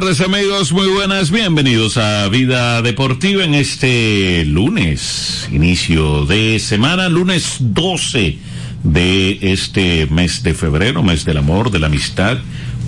tardes 0.00 0.20
amigos, 0.22 0.72
muy 0.72 0.88
buenas, 0.88 1.30
bienvenidos 1.30 1.98
a 1.98 2.28
Vida 2.28 2.82
Deportiva 2.82 3.44
en 3.44 3.54
este 3.54 4.44
lunes, 4.44 5.48
inicio 5.52 6.26
de 6.26 6.58
semana, 6.58 7.08
lunes 7.08 7.58
12 7.60 8.36
de 8.82 9.38
este 9.40 10.06
mes 10.06 10.42
de 10.42 10.52
febrero, 10.54 11.04
mes 11.04 11.24
del 11.24 11.36
amor, 11.36 11.70
de 11.70 11.78
la 11.78 11.86
amistad, 11.86 12.38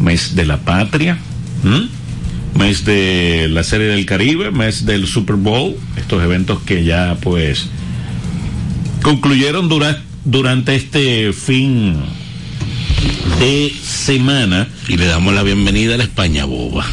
mes 0.00 0.34
de 0.34 0.46
la 0.46 0.56
patria, 0.62 1.16
mes 2.58 2.84
de 2.84 3.46
la 3.50 3.62
Serie 3.62 3.86
del 3.86 4.04
Caribe, 4.04 4.50
mes 4.50 4.84
del 4.84 5.06
Super 5.06 5.36
Bowl, 5.36 5.76
estos 5.96 6.20
eventos 6.24 6.60
que 6.62 6.82
ya 6.82 7.16
pues 7.20 7.68
concluyeron 9.02 9.68
dura 9.68 10.02
durante 10.24 10.74
este 10.74 11.32
fin 11.32 12.02
de 13.38 13.74
semana. 13.82 14.68
Y 14.88 14.96
le 14.96 15.06
damos 15.06 15.34
la 15.34 15.42
bienvenida 15.42 15.94
a 15.94 15.98
la 15.98 16.04
España 16.04 16.44
boba. 16.44 16.86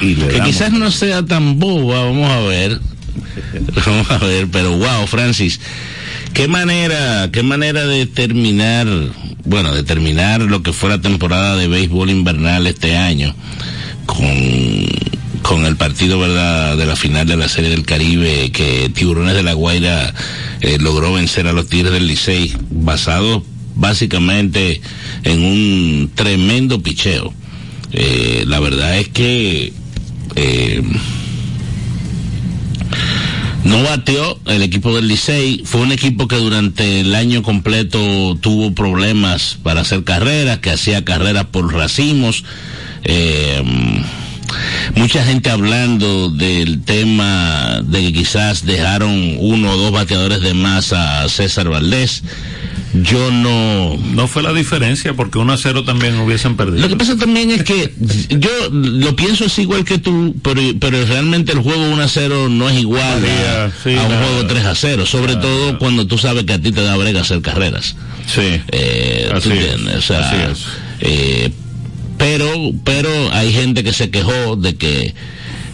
Y 0.00 0.14
que 0.14 0.40
quizás 0.40 0.72
no 0.72 0.90
sea 0.90 1.24
tan 1.24 1.58
boba, 1.58 2.04
vamos 2.04 2.30
a 2.30 2.40
ver. 2.40 2.80
vamos 3.86 4.10
a 4.10 4.18
ver, 4.18 4.48
pero 4.50 4.76
wow, 4.76 5.06
Francis, 5.06 5.60
qué 6.32 6.48
manera, 6.48 7.30
qué 7.30 7.42
manera 7.42 7.86
de 7.86 8.06
terminar, 8.06 8.86
bueno, 9.44 9.74
de 9.74 9.82
terminar 9.82 10.40
lo 10.42 10.62
que 10.62 10.72
fue 10.72 10.88
la 10.88 11.00
temporada 11.00 11.56
de 11.56 11.68
béisbol 11.68 12.10
invernal 12.10 12.66
este 12.66 12.96
año 12.96 13.34
con 14.06 14.22
con 15.42 15.66
el 15.66 15.76
partido 15.76 16.18
verdad 16.18 16.76
de 16.76 16.86
la 16.86 16.96
final 16.96 17.26
de 17.26 17.36
la 17.36 17.48
Serie 17.48 17.68
del 17.68 17.84
Caribe 17.84 18.50
que 18.52 18.90
Tiburones 18.94 19.34
de 19.34 19.42
la 19.42 19.54
Guaira 19.54 20.14
eh, 20.60 20.78
logró 20.80 21.12
vencer 21.12 21.46
a 21.48 21.52
los 21.52 21.68
Tigres 21.68 21.92
del 21.92 22.06
Licey 22.06 22.54
basado 22.70 23.44
básicamente 23.74 24.80
en 25.24 25.44
un 25.44 26.10
tremendo 26.14 26.82
picheo. 26.82 27.32
Eh, 27.92 28.44
la 28.46 28.58
verdad 28.60 28.98
es 28.98 29.08
que 29.08 29.72
eh, 30.36 30.82
no 33.64 33.82
bateó 33.82 34.38
el 34.46 34.62
equipo 34.62 34.94
del 34.94 35.08
Licey. 35.08 35.62
Fue 35.64 35.80
un 35.80 35.92
equipo 35.92 36.26
que 36.26 36.36
durante 36.36 37.00
el 37.00 37.14
año 37.14 37.42
completo 37.42 38.36
tuvo 38.40 38.72
problemas 38.74 39.58
para 39.62 39.82
hacer 39.82 40.04
carreras, 40.04 40.58
que 40.58 40.70
hacía 40.70 41.04
carreras 41.04 41.46
por 41.46 41.72
racimos. 41.72 42.44
Eh, 43.04 43.62
mucha 44.94 45.24
gente 45.24 45.50
hablando 45.50 46.30
del 46.30 46.82
tema 46.82 47.80
de 47.84 48.02
que 48.02 48.12
quizás 48.12 48.64
dejaron 48.64 49.36
uno 49.38 49.72
o 49.72 49.76
dos 49.76 49.92
bateadores 49.92 50.40
de 50.40 50.54
más 50.54 50.92
a 50.92 51.28
César 51.28 51.68
Valdés 51.68 52.22
yo 52.94 53.30
no... 53.30 53.96
No 53.96 54.28
fue 54.28 54.42
la 54.42 54.52
diferencia 54.52 55.14
porque 55.14 55.38
1 55.38 55.52
a 55.52 55.56
0 55.56 55.84
también 55.84 56.18
hubiesen 56.18 56.56
perdido. 56.56 56.82
Lo 56.82 56.88
que 56.88 56.96
pasa 56.96 57.16
también 57.16 57.50
es 57.50 57.62
que 57.62 57.92
yo 58.28 58.50
lo 58.70 59.16
pienso 59.16 59.46
así 59.46 59.62
igual 59.62 59.84
que 59.84 59.98
tú, 59.98 60.34
pero, 60.42 60.60
pero 60.78 61.04
realmente 61.06 61.52
el 61.52 61.60
juego 61.60 61.82
1 61.90 62.02
a 62.02 62.08
0 62.08 62.48
no 62.50 62.68
es 62.68 62.78
igual 62.78 63.24
a, 63.24 63.70
un 63.86 64.18
juego 64.18 64.46
3 64.46 64.64
a 64.64 64.74
0, 64.74 65.06
sobre 65.06 65.36
todo 65.36 65.78
cuando 65.78 66.06
tú 66.06 66.18
sabes 66.18 66.44
que 66.44 66.52
a 66.52 66.60
ti 66.60 66.70
te 66.70 66.82
da 66.82 66.96
brega 66.96 67.22
hacer 67.22 67.40
carreras. 67.40 67.96
Sí. 68.26 68.60
Eh, 68.70 69.30
así, 69.32 69.52
es, 69.52 70.10
eh, 71.00 71.50
pero, 72.22 72.48
pero 72.84 73.10
hay 73.32 73.52
gente 73.52 73.82
que 73.82 73.92
se 73.92 74.10
quejó 74.10 74.54
de 74.54 74.76
que 74.76 75.12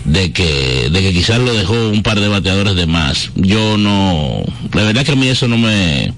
de 0.06 0.32
que 0.32 0.88
de 0.90 1.02
que 1.02 1.12
quizás 1.12 1.38
lo 1.40 1.52
dejó 1.52 1.90
un 1.90 2.02
par 2.02 2.20
de 2.20 2.28
bateadores 2.28 2.74
de 2.74 2.86
más. 2.86 3.30
Yo 3.36 3.76
no, 3.76 4.44
la 4.72 4.82
verdad 4.84 5.04
que 5.04 5.12
a 5.12 5.16
mí 5.16 5.28
eso 5.28 5.46
no 5.46 5.58
me 5.58 6.14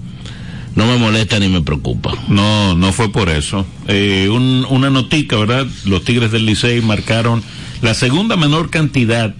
no 0.76 0.86
me 0.86 0.98
molesta 0.98 1.40
ni 1.40 1.48
me 1.48 1.62
preocupa. 1.62 2.14
No, 2.28 2.76
no 2.76 2.92
fue 2.92 3.10
por 3.10 3.28
eso. 3.28 3.66
Eh, 3.88 4.28
una 4.30 4.88
notica, 4.88 5.36
¿verdad? 5.36 5.66
Los 5.84 6.04
Tigres 6.04 6.30
del 6.30 6.46
Licey 6.46 6.80
marcaron 6.80 7.42
la 7.82 7.94
segunda 7.94 8.36
menor 8.36 8.70
cantidad 8.70 9.34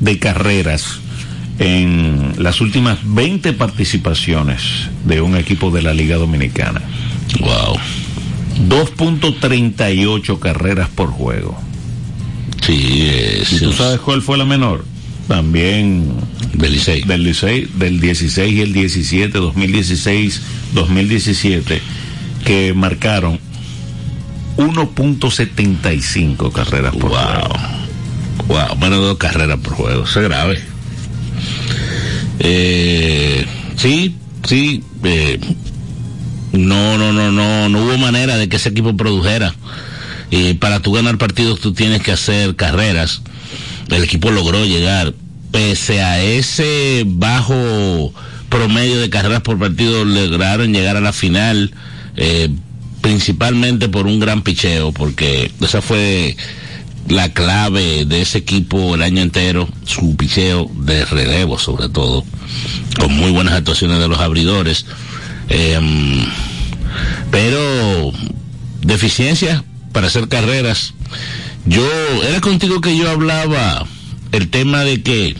de 0.00 0.18
carreras 0.18 0.98
en 1.58 2.36
las 2.38 2.62
últimas 2.62 3.00
20 3.04 3.52
participaciones 3.52 4.62
de 5.04 5.20
un 5.20 5.36
equipo 5.36 5.70
de 5.70 5.82
la 5.82 5.92
Liga 5.92 6.16
Dominicana. 6.16 6.80
Wow. 7.40 7.76
2.38 8.68 10.38
carreras 10.38 10.88
por 10.90 11.10
juego. 11.10 11.58
Sí, 12.62 13.08
es, 13.08 13.52
¿Y 13.52 13.58
tú 13.60 13.72
sabes 13.72 14.00
cuál 14.00 14.22
fue 14.22 14.36
la 14.36 14.44
menor? 14.44 14.84
también 15.30 16.12
del 16.54 16.72
Licey. 16.72 17.02
Del 17.02 17.22
Licey, 17.22 17.68
del 17.76 18.00
16 18.00 18.52
y 18.52 18.60
el 18.62 18.72
17, 18.72 19.38
2016, 19.38 20.42
2017, 20.74 21.80
que 22.44 22.74
marcaron 22.74 23.38
1.75 24.56 26.50
carreras 26.50 26.96
por 26.96 27.10
juego. 27.10 27.48
Wow, 28.48 28.76
menos 28.80 28.98
dos 28.98 29.18
carreras 29.18 29.60
por 29.60 29.74
juego, 29.74 30.02
eso 30.02 30.20
es 30.20 30.28
grave. 30.28 30.60
Eh, 32.40 33.46
sí, 33.76 34.16
sí, 34.44 34.82
eh, 35.04 35.38
no, 36.52 36.98
no, 36.98 37.12
no, 37.12 37.30
no, 37.32 37.68
no 37.68 37.84
hubo 37.84 37.98
manera 37.98 38.36
de 38.36 38.48
que 38.48 38.56
ese 38.56 38.70
equipo 38.70 38.96
produjera. 38.96 39.54
Y 40.30 40.54
para 40.54 40.80
tú 40.80 40.92
ganar 40.92 41.18
partidos 41.18 41.60
tú 41.60 41.72
tienes 41.72 42.02
que 42.02 42.12
hacer 42.12 42.54
carreras 42.54 43.22
el 43.96 44.04
equipo 44.04 44.30
logró 44.30 44.64
llegar, 44.64 45.14
pese 45.50 46.02
a 46.02 46.22
ese 46.22 47.02
bajo 47.06 48.12
promedio 48.48 49.00
de 49.00 49.10
carreras 49.10 49.42
por 49.42 49.58
partido, 49.58 50.04
lograron 50.04 50.72
llegar 50.72 50.96
a 50.96 51.00
la 51.00 51.12
final, 51.12 51.72
eh, 52.16 52.48
principalmente 53.00 53.88
por 53.88 54.06
un 54.06 54.20
gran 54.20 54.42
picheo, 54.42 54.92
porque 54.92 55.50
esa 55.60 55.82
fue 55.82 56.36
la 57.08 57.30
clave 57.30 58.04
de 58.04 58.22
ese 58.22 58.38
equipo 58.38 58.94
el 58.94 59.02
año 59.02 59.22
entero, 59.22 59.68
su 59.84 60.16
picheo 60.16 60.70
de 60.74 61.04
relevo 61.04 61.58
sobre 61.58 61.88
todo, 61.88 62.24
con 62.98 63.12
muy 63.16 63.30
buenas 63.30 63.54
actuaciones 63.54 63.98
de 63.98 64.08
los 64.08 64.20
abridores. 64.20 64.86
Em, 65.50 66.24
pero 67.30 68.12
deficiencias 68.82 69.62
para 69.92 70.06
hacer 70.06 70.28
carreras 70.28 70.94
yo, 71.66 71.86
era 72.26 72.40
contigo 72.40 72.80
que 72.80 72.96
yo 72.96 73.08
hablaba 73.10 73.86
el 74.32 74.48
tema 74.48 74.82
de 74.84 75.02
que 75.02 75.36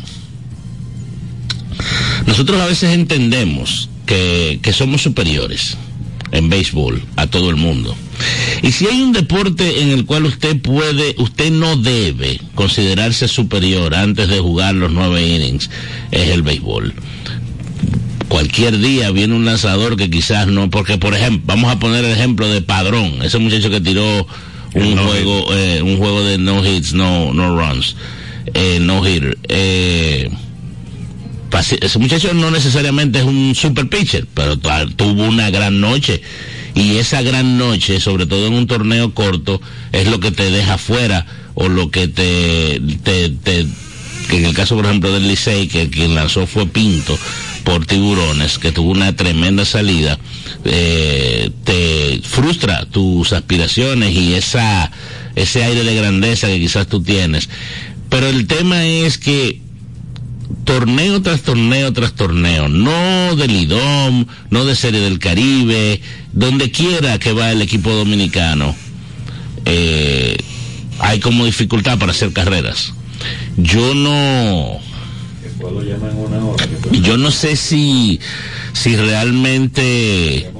nosotros 2.26 2.60
a 2.60 2.66
veces 2.66 2.92
entendemos 2.92 3.88
que, 4.06 4.60
somos 4.72 5.02
superiores 5.02 5.76
en 6.32 6.48
béisbol 6.48 7.02
a 7.16 7.26
todo 7.26 7.50
el 7.50 7.56
mundo. 7.56 7.96
Y 8.62 8.72
si 8.72 8.86
hay 8.86 9.00
un 9.00 9.12
deporte 9.12 9.82
en 9.82 9.90
el 9.90 10.04
cual 10.04 10.26
usted 10.26 10.60
puede, 10.60 11.14
usted 11.18 11.50
no 11.50 11.76
debe 11.76 12.40
considerarse 12.54 13.26
superior 13.26 13.94
antes 13.94 14.28
de 14.28 14.38
jugar 14.38 14.74
los 14.74 14.92
nueve 14.92 15.26
innings, 15.26 15.70
es 16.10 16.28
el 16.28 16.42
béisbol. 16.42 16.94
Cualquier 18.30 18.78
día 18.78 19.10
viene 19.10 19.34
un 19.34 19.44
lanzador 19.44 19.96
que 19.96 20.08
quizás 20.08 20.46
no, 20.46 20.70
porque 20.70 20.96
por 20.98 21.14
ejemplo, 21.14 21.42
vamos 21.46 21.70
a 21.70 21.80
poner 21.80 22.04
el 22.04 22.12
ejemplo 22.12 22.48
de 22.48 22.62
Padrón, 22.62 23.22
ese 23.22 23.38
muchacho 23.38 23.70
que 23.70 23.80
tiró 23.80 24.26
un 24.74 24.96
juego 24.96 25.52
eh, 25.52 25.82
un 25.82 25.96
juego 25.96 26.22
de 26.22 26.38
no 26.38 26.64
hits 26.64 26.92
no 26.92 27.32
no 27.32 27.58
runs 27.58 27.96
eh, 28.54 28.78
no 28.80 29.06
hitter 29.06 29.36
eh, 29.48 30.30
ese 31.80 31.98
muchacho 31.98 32.32
no 32.32 32.50
necesariamente 32.50 33.18
es 33.18 33.24
un 33.24 33.54
super 33.54 33.88
pitcher 33.88 34.26
pero 34.32 34.56
tuvo 34.58 35.24
una 35.24 35.50
gran 35.50 35.80
noche 35.80 36.22
y 36.76 36.98
esa 36.98 37.22
gran 37.22 37.58
noche 37.58 37.98
sobre 37.98 38.26
todo 38.26 38.46
en 38.46 38.52
un 38.52 38.68
torneo 38.68 39.12
corto 39.12 39.60
es 39.90 40.06
lo 40.06 40.20
que 40.20 40.30
te 40.30 40.50
deja 40.50 40.78
fuera 40.78 41.26
o 41.54 41.68
lo 41.68 41.90
que 41.90 42.06
te, 42.06 42.80
te, 43.02 43.30
te 43.30 43.66
que 44.28 44.36
en 44.36 44.44
el 44.44 44.54
caso 44.54 44.76
por 44.76 44.84
ejemplo 44.84 45.12
del 45.12 45.26
Licey 45.26 45.66
que 45.66 45.90
quien 45.90 46.14
lanzó 46.14 46.46
fue 46.46 46.66
Pinto 46.66 47.18
por 47.70 47.86
tiburones 47.86 48.58
que 48.58 48.72
tuvo 48.72 48.90
una 48.90 49.14
tremenda 49.14 49.64
salida 49.64 50.18
eh, 50.64 51.52
te 51.62 52.20
frustra 52.20 52.84
tus 52.86 53.32
aspiraciones 53.32 54.12
y 54.12 54.34
esa, 54.34 54.90
ese 55.36 55.62
aire 55.62 55.84
de 55.84 55.94
grandeza 55.94 56.48
que 56.48 56.58
quizás 56.58 56.88
tú 56.88 57.00
tienes. 57.00 57.48
Pero 58.08 58.26
el 58.26 58.48
tema 58.48 58.84
es 58.84 59.18
que 59.18 59.60
torneo 60.64 61.22
tras 61.22 61.42
torneo 61.42 61.92
tras 61.92 62.14
torneo, 62.14 62.68
no 62.68 63.36
del 63.36 63.52
IDOM, 63.52 64.26
no 64.50 64.64
de 64.64 64.74
Serie 64.74 64.98
del 64.98 65.20
Caribe, 65.20 66.00
donde 66.32 66.72
quiera 66.72 67.20
que 67.20 67.32
va 67.32 67.52
el 67.52 67.62
equipo 67.62 67.92
dominicano, 67.92 68.74
eh, 69.64 70.36
hay 70.98 71.20
como 71.20 71.44
dificultad 71.44 72.00
para 72.00 72.10
hacer 72.10 72.32
carreras. 72.32 72.94
Yo 73.56 73.94
no... 73.94 74.89
Yo 77.02 77.16
no 77.16 77.30
sé 77.30 77.56
si 77.56 78.20
si 78.72 78.96
realmente 78.96 80.50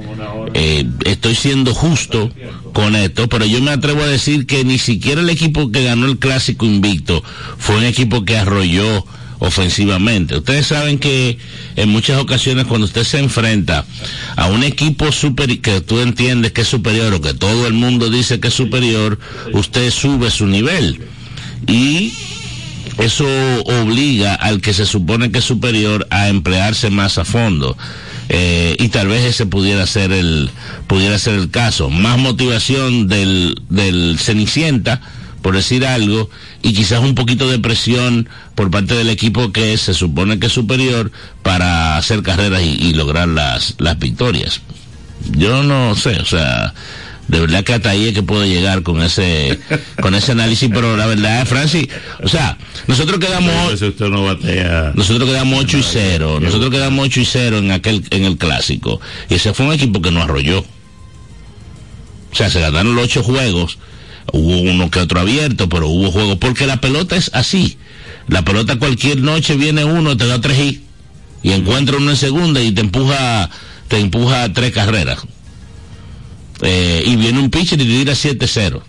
eh, 0.53 0.85
estoy 1.05 1.35
siendo 1.35 1.73
justo 1.73 2.31
con 2.73 2.95
esto, 2.95 3.27
pero 3.27 3.45
yo 3.45 3.61
me 3.61 3.71
atrevo 3.71 4.01
a 4.01 4.07
decir 4.07 4.45
que 4.45 4.63
ni 4.63 4.77
siquiera 4.77 5.21
el 5.21 5.29
equipo 5.29 5.71
que 5.71 5.83
ganó 5.83 6.05
el 6.05 6.19
clásico 6.19 6.65
invicto 6.65 7.23
fue 7.57 7.77
un 7.77 7.85
equipo 7.85 8.25
que 8.25 8.37
arrolló 8.37 9.05
ofensivamente. 9.39 10.37
Ustedes 10.37 10.67
saben 10.67 10.99
que 10.99 11.37
en 11.75 11.89
muchas 11.89 12.19
ocasiones 12.19 12.65
cuando 12.65 12.85
usted 12.85 13.03
se 13.03 13.17
enfrenta 13.19 13.85
a 14.35 14.47
un 14.47 14.63
equipo 14.63 15.11
super, 15.11 15.59
que 15.61 15.81
tú 15.81 15.99
entiendes 15.99 16.51
que 16.51 16.61
es 16.61 16.67
superior 16.67 17.11
o 17.13 17.21
que 17.21 17.33
todo 17.33 17.65
el 17.65 17.73
mundo 17.73 18.09
dice 18.09 18.39
que 18.39 18.49
es 18.49 18.53
superior, 18.53 19.19
usted 19.53 19.89
sube 19.89 20.29
su 20.29 20.45
nivel. 20.45 21.01
Y 21.67 22.13
eso 22.97 23.25
obliga 23.65 24.35
al 24.35 24.61
que 24.61 24.73
se 24.73 24.85
supone 24.85 25.31
que 25.31 25.39
es 25.39 25.45
superior 25.45 26.07
a 26.09 26.29
emplearse 26.29 26.89
más 26.89 27.17
a 27.17 27.25
fondo. 27.25 27.77
Eh, 28.29 28.77
y 28.79 28.89
tal 28.89 29.07
vez 29.07 29.25
ese 29.25 29.45
pudiera 29.45 29.85
ser 29.85 30.13
el 30.13 30.49
pudiera 30.87 31.19
ser 31.19 31.33
el 31.33 31.51
caso 31.51 31.89
más 31.89 32.17
motivación 32.17 33.09
del 33.09 33.59
del 33.67 34.17
cenicienta 34.19 35.01
por 35.41 35.53
decir 35.53 35.85
algo 35.85 36.29
y 36.61 36.71
quizás 36.71 37.01
un 37.01 37.13
poquito 37.13 37.49
de 37.49 37.59
presión 37.59 38.29
por 38.55 38.71
parte 38.71 38.95
del 38.95 39.09
equipo 39.09 39.51
que 39.51 39.75
se 39.75 39.93
supone 39.93 40.39
que 40.39 40.47
es 40.47 40.53
superior 40.53 41.11
para 41.43 41.97
hacer 41.97 42.21
carreras 42.23 42.61
y, 42.61 42.69
y 42.69 42.93
lograr 42.93 43.27
las 43.27 43.75
las 43.79 43.99
victorias 43.99 44.61
yo 45.31 45.63
no 45.63 45.93
sé 45.95 46.15
o 46.17 46.25
sea 46.25 46.73
de 47.27 47.39
verdad 47.39 47.63
que 47.63 47.73
hasta 47.73 47.91
ahí 47.91 48.07
es 48.07 48.13
que 48.13 48.23
puedo 48.23 48.45
llegar 48.45 48.83
con 48.83 49.01
ese 49.01 49.59
con 50.01 50.15
ese 50.15 50.33
análisis 50.33 50.69
pero 50.73 50.97
la 50.97 51.05
verdad 51.05 51.45
Francis 51.45 51.87
o 52.23 52.27
sea 52.27 52.57
nosotros 52.87 53.19
quedamos 53.19 53.79
Si 53.79 53.85
usted 53.85 54.09
no 54.09 54.25
batea. 54.25 54.91
nosotros 54.95 55.29
quedamos 55.29 55.59
8 55.59 55.77
y 55.77 55.83
0 55.83 56.39
nosotros 56.41 56.71
quedamos 56.71 57.05
8 57.05 57.19
y 57.19 57.25
0 57.25 57.57
en 57.59 57.71
aquel 57.71 58.03
en 58.09 58.25
el 58.25 58.37
clásico 58.37 58.99
y 59.29 59.35
ese 59.35 59.53
fue 59.53 59.65
un 59.65 59.73
equipo 59.73 60.01
que 60.01 60.11
nos 60.11 60.23
arrolló. 60.23 60.59
O 62.31 62.35
sea 62.35 62.49
se 62.49 62.59
ganaron 62.59 62.95
los 62.95 63.05
8 63.05 63.23
juegos 63.23 63.77
hubo 64.33 64.59
uno 64.59 64.89
que 64.89 64.99
otro 64.99 65.19
abierto 65.19 65.69
pero 65.69 65.87
hubo 65.87 66.11
juegos 66.11 66.37
porque 66.37 66.67
la 66.67 66.81
pelota 66.81 67.15
es 67.15 67.31
así. 67.33 67.77
La 68.27 68.43
pelota 68.43 68.77
cualquier 68.77 69.19
noche 69.21 69.55
viene 69.55 69.83
uno 69.85 70.17
te 70.17 70.27
da 70.27 70.39
3 70.39 70.59
y 70.59 70.81
y 71.43 71.51
encuentra 71.53 71.97
uno 71.97 72.11
en 72.11 72.17
segunda 72.17 72.61
y 72.61 72.71
te 72.71 72.81
empuja 72.81 73.49
te 73.87 73.99
empuja 73.99 74.43
a 74.43 74.53
tres 74.53 74.71
carreras 74.71 75.19
eh, 76.61 77.03
y 77.05 77.15
viene 77.15 77.39
un 77.39 77.49
pitcher 77.49 77.81
y 77.81 77.85
te 77.85 77.89
tira 77.89 78.13
7-0. 78.13 78.81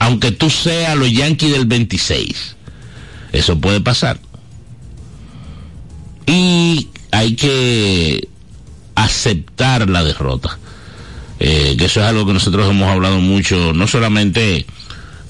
Aunque 0.00 0.32
tú 0.32 0.50
seas 0.50 0.96
los 0.96 1.10
Yankees 1.10 1.52
del 1.52 1.66
26. 1.66 2.56
Eso 3.32 3.58
puede 3.58 3.80
pasar. 3.80 4.18
Y 6.26 6.88
hay 7.10 7.34
que 7.36 8.28
aceptar 8.94 9.88
la 9.88 10.04
derrota. 10.04 10.58
Eh, 11.40 11.76
que 11.78 11.86
eso 11.86 12.00
es 12.00 12.06
algo 12.06 12.26
que 12.26 12.32
nosotros 12.32 12.70
hemos 12.70 12.88
hablado 12.88 13.18
mucho, 13.20 13.72
no 13.72 13.86
solamente 13.86 14.66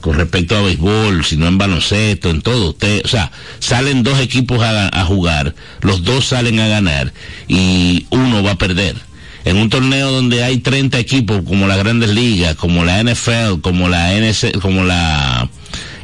con 0.00 0.16
respecto 0.16 0.56
a 0.56 0.60
béisbol, 0.60 1.24
sino 1.24 1.46
en 1.46 1.56
baloncesto, 1.56 2.28
en 2.28 2.42
todo. 2.42 2.70
Usted, 2.70 3.02
o 3.04 3.08
sea, 3.08 3.32
salen 3.58 4.02
dos 4.02 4.20
equipos 4.20 4.62
a, 4.62 4.88
a 4.88 5.04
jugar, 5.06 5.54
los 5.80 6.04
dos 6.04 6.26
salen 6.26 6.60
a 6.60 6.68
ganar 6.68 7.12
y 7.48 8.06
uno 8.10 8.42
va 8.42 8.52
a 8.52 8.58
perder 8.58 8.96
en 9.44 9.56
un 9.56 9.68
torneo 9.68 10.10
donde 10.10 10.42
hay 10.42 10.58
30 10.58 10.98
equipos 10.98 11.42
como 11.46 11.66
las 11.66 11.78
grandes 11.78 12.10
ligas, 12.10 12.56
como 12.56 12.84
la 12.84 13.02
NFL, 13.02 13.60
como 13.60 13.88
la 13.88 14.14
NC, 14.14 14.58
como 14.60 14.84
la 14.84 15.48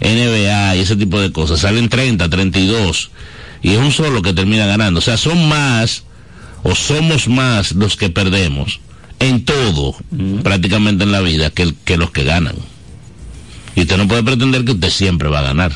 NBA 0.01 0.77
y 0.77 0.81
ese 0.81 0.97
tipo 0.97 1.21
de 1.21 1.33
cosas, 1.33 1.61
salen 1.61 1.89
30, 1.89 2.29
32 2.29 3.11
y 3.63 3.71
es 3.71 3.79
un 3.79 3.93
solo 3.93 4.23
que 4.23 4.33
termina 4.33 4.67
ganando. 4.67 4.99
O 4.99 5.03
sea, 5.03 5.17
son 5.17 5.49
más 5.49 6.05
o 6.63 6.75
somos 6.75 7.29
más 7.29 7.73
los 7.73 7.97
que 7.97 8.11
perdemos 8.11 8.81
en 9.19 9.45
todo, 9.45 9.95
mm. 10.11 10.39
prácticamente 10.39 11.05
en 11.05 11.13
la 11.13 11.21
vida, 11.21 11.51
que, 11.51 11.75
que 11.85 11.97
los 11.97 12.11
que 12.11 12.25
ganan. 12.25 12.57
Y 13.75 13.83
usted 13.83 13.97
no 13.97 14.09
puede 14.09 14.23
pretender 14.23 14.65
que 14.65 14.73
usted 14.73 14.91
siempre 14.91 15.29
va 15.29 15.41
a 15.41 15.43
ganar. 15.43 15.73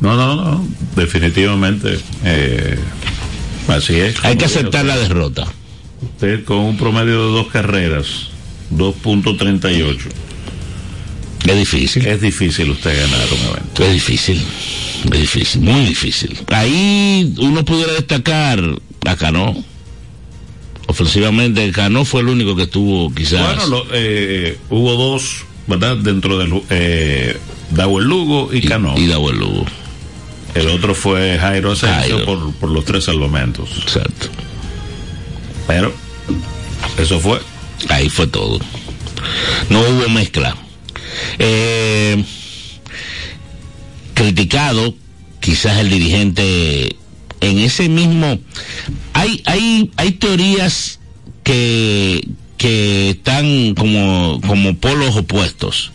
No, 0.00 0.16
no, 0.16 0.36
no, 0.36 0.66
definitivamente. 0.94 1.98
Eh, 2.24 2.78
así 3.68 3.96
es. 3.96 4.16
Hay 4.24 4.36
que 4.36 4.46
aceptar 4.46 4.84
la 4.84 4.96
derrota. 4.96 5.46
Usted 6.02 6.44
con 6.44 6.58
un 6.58 6.76
promedio 6.76 7.26
de 7.26 7.32
dos 7.32 7.48
carreras, 7.48 8.28
2.38. 8.72 9.96
Es 11.46 11.56
difícil. 11.56 12.06
Es 12.06 12.20
difícil 12.20 12.70
usted 12.70 13.00
ganar 13.00 13.26
un 13.32 13.48
evento. 13.48 13.84
Es 13.84 13.92
difícil. 13.92 14.42
Es 15.04 15.20
difícil, 15.20 15.60
muy 15.62 15.86
difícil. 15.86 16.36
Ahí 16.48 17.34
uno 17.38 17.64
pudiera 17.64 17.92
destacar 17.92 18.62
a 19.06 19.16
Cano. 19.16 19.56
Ofensivamente, 20.86 21.70
Cano 21.70 22.04
fue 22.04 22.22
el 22.22 22.28
único 22.28 22.56
que 22.56 22.64
estuvo 22.64 23.14
quizás. 23.14 23.56
Bueno, 23.56 23.66
lo, 23.66 23.86
eh, 23.92 24.58
hubo 24.70 24.94
dos, 24.94 25.44
¿verdad? 25.66 25.96
Dentro 25.96 26.38
del 26.38 26.62
eh, 26.70 27.36
Dawel 27.70 28.06
Lugo 28.06 28.50
y, 28.52 28.58
y 28.58 28.62
Cano. 28.62 28.94
Y 28.96 29.06
Dawel 29.06 29.38
Lugo. 29.38 29.66
El 30.54 30.68
otro 30.68 30.94
fue 30.94 31.38
Jairo 31.38 31.72
Asensio 31.72 32.24
por, 32.24 32.52
por 32.54 32.70
los 32.70 32.84
tres 32.84 33.04
salvamentos. 33.04 33.70
Exacto. 33.82 34.28
Pero 35.66 35.92
eso 36.98 37.20
fue. 37.20 37.40
Ahí 37.88 38.08
fue 38.08 38.26
todo. 38.26 38.58
No 39.68 39.80
hubo 39.80 40.08
mezcla. 40.08 40.56
Eh, 41.38 42.24
criticado, 44.14 44.94
quizás 45.40 45.78
el 45.78 45.90
dirigente 45.90 46.96
en 47.40 47.58
ese 47.58 47.88
mismo 47.88 48.38
hay 49.12 49.42
hay 49.46 49.90
hay 49.96 50.12
teorías 50.12 50.98
que 51.44 52.26
que 52.56 53.10
están 53.10 53.74
como 53.74 54.40
como 54.44 54.76
polos 54.76 55.16
opuestos 55.16 55.92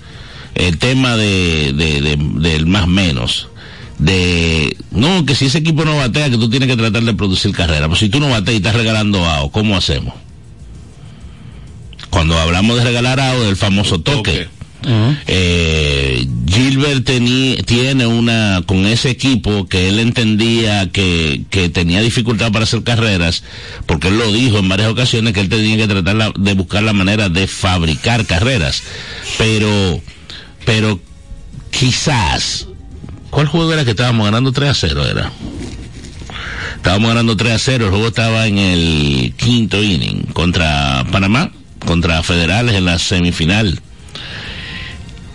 el 0.55 0.77
tema 0.77 1.17
de, 1.17 1.73
de, 1.73 2.01
de 2.01 2.17
del 2.49 2.65
más 2.65 2.87
menos 2.87 3.49
de 4.03 4.75
no 4.91 5.25
que 5.25 5.33
si 5.35 5.45
ese 5.45 5.59
equipo 5.59 5.85
no 5.85 5.95
batea 5.95 6.29
que 6.29 6.37
tú 6.37 6.49
tienes 6.49 6.67
que 6.67 6.75
tratar 6.75 7.03
de 7.03 7.13
producir 7.13 7.51
carrera 7.53 7.87
pues 7.87 7.99
si 7.99 8.09
tú 8.09 8.19
no 8.19 8.29
bateas 8.29 8.53
y 8.55 8.57
estás 8.57 8.75
regalando 8.75 9.25
AO 9.25 9.49
¿cómo 9.51 9.77
hacemos? 9.77 10.13
cuando 12.09 12.37
hablamos 12.37 12.77
de 12.77 12.83
regalar 12.83 13.19
AO 13.19 13.41
del 13.43 13.55
famoso 13.55 13.99
toque, 14.01 14.47
eh, 15.27 16.27
Gilbert 16.45 17.07
tení- 17.09 17.63
tiene 17.65 18.05
una 18.05 18.61
con 18.65 18.85
ese 18.85 19.09
equipo 19.11 19.65
que 19.65 19.87
él 19.87 19.97
entendía 19.99 20.91
que, 20.91 21.43
que 21.49 21.69
tenía 21.69 22.01
dificultad 22.01 22.51
para 22.51 22.63
hacer 22.65 22.83
carreras, 22.83 23.43
porque 23.85 24.09
él 24.09 24.17
lo 24.19 24.31
dijo 24.31 24.57
en 24.59 24.67
varias 24.69 24.89
ocasiones 24.89 25.33
que 25.33 25.39
él 25.39 25.47
tenía 25.49 25.77
que 25.77 25.87
tratar 25.87 26.15
la- 26.15 26.33
de 26.37 26.53
buscar 26.53 26.83
la 26.83 26.91
manera 26.93 27.29
de 27.29 27.47
fabricar 27.47 28.25
carreras. 28.25 28.83
Pero, 29.37 30.01
pero 30.65 30.99
quizás, 31.71 32.67
¿cuál 33.33 33.47
juego 33.47 33.73
era 33.73 33.83
que 33.83 33.91
estábamos 33.91 34.25
ganando 34.25 34.51
3 34.51 34.69
a 34.69 34.73
0 34.73 35.05
era? 35.05 35.31
Estábamos 36.75 37.09
ganando 37.09 37.35
3 37.35 37.53
a 37.53 37.59
0, 37.59 37.85
el 37.85 37.91
juego 37.91 38.07
estaba 38.07 38.47
en 38.47 38.57
el 38.57 39.33
quinto 39.37 39.81
inning 39.81 40.23
contra 40.33 41.05
Panamá, 41.11 41.51
contra 41.85 42.23
Federales 42.23 42.75
en 42.75 42.85
la 42.85 42.99
semifinal 42.99 43.81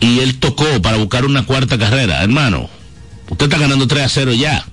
y 0.00 0.21
él 0.21 0.38
tocó 0.38 0.81
para 0.83 0.97
buscar 0.97 1.25
una 1.25 1.45
cuarta 1.45 1.78
carrera. 1.78 2.23
Hermano, 2.23 2.69
usted 3.28 3.47
está 3.47 3.59
ganando 3.59 3.87
3 3.87 4.05
a 4.05 4.09
0 4.09 4.33
ya. 4.35 4.64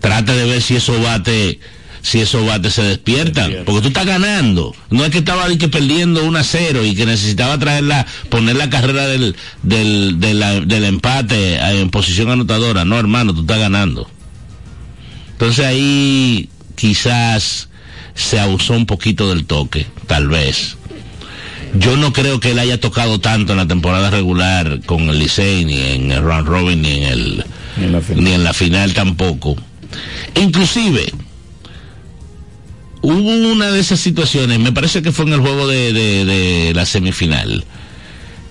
Trate 0.00 0.32
de 0.32 0.44
ver 0.44 0.62
si 0.62 0.76
esos 0.76 1.02
bates, 1.02 1.58
si 2.04 2.20
esos 2.20 2.44
bates 2.46 2.74
se 2.74 2.82
despiertan. 2.82 3.46
Despierta. 3.46 3.64
Porque 3.64 3.80
tú 3.80 3.88
estás 3.88 4.04
ganando. 4.04 4.74
No 4.90 5.04
es 5.06 5.10
que 5.10 5.18
estaba 5.18 5.48
que 5.56 5.68
perdiendo 5.68 6.22
1 6.24 6.38
a 6.38 6.44
0 6.44 6.84
y 6.84 6.94
que 6.94 7.06
necesitaba 7.06 7.58
traerla, 7.58 8.06
poner 8.28 8.56
la 8.56 8.68
carrera 8.68 9.06
del, 9.06 9.34
del, 9.62 10.20
de 10.20 10.34
la- 10.34 10.60
del 10.60 10.84
empate 10.84 11.56
en 11.56 11.88
posición 11.88 12.30
anotadora. 12.30 12.84
No, 12.84 12.98
hermano, 12.98 13.32
tú 13.34 13.40
estás 13.40 13.58
ganando. 13.58 14.06
Entonces 15.32 15.64
ahí 15.64 16.48
quizás 16.76 17.68
se 18.14 18.38
abusó 18.38 18.74
un 18.74 18.86
poquito 18.86 19.30
del 19.30 19.46
toque, 19.46 19.86
tal 20.06 20.28
vez. 20.28 20.76
Yo 21.76 21.96
no 21.96 22.12
creo 22.12 22.38
que 22.38 22.52
él 22.52 22.58
haya 22.60 22.78
tocado 22.78 23.18
tanto 23.20 23.52
en 23.52 23.58
la 23.58 23.66
temporada 23.66 24.10
regular 24.10 24.80
con 24.86 25.08
el 25.08 25.18
Licey, 25.18 25.64
ni 25.64 25.80
en 25.80 26.12
el 26.12 26.22
round 26.22 26.46
robin, 26.46 26.82
ni 26.82 26.92
en 26.98 27.02
el, 27.04 27.44
En 27.80 27.92
la 27.92 28.00
final. 28.00 28.24
ni 28.24 28.32
en 28.32 28.44
la 28.44 28.52
final 28.52 28.92
tampoco. 28.94 29.56
Inclusive, 30.40 31.12
hubo 33.06 33.52
una 33.52 33.70
de 33.70 33.80
esas 33.80 34.00
situaciones, 34.00 34.58
me 34.58 34.72
parece 34.72 35.02
que 35.02 35.12
fue 35.12 35.26
en 35.26 35.34
el 35.34 35.40
juego 35.40 35.66
de, 35.68 35.92
de- 35.92 36.72
la 36.74 36.86
semifinal, 36.86 37.64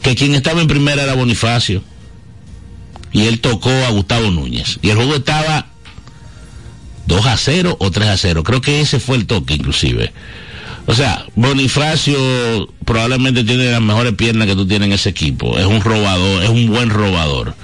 que 0.01 0.15
quien 0.15 0.35
estaba 0.35 0.61
en 0.61 0.67
primera 0.67 1.03
era 1.03 1.15
Bonifacio, 1.15 1.83
y 3.11 3.25
él 3.27 3.39
tocó 3.41 3.69
a 3.71 3.89
Gustavo 3.89 4.29
Núñez, 4.31 4.79
y 4.81 4.89
el 4.89 4.95
juego 4.95 5.15
estaba 5.15 5.67
2 7.07 7.25
a 7.25 7.37
0 7.37 7.77
o 7.79 7.91
3 7.91 8.09
a 8.09 8.17
0, 8.17 8.43
creo 8.43 8.61
que 8.61 8.81
ese 8.81 8.99
fue 8.99 9.17
el 9.17 9.25
toque 9.25 9.55
inclusive. 9.55 10.13
O 10.85 10.93
sea, 10.93 11.25
Bonifacio 11.35 12.67
probablemente 12.85 13.43
tiene 13.43 13.71
las 13.71 13.81
mejores 13.81 14.13
piernas 14.13 14.47
que 14.47 14.55
tú 14.55 14.67
tienes 14.67 14.87
en 14.87 14.93
ese 14.93 15.09
equipo. 15.09 15.57
Es 15.57 15.65
un 15.65 15.79
robador, 15.81 16.43
es 16.43 16.49
un 16.49 16.67
buen 16.67 16.89
robador. 16.89 17.55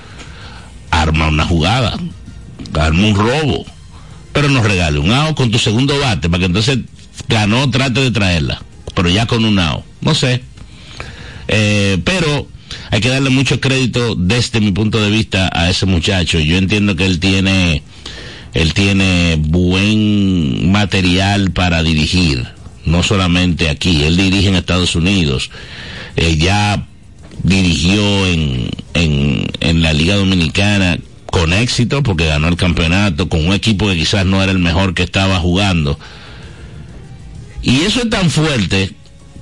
Arma 0.89 1.27
una 1.27 1.46
jugada, 1.46 1.98
arma 2.74 3.08
un 3.08 3.15
robo, 3.15 3.65
pero 4.33 4.50
nos 4.50 4.63
regale 4.63 5.00
un 5.00 5.12
out 5.12 5.36
con 5.36 5.51
tu 5.51 5.59
segundo 5.59 5.98
bate 6.00 6.29
para 6.29 6.39
que 6.39 6.45
entonces 6.45 6.79
ganó, 7.27 7.69
trate 7.69 8.01
de 8.01 8.12
traerla, 8.12 8.62
pero 8.95 9.09
ya 9.09 9.25
con 9.25 9.45
un 9.45 9.59
out. 9.59 9.83
No 10.01 10.15
sé. 10.15 10.43
Eh, 11.48 11.98
pero 12.03 12.48
hay 12.91 13.01
que 13.01 13.09
darle 13.09 13.29
mucho 13.29 13.59
crédito 13.59 14.15
desde 14.15 14.62
mi 14.62 14.71
punto 14.71 15.01
de 15.01 15.09
vista 15.09 15.50
a 15.51 15.69
ese 15.69 15.86
muchacho. 15.86 16.39
Yo 16.39 16.57
entiendo 16.57 16.95
que 16.95 17.05
él 17.05 17.19
tiene, 17.19 17.83
él 18.53 18.74
tiene 18.74 19.38
buen 19.39 20.71
material 20.71 21.51
para 21.51 21.83
dirigir, 21.83 22.48
no 22.86 23.03
solamente 23.03 23.69
aquí, 23.69 24.03
él 24.03 24.17
dirige 24.17 24.50
en 24.50 24.55
Estados 24.55 24.95
Unidos, 24.95 25.50
eh, 26.15 26.38
ya 26.38 26.88
dirigió 27.43 28.27
en, 28.27 28.69
en, 28.93 29.48
en 29.59 29.81
la 29.81 29.93
Liga 29.93 30.15
Dominicana 30.15 31.00
con 31.31 31.53
éxito 31.53 32.03
porque 32.03 32.25
ganó 32.25 32.48
el 32.48 32.55
campeonato 32.55 33.29
con 33.29 33.45
un 33.45 33.53
equipo 33.53 33.88
que 33.88 33.95
quizás 33.95 34.25
no 34.25 34.41
era 34.41 34.51
el 34.51 34.59
mejor 34.59 34.93
que 34.93 35.03
estaba 35.03 35.39
jugando. 35.39 36.00
Y 37.62 37.81
eso 37.81 38.01
es 38.01 38.09
tan 38.09 38.29
fuerte 38.29 38.91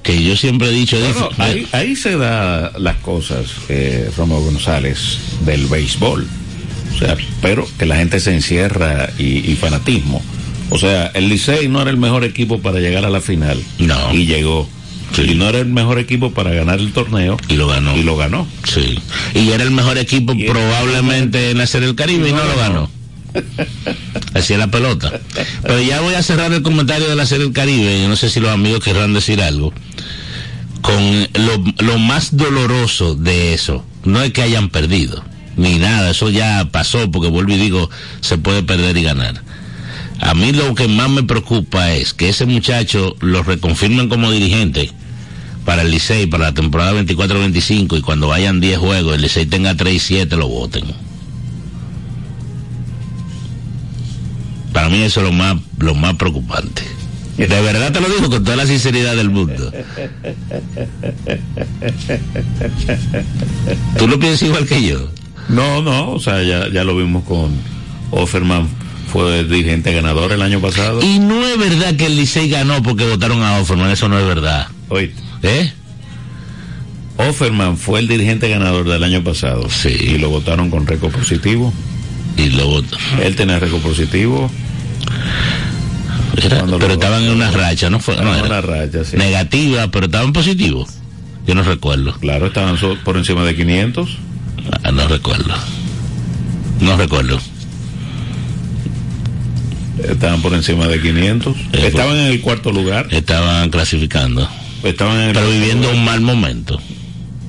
que 0.03 0.24
yo 0.24 0.36
siempre 0.36 0.70
he 0.70 0.72
dicho... 0.72 0.98
Bueno, 1.00 1.29
ahí, 1.38 1.67
ahí, 1.72 1.96
se 1.96 2.17
da 2.17 2.72
las 2.79 2.98
cosas, 2.98 3.48
eh, 3.70 4.10
Romo 4.17 4.39
González, 4.41 5.20
del 5.46 5.67
béisbol. 5.67 6.27
O 6.96 6.98
sea, 6.98 7.15
pero 7.41 7.67
que 7.77 7.86
la 7.86 7.98
gente 7.98 8.20
se 8.20 8.34
encierra 8.34 9.10
y, 9.20 9.51
y 9.51 9.56
fanatismo. 9.56 10.22
O 10.70 10.77
sea, 10.77 11.08
el 11.08 11.29
Licey 11.29 11.67
no 11.67 11.82
era 11.82 11.91
el 11.91 11.98
mejor 11.98 12.24
equipo 12.24 12.60
para 12.60 12.79
llegar 12.79 13.06
a 13.06 13.10
la 13.10 13.22
final. 13.22 13.62
No. 13.79 14.13
Y 14.13 14.25
llegó. 14.25 14.67
Sí. 15.14 15.24
Y 15.32 15.36
no 15.36 15.50
era 15.50 15.60
el 15.60 15.68
mejor 15.68 16.00
equipo 16.00 16.32
para 16.32 16.52
ganar 16.52 16.80
el 16.80 16.92
torneo. 16.94 17.38
Y 17.48 17.56
lo 17.56 17.68
ganó. 17.68 17.96
Y 17.96 18.04
lo 18.04 18.18
ganó. 18.18 18.48
Sí. 18.64 19.00
Y 19.34 19.50
era 19.50 19.64
el 19.64 19.72
mejor 19.72 19.98
equipo 19.98 20.34
y 20.34 20.46
probablemente 20.46 21.52
en 21.52 21.58
la 21.58 21.68
Serie 21.68 21.88
del 21.88 21.96
Caribe 21.96 22.30
y 22.30 22.32
no, 22.34 22.40
no 22.40 22.46
lo 22.46 22.58
ganó. 22.58 22.90
Así 24.34 24.54
es 24.54 24.60
la 24.60 24.68
pelota. 24.68 25.20
Pero 25.62 25.82
ya 25.82 26.02
voy 26.02 26.16
a 26.16 26.24
cerrar 26.24 26.52
el 26.54 26.62
comentario 26.62 27.08
de 27.08 27.16
la 27.16 27.26
Serie 27.26 27.46
del 27.46 27.54
Caribe. 27.54 28.02
Yo 28.02 28.10
no 28.10 28.16
sé 28.16 28.30
si 28.30 28.40
los 28.40 28.52
amigos 28.52 28.84
querrán 28.84 29.14
decir 29.14 29.42
algo. 29.42 29.74
Con 30.82 31.28
lo, 31.34 31.86
lo 31.86 31.98
más 31.98 32.38
doloroso 32.38 33.16
de 33.16 33.54
eso, 33.54 33.84
no 34.06 34.22
es 34.22 34.32
que 34.32 34.42
hayan 34.42 34.70
perdido, 34.70 35.24
ni 35.58 35.80
nada, 35.80 36.12
eso 36.12 36.30
ya 36.30 36.70
pasó, 36.72 37.12
porque 37.12 37.30
vuelvo 37.30 37.52
y 37.52 37.58
digo, 37.58 37.90
se 38.22 38.38
puede 38.38 38.64
perder 38.64 38.96
y 38.96 39.04
ganar. 39.04 39.42
A 40.20 40.34
mí 40.34 40.52
lo 40.52 40.74
que 40.76 40.88
más 40.88 41.10
me 41.10 41.24
preocupa 41.24 41.92
es 41.94 42.14
que 42.14 42.30
ese 42.30 42.46
muchacho 42.46 43.16
lo 43.20 43.44
reconfirmen 43.44 44.10
como 44.10 44.32
dirigente 44.32 44.92
para 45.66 45.84
el 45.84 45.92
Licey, 45.92 46.28
para 46.28 46.46
la 46.46 46.54
temporada 46.54 46.94
24-25, 46.94 47.98
y 47.98 48.02
cuando 48.02 48.28
vayan 48.30 48.60
10 48.60 48.80
juegos, 48.80 49.16
el 49.16 49.22
Licey 49.22 49.46
tenga 49.46 49.76
3 49.76 49.94
y 49.94 50.00
7, 50.00 50.36
lo 50.38 50.48
voten. 50.48 50.86
Para 54.74 54.90
mí 54.90 55.02
eso 55.02 55.20
es 55.22 55.26
lo 55.26 55.34
más, 55.34 55.58
lo 55.80 55.94
más 55.94 56.16
preocupante. 56.16 56.84
De 57.38 57.48
verdad 57.48 57.92
te 57.92 58.00
lo 58.02 58.08
digo 58.10 58.30
con 58.30 58.44
toda 58.44 58.58
la 58.58 58.66
sinceridad 58.66 59.16
del 59.16 59.30
mundo. 59.30 59.72
¿Tú 64.00 64.08
lo 64.08 64.18
piensas 64.18 64.42
igual 64.44 64.66
que 64.66 64.82
yo? 64.84 65.10
No, 65.50 65.84
no, 65.84 66.14
o 66.14 66.20
sea, 66.20 66.42
ya, 66.44 66.68
ya 66.70 66.84
lo 66.84 66.98
vimos 66.98 67.24
con 67.26 67.52
Offerman 68.12 68.68
fue 69.08 69.44
dirigente 69.44 69.94
ganador 69.94 70.32
el 70.32 70.42
año 70.42 70.60
pasado. 70.60 71.02
Y 71.02 71.20
no 71.20 71.46
es 71.46 71.58
verdad 71.58 71.96
que 71.96 72.06
el 72.08 72.16
Licey 72.16 72.50
ganó 72.50 72.84
porque 72.84 73.08
votaron 73.08 73.42
a 73.42 73.60
Offerman, 73.60 73.90
eso 73.90 74.10
no 74.10 74.20
es 74.20 74.26
verdad. 74.26 74.68
Oye. 74.90 75.14
¿Eh? 75.44 75.72
Offerman 77.18 77.78
fue 77.78 78.00
el 78.00 78.08
dirigente 78.08 78.50
ganador 78.50 78.88
del 78.88 79.04
año 79.04 79.24
pasado. 79.24 79.70
Sí. 79.70 79.90
Y 79.90 80.18
lo 80.18 80.30
votaron 80.30 80.70
con 80.70 80.86
récord 80.86 81.12
positivo. 81.12 81.74
Y 82.36 82.50
lo 82.52 82.68
votó. 82.68 82.98
Él 83.24 83.36
tenía 83.36 83.60
récord 83.60 83.82
positivo. 83.82 84.52
Era, 86.40 86.66
pero 86.66 86.94
estaban 86.94 87.24
en 87.24 87.32
una 87.32 87.50
racha, 87.50 87.90
¿no? 87.90 88.00
Fue, 88.00 88.16
no 88.18 88.36
era 88.36 88.44
una 88.44 88.62
racha, 88.62 89.04
sí. 89.04 89.18
Negativa, 89.18 89.90
pero 89.90 90.06
estaban 90.06 90.34
positivos. 90.34 90.90
Yo 91.48 91.56
no 91.56 91.64
recuerdo. 91.64 92.14
Claro, 92.20 92.48
estaban 92.48 92.78
por 93.04 93.18
encima 93.18 93.44
de 93.44 93.56
500. 93.56 94.18
Ah, 94.84 94.92
no 94.92 95.08
recuerdo. 95.08 95.56
No 96.82 96.98
recuerdo. 96.98 97.40
Estaban 100.04 100.42
por 100.42 100.54
encima 100.54 100.88
de 100.88 101.01
500. 101.01 101.56
Eh, 101.56 101.63
estaban 101.88 102.18
en 102.18 102.27
el 102.27 102.42
cuarto 102.42 102.72
lugar. 102.72 103.08
Estaban 103.12 103.70
clasificando. 103.70 104.48
Estaban 104.84 105.18
en 105.20 105.27
el 105.30 105.34
pero 105.34 105.50
viviendo 105.50 105.88
lugar. 105.88 105.96
un 105.96 106.06
mal 106.06 106.22
momento. 106.22 106.82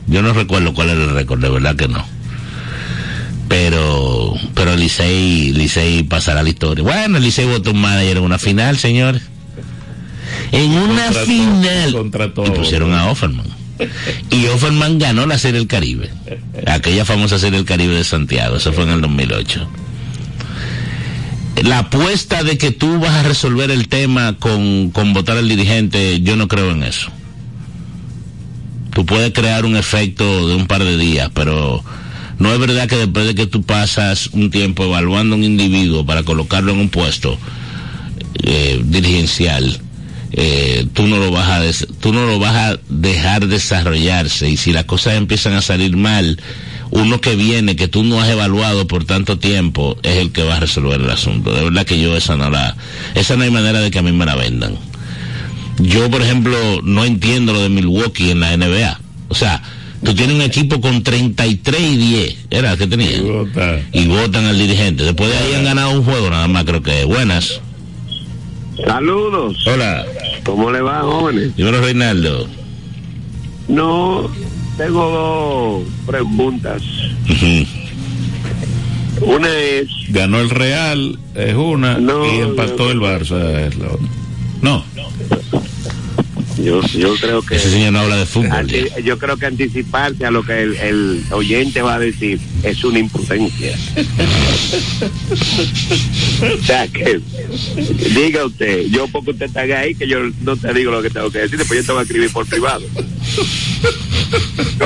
Yo 0.06 0.22
no 0.22 0.32
recuerdo 0.32 0.72
cuál 0.72 0.90
era 0.90 1.02
el 1.04 1.10
récord, 1.10 1.40
de 1.40 1.50
verdad 1.50 1.76
que 1.76 1.88
no. 1.88 2.04
Pero, 3.48 4.34
pero 4.54 4.76
Licey, 4.76 5.52
Licey 5.52 6.02
pasará 6.02 6.42
la 6.42 6.48
historia. 6.48 6.82
Bueno, 6.82 7.18
Licey 7.18 7.46
votó 7.46 7.72
un 7.72 7.80
manager 7.80 8.18
en 8.18 8.22
una 8.22 8.38
final, 8.38 8.78
señores. 8.78 9.22
En 10.52 10.70
una 10.72 11.12
final. 11.12 11.92
todo, 11.92 12.02
contra 12.02 12.34
todo. 12.34 12.46
Y 12.46 12.50
pusieron 12.50 12.94
a 12.94 13.10
Offerman. 13.10 13.46
Y 14.30 14.46
Offerman 14.46 14.98
ganó 14.98 15.26
la 15.26 15.38
Serie 15.38 15.60
del 15.60 15.68
Caribe. 15.68 16.10
Aquella 16.66 17.04
famosa 17.04 17.38
Serie 17.38 17.58
del 17.58 17.66
Caribe 17.66 17.94
de 17.94 18.04
Santiago. 18.04 18.56
Eso 18.56 18.72
fue 18.72 18.84
en 18.84 18.90
el 18.90 19.00
2008 19.00 19.68
la 21.62 21.80
apuesta 21.80 22.42
de 22.42 22.58
que 22.58 22.70
tú 22.70 22.98
vas 22.98 23.12
a 23.12 23.22
resolver 23.22 23.70
el 23.70 23.88
tema 23.88 24.36
con, 24.38 24.90
con 24.90 25.12
votar 25.12 25.36
al 25.36 25.48
dirigente, 25.48 26.20
yo 26.20 26.36
no 26.36 26.48
creo 26.48 26.70
en 26.72 26.82
eso. 26.82 27.10
Tú 28.92 29.06
puedes 29.06 29.32
crear 29.32 29.64
un 29.64 29.76
efecto 29.76 30.48
de 30.48 30.54
un 30.54 30.66
par 30.66 30.84
de 30.84 30.96
días, 30.96 31.30
pero 31.34 31.84
no 32.38 32.52
es 32.52 32.58
verdad 32.58 32.88
que 32.88 32.96
después 32.96 33.26
de 33.26 33.34
que 33.34 33.46
tú 33.46 33.62
pasas 33.62 34.28
un 34.28 34.50
tiempo 34.50 34.84
evaluando 34.84 35.34
a 35.34 35.38
un 35.38 35.44
individuo 35.44 36.06
para 36.06 36.22
colocarlo 36.22 36.72
en 36.72 36.78
un 36.78 36.88
puesto 36.88 37.38
eh, 38.42 38.80
dirigencial, 38.84 39.80
eh, 40.32 40.86
tú 40.92 41.06
no 41.06 41.18
lo 41.18 41.30
vas 41.30 41.48
a 41.48 41.86
tú 42.00 42.12
no 42.12 42.26
lo 42.26 42.38
vas 42.38 42.54
a 42.54 42.78
dejar 42.88 43.46
desarrollarse 43.46 44.48
y 44.48 44.56
si 44.56 44.72
las 44.72 44.84
cosas 44.84 45.14
empiezan 45.14 45.54
a 45.54 45.62
salir 45.62 45.96
mal 45.96 46.38
uno 46.90 47.20
que 47.20 47.36
viene 47.36 47.76
que 47.76 47.88
tú 47.88 48.02
no 48.02 48.20
has 48.20 48.28
evaluado 48.28 48.86
por 48.86 49.04
tanto 49.04 49.38
tiempo 49.38 49.96
es 50.02 50.16
el 50.16 50.32
que 50.32 50.42
va 50.42 50.56
a 50.56 50.60
resolver 50.60 51.00
el 51.00 51.10
asunto. 51.10 51.54
De 51.54 51.64
verdad 51.64 51.86
que 51.86 52.00
yo 52.00 52.16
esa 52.16 52.36
no 52.36 52.50
la, 52.50 52.76
esa 53.14 53.36
no 53.36 53.44
hay 53.44 53.50
manera 53.50 53.80
de 53.80 53.90
que 53.90 53.98
a 53.98 54.02
mí 54.02 54.12
me 54.12 54.26
la 54.26 54.34
vendan. 54.34 54.76
Yo, 55.78 56.10
por 56.10 56.22
ejemplo, 56.22 56.56
no 56.82 57.04
entiendo 57.04 57.52
lo 57.52 57.60
de 57.60 57.68
Milwaukee 57.68 58.30
en 58.30 58.40
la 58.40 58.56
NBA. 58.56 59.00
O 59.28 59.34
sea, 59.34 59.62
tú 60.02 60.14
tienes 60.14 60.34
un 60.34 60.42
equipo 60.42 60.80
con 60.80 61.02
33 61.02 61.80
y 61.80 61.96
10, 61.96 62.36
era 62.50 62.76
que 62.76 62.86
tenían. 62.86 63.26
Y 63.26 63.30
votan. 63.30 63.88
Y 63.92 64.06
votan 64.06 64.44
al 64.46 64.58
dirigente. 64.58 65.04
Después 65.04 65.30
de 65.30 65.36
ahí 65.36 65.54
han 65.54 65.64
ganado 65.64 65.90
un 65.92 66.04
juego 66.04 66.30
nada 66.30 66.48
más, 66.48 66.64
creo 66.64 66.82
que. 66.82 67.04
Buenas. 67.04 67.60
Saludos. 68.84 69.56
Hola. 69.66 70.04
¿Cómo 70.44 70.70
le 70.70 70.80
va, 70.80 71.02
jóvenes? 71.02 71.54
Dímelo, 71.56 71.80
Reinaldo. 71.80 72.48
No, 73.68 74.30
tengo 74.78 75.84
dos 75.84 76.06
preguntas. 76.06 76.82
Uh 77.28 77.32
-huh. 77.32 77.66
Una 79.20 79.48
es. 79.58 79.88
Ganó 80.10 80.40
el 80.40 80.48
Real, 80.48 81.18
es 81.34 81.54
una, 81.54 81.98
No, 81.98 82.24
y 82.24 82.38
empató 82.38 82.84
no. 82.84 82.90
el 82.92 83.00
Barça, 83.00 83.66
es 83.66 83.76
la 83.76 83.88
otra. 83.88 84.08
No, 84.62 84.84
Yo, 86.62 86.82
yo 86.88 87.14
creo 87.16 87.42
que. 87.42 87.54
Ese 87.56 87.70
señor 87.70 87.92
no 87.92 88.00
habla 88.00 88.16
de 88.16 88.26
fútbol. 88.26 88.50
anti- 88.52 88.86
yo 89.04 89.16
creo 89.18 89.36
que 89.36 89.46
anticiparse 89.46 90.26
a 90.26 90.30
lo 90.30 90.42
que 90.42 90.60
el, 90.62 90.76
el 90.76 91.22
oyente 91.30 91.82
va 91.82 91.94
a 91.94 91.98
decir 91.98 92.40
es 92.62 92.82
una 92.84 92.98
imprudencia. 92.98 93.76
o 96.42 96.64
sea 96.64 96.88
que 96.88 97.20
diga 98.14 98.44
usted, 98.44 98.86
yo 98.90 99.06
porque 99.08 99.30
usted 99.32 99.46
está 99.46 99.60
ahí 99.60 99.94
que 99.94 100.08
yo 100.08 100.18
no 100.42 100.56
te 100.56 100.72
digo 100.74 100.90
lo 100.90 101.02
que 101.02 101.10
tengo 101.10 101.30
que 101.30 101.38
decir, 101.40 101.58
después 101.58 101.80
yo 101.80 101.86
te 101.86 101.92
voy 101.92 102.00
a 102.00 102.02
escribir 102.02 102.30
por 102.32 102.46
privado. 102.46 102.84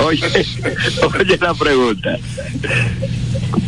Oye, 0.05 0.47
oye 1.19 1.39
la 1.41 1.55
pregunta. 1.55 2.19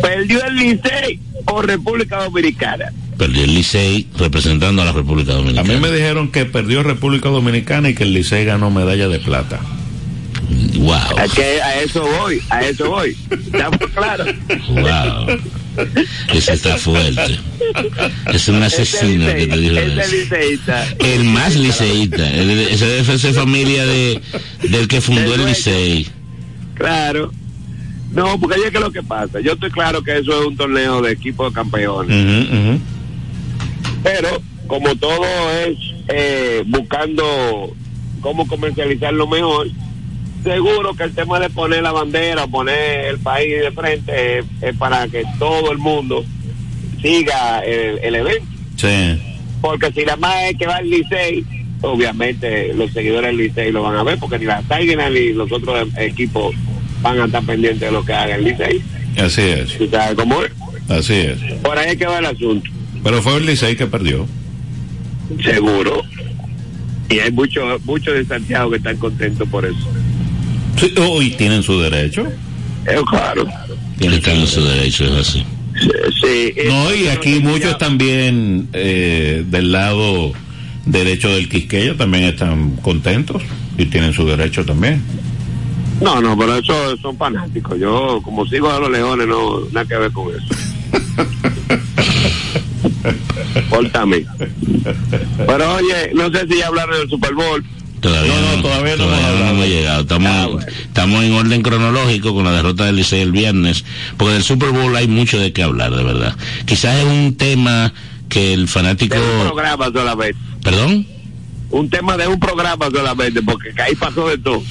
¿Perdió 0.03 0.45
el 0.45 0.57
Licey 0.57 1.21
o 1.47 1.63
República 1.63 2.23
Dominicana? 2.25 2.93
Perdió 3.19 3.45
el 3.45 3.55
Licey 3.55 4.09
representando 4.19 4.83
a 4.83 4.85
la 4.85 4.93
República 4.93 5.33
a 5.33 5.37
Dominicana. 5.37 5.69
mí 5.73 5.79
me 5.81 5.91
dijeron 5.91 6.31
que 6.33 6.45
perdió 6.47 6.83
República 6.83 7.29
Dominicana 7.29 7.89
y 7.91 7.95
que 7.95 8.03
el 8.05 8.13
Licey 8.13 8.45
ganó 8.45 8.71
medalla 8.71 9.09
de 9.09 9.19
plata. 9.21 9.61
Wow. 10.77 10.95
A, 10.95 11.29
que 11.35 11.63
a 11.63 11.81
eso 11.81 12.03
voy, 12.21 12.41
a 12.51 12.61
eso 12.63 12.91
voy. 12.91 13.17
¿Estamos 13.31 13.79
claros? 13.95 14.29
Wow. 14.69 15.39
Ese 16.33 16.53
está 16.53 16.77
fuerte. 16.77 17.39
Es 18.33 18.49
un 18.49 18.63
asesino 18.63 19.27
que 19.35 19.47
te 19.47 19.57
dijo 19.57 19.75
liceísta. 19.75 20.87
El 20.99 21.25
más 21.25 21.57
liceísta. 21.57 22.29
El- 22.31 22.51
Ese 22.51 22.87
debe 22.87 23.19
ser 23.19 23.33
familia 23.35 23.87
de, 23.87 24.21
del 24.69 24.87
que 24.89 25.01
fundó 25.01 25.21
el 25.23 25.27
dueño. 25.29 25.47
Licey. 25.47 26.09
Claro. 26.75 27.33
No, 28.13 28.39
porque 28.39 28.61
¿qué 28.71 28.77
es 28.77 28.81
lo 28.81 28.93
que 28.93 29.03
pasa? 29.03 29.41
Yo 29.41 29.53
estoy 29.55 29.71
claro 29.71 30.03
que 30.03 30.19
eso 30.19 30.41
es 30.41 30.47
un 30.47 30.57
torneo 30.57 31.01
de 31.03 31.13
equipo 31.13 31.49
de 31.49 31.55
campeones. 31.55 32.15
Ujú. 32.49 32.81
Pero, 34.05 34.29
como 34.69 34.95
todo 34.97 35.25
es 35.67 35.77
eh, 36.09 36.63
buscando 36.67 37.75
cómo 38.21 38.47
comercializarlo 38.47 39.27
mejor, 39.27 39.69
seguro 40.45 40.95
que 40.95 41.05
el 41.05 41.15
tema 41.15 41.41
de 41.41 41.49
poner 41.51 41.83
la 41.83 41.91
bandera, 41.91 42.47
poner 42.47 43.07
el 43.07 43.19
país 43.19 43.61
de 43.61 43.73
frente, 43.73 44.39
es, 44.39 44.45
es 44.61 44.77
para 44.77 45.09
que 45.09 45.25
todo 45.39 45.73
el 45.73 45.79
mundo 45.79 46.23
siga 47.01 47.61
el, 47.61 47.99
el 48.03 48.15
evento. 48.15 48.47
Sí. 48.77 49.19
Porque 49.63 49.91
si 49.93 50.05
la 50.05 50.17
más 50.17 50.51
es 50.51 50.59
que 50.59 50.67
va 50.67 50.77
al 50.77 50.91
Licey, 50.91 51.45
obviamente 51.81 52.75
los 52.75 52.93
seguidores 52.93 53.31
del 53.31 53.39
Licey 53.39 53.73
lo 53.73 53.83
van 53.83 53.97
a 53.97 54.03
ver, 54.03 54.19
porque 54.19 54.39
ni 54.39 54.45
las 54.45 54.71
Águilas 54.71 55.11
ni 55.11 55.33
los 55.33 55.51
otros 55.51 55.89
equipos 55.97 56.55
van 57.01 57.21
a 57.21 57.25
estar 57.25 57.43
pendientes 57.43 57.81
de 57.81 57.91
lo 57.91 58.05
que 58.05 58.13
haga 58.13 58.35
el 58.35 58.45
Licey. 58.45 58.83
Así 59.17 59.43
es. 59.43 59.79
¿Tú 59.79 59.89
sabes 59.89 60.15
cómo 60.15 60.43
es? 60.43 60.53
Así 60.91 61.15
es. 61.15 61.39
Por 61.63 61.79
ahí 61.79 61.93
es 61.93 61.97
que 61.97 62.07
va 62.07 62.19
el 62.19 62.27
asunto. 62.27 62.69
Pero 63.05 63.23
fue 63.23 63.37
el 63.37 63.47
Licey 63.47 63.77
que 63.77 63.87
perdió. 63.87 64.27
Seguro. 65.45 66.03
Y 67.11 67.19
hay 67.19 67.31
muchos 67.31 67.85
muchos 67.85 68.15
de 68.15 68.25
Santiago 68.25 68.71
que 68.71 68.79
están 68.79 68.97
contentos 68.97 69.47
por 69.49 69.67
eso. 69.67 69.93
Sí, 70.81 70.93
oh, 70.97 71.23
y 71.23 71.31
tienen 71.31 71.63
su 71.63 71.79
derecho. 71.79 72.27
Es 72.87 73.01
claro. 73.03 73.47
Tiene 73.99 74.21
que 74.21 74.33
en 74.33 74.47
su 74.47 74.65
derecho, 74.65 75.05
es 75.05 75.29
así. 75.29 75.45
Sí, 75.81 75.91
sí. 76.23 76.55
No, 76.67 76.95
y 76.95 77.09
aquí 77.09 77.41
muchos 77.41 77.77
también 77.79 78.69
eh, 78.73 79.45
del 79.47 79.71
lado 79.71 80.33
derecho 80.87 81.29
del 81.29 81.49
Quisqueya 81.49 81.97
también 81.97 82.25
están 82.25 82.77
contentos 82.77 83.43
y 83.77 83.85
tienen 83.87 84.13
su 84.13 84.27
derecho 84.27 84.65
también. 84.65 85.03
No, 86.01 86.21
no, 86.21 86.37
pero 86.37 86.57
eso 86.57 86.97
son 86.99 87.17
fanáticos. 87.17 87.79
Yo, 87.79 88.21
como 88.23 88.47
sigo 88.47 88.71
a 88.71 88.81
los 88.81 88.91
leones, 88.91 89.27
no 89.27 89.61
nada 89.73 89.87
que 89.87 89.97
ver 89.97 90.11
con 90.11 90.29
eso. 90.35 90.45
También. 93.93 94.27
Pero 95.47 95.75
oye, 95.75 96.13
no 96.15 96.31
sé 96.31 96.47
si 96.49 96.59
ya 96.59 96.69
hablaron 96.69 96.99
del 96.99 97.09
Super 97.11 97.35
Bowl. 97.35 97.65
Todavía 98.01 98.33
No, 98.35 98.57
no, 98.57 98.63
todavía 98.63 98.97
no 98.97 99.49
hemos 99.51 99.67
llegado. 99.67 100.03
Estamos, 100.03 100.31
Ah, 100.31 100.47
bueno. 100.47 100.67
estamos 100.83 101.25
en 101.25 101.33
orden 101.33 101.63
cronológico 101.63 102.35
con 102.35 102.45
la 102.45 102.53
derrota 102.53 102.85
del 102.85 102.97
Licey 102.97 103.23
el 103.23 103.33
viernes, 103.33 103.85
porque 104.19 104.35
del 104.35 104.45
Super 104.45 104.71
Bowl 104.71 104.95
hay 104.95 105.09
mucho 105.09 105.39
de 105.39 105.53
qué 105.55 105.63
hablar, 105.63 105.95
de 105.95 106.03
verdad. 106.05 106.37
Quizás 106.67 106.97
es 106.99 107.05
un 107.05 107.35
tema 107.37 107.95
que 108.29 108.53
el 108.53 108.69
fanático... 108.69 109.15
De 109.15 109.21
un 109.23 109.47
programa 109.47 109.87
solamente. 109.87 110.39
¿Perdón? 110.63 111.07
Un 111.71 111.89
tema 111.89 112.17
de 112.19 112.27
un 112.29 112.39
programa 112.39 112.87
solamente, 112.95 113.41
porque 113.43 113.71
ahí 113.83 113.95
pasó 113.95 114.29
de 114.29 114.37
todo. 114.39 114.63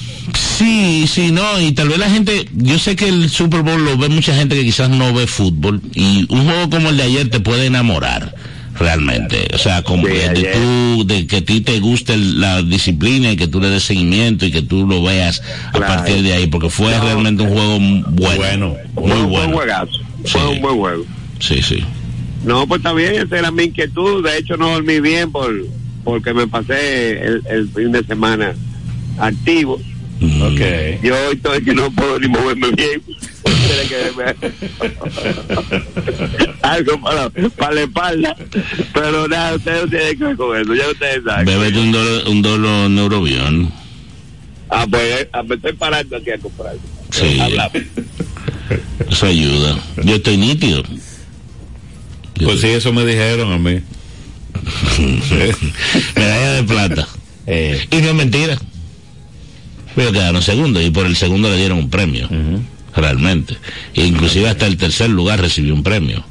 Sí, 0.56 1.06
sí, 1.12 1.32
no, 1.32 1.60
y 1.60 1.72
tal 1.72 1.88
vez 1.88 1.98
la 1.98 2.08
gente, 2.08 2.48
yo 2.54 2.78
sé 2.78 2.94
que 2.94 3.08
el 3.08 3.28
Super 3.28 3.62
Bowl 3.62 3.84
lo 3.84 3.98
ve 3.98 4.08
mucha 4.08 4.34
gente 4.34 4.54
que 4.54 4.62
quizás 4.64 4.88
no 4.90 5.12
ve 5.12 5.26
fútbol, 5.26 5.80
y 5.92 6.24
un 6.32 6.44
juego 6.44 6.70
como 6.70 6.90
el 6.90 6.96
de 6.96 7.02
ayer 7.02 7.28
te 7.30 7.40
puede 7.40 7.66
enamorar, 7.66 8.34
realmente. 8.78 9.48
O 9.54 9.58
sea, 9.58 9.82
como 9.82 10.06
Sí, 10.06 10.12
de, 10.14 10.50
tú, 10.52 11.04
de 11.06 11.26
que 11.26 11.36
a 11.38 11.44
ti 11.44 11.60
te 11.60 11.78
guste 11.80 12.14
el- 12.14 12.40
la 12.40 12.62
disciplina 12.62 13.32
y 13.32 13.36
que 13.36 13.46
tú 13.48 13.60
le 13.60 13.68
des 13.70 13.82
seguimiento 13.82 14.46
y 14.46 14.50
que 14.50 14.62
tú 14.62 14.86
lo 14.86 15.02
veas 15.02 15.42
a 15.68 15.72
Claro. 15.72 15.86
partir 15.94 16.22
de 16.22 16.32
ahí, 16.32 16.46
porque 16.46 16.68
fue 16.70 16.92
No, 16.96 17.02
realmente 17.04 17.42
un 17.42 17.50
juego 17.50 17.76
m- 17.76 18.04
bueno. 18.12 18.38
Bueno, 18.40 18.76
Fue 18.94 19.02
muy 19.02 19.12
un 19.12 19.18
buen 19.18 19.30
bueno. 19.30 19.56
juegazo. 19.56 19.92
Fue 20.26 20.40
Sí. 20.40 20.46
un 20.56 20.60
buen 20.62 20.76
juego. 20.76 21.04
Sí, 21.40 21.62
sí. 21.62 21.84
No, 22.44 22.66
pues 22.66 22.78
está 22.80 22.92
bien, 22.92 23.14
esa 23.14 23.38
era 23.38 23.50
mi 23.50 23.64
inquietud. 23.64 24.22
De 24.24 24.38
hecho, 24.38 24.56
no 24.56 24.70
dormí 24.70 25.00
bien 25.00 25.30
por 25.32 25.52
porque 26.04 26.34
me 26.34 26.46
pasé 26.46 27.12
el, 27.22 27.42
el 27.48 27.68
fin 27.70 27.90
de 27.92 28.04
semana 28.04 28.52
activo. 29.18 29.80
Mm. 30.20 30.42
Ok. 30.42 30.60
Yo 31.02 31.14
hoy 31.28 31.34
estoy 31.34 31.64
que 31.64 31.74
no 31.74 31.90
puedo 31.90 32.18
ni 32.18 32.28
moverme 32.28 32.70
bien. 32.72 33.02
Algo 36.62 37.00
para, 37.00 37.30
para 37.30 37.74
la 37.74 37.80
espalda. 37.82 38.36
Pero 38.92 39.28
nada, 39.28 39.54
ustedes 39.56 39.82
no 39.82 39.88
tienen 39.90 40.18
que 40.18 40.24
ver 40.24 40.36
con 40.36 40.60
eso. 40.60 40.74
Ya 40.74 40.88
ustedes 40.88 41.24
saben. 41.24 41.46
Bébete 41.46 41.78
un 41.78 41.92
dolo, 41.92 42.30
un 42.30 42.42
dolo 42.42 42.88
neurobión. 42.88 43.72
Ah, 44.70 44.86
pues 44.90 45.28
ah, 45.32 45.42
me 45.42 45.54
estoy 45.56 45.72
parando 45.74 46.16
aquí 46.16 46.30
a 46.30 46.38
comprar. 46.38 46.74
Sí. 47.10 47.38
Hablamos. 47.40 47.72
Eso 49.10 49.26
ayuda. 49.26 49.78
Yo 50.04 50.14
estoy 50.16 50.36
nítido. 50.36 50.82
Yo 52.36 52.46
Pues 52.46 52.60
sí, 52.60 52.68
eso 52.68 52.92
me 52.92 53.04
dijeron 53.04 53.52
a 53.52 53.58
mí. 53.58 53.80
Medalla 56.16 56.52
de 56.54 56.62
plata. 56.64 57.08
Eh, 57.46 57.86
Y 57.90 57.96
no 57.96 58.08
es 58.08 58.14
mentira. 58.14 58.58
Pero 59.96 60.12
quedaron 60.12 60.42
segundos 60.42 60.82
y 60.82 60.90
por 60.90 61.06
el 61.06 61.16
segundo 61.16 61.48
le 61.50 61.56
dieron 61.56 61.78
un 61.78 61.90
premio. 61.90 62.28
Realmente. 62.96 63.56
E 63.94 64.04
inclusive 64.04 64.48
hasta 64.48 64.66
el 64.66 64.76
tercer 64.76 65.10
lugar 65.10 65.40
recibió 65.40 65.74
un 65.74 65.82
premio. 65.82 66.24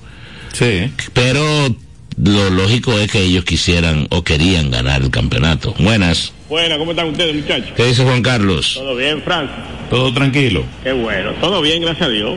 sí. 0.54 0.92
Pero 1.14 1.76
lo 2.22 2.50
lógico 2.52 2.98
es 3.00 3.12
que 3.12 3.22
ellos 3.22 3.44
quisieran 3.44 4.06
o 4.12 4.24
querían 4.24 4.70
ganar 4.70 5.02
el 5.02 5.10
campeonato. 5.10 5.74
Buenas. 5.80 6.32
Buena, 6.48 6.78
¿cómo 6.78 6.92
están 6.92 7.08
ustedes, 7.08 7.34
muchachos? 7.36 7.70
¿Qué 7.76 7.86
dice 7.86 8.04
Juan 8.04 8.22
Carlos? 8.22 8.76
¿Todo 8.76 8.96
bien, 8.96 9.22
Frank? 9.24 9.50
Todo 9.90 10.14
tranquilo. 10.14 10.64
Qué 10.84 10.92
bueno. 10.92 11.32
Todo 11.42 11.62
bien, 11.62 11.82
gracias 11.82 12.08
a 12.08 12.12
Dios. 12.12 12.34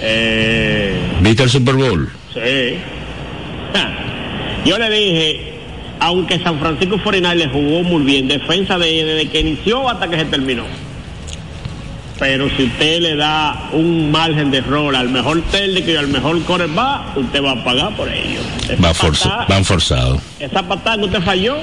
Eh, 0.00 0.94
¿Viste 1.20 1.42
el 1.42 1.50
Super 1.50 1.74
Bowl? 1.74 2.08
sí. 2.32 2.78
Ja. 3.74 4.62
Yo 4.64 4.78
le 4.78 4.90
dije, 4.90 5.57
aunque 6.00 6.38
San 6.42 6.58
Francisco 6.58 7.00
49 7.02 7.36
le 7.46 7.50
jugó 7.50 7.82
muy 7.82 8.02
bien, 8.04 8.28
defensa 8.28 8.78
de- 8.78 9.04
desde 9.04 9.28
que 9.30 9.40
inició 9.40 9.88
hasta 9.88 10.08
que 10.08 10.16
se 10.16 10.24
terminó. 10.26 10.64
Pero 12.18 12.48
si 12.56 12.64
usted 12.64 13.00
le 13.00 13.14
da 13.14 13.68
un 13.72 14.10
margen 14.10 14.50
de 14.50 14.58
error 14.58 14.96
al 14.96 15.08
mejor 15.08 15.40
técnico 15.52 15.90
y 15.90 15.96
al 15.96 16.08
mejor 16.08 16.42
quarterback, 16.42 17.16
usted 17.16 17.42
va 17.44 17.52
a 17.52 17.64
pagar 17.64 17.94
por 17.96 18.08
ello. 18.08 18.40
Va 18.84 18.92
forza- 18.92 19.28
patada- 19.30 19.46
van 19.48 19.64
forzados. 19.64 20.20
Esa 20.40 20.62
patada 20.66 20.96
que 20.98 21.04
usted 21.04 21.22
falló, 21.22 21.56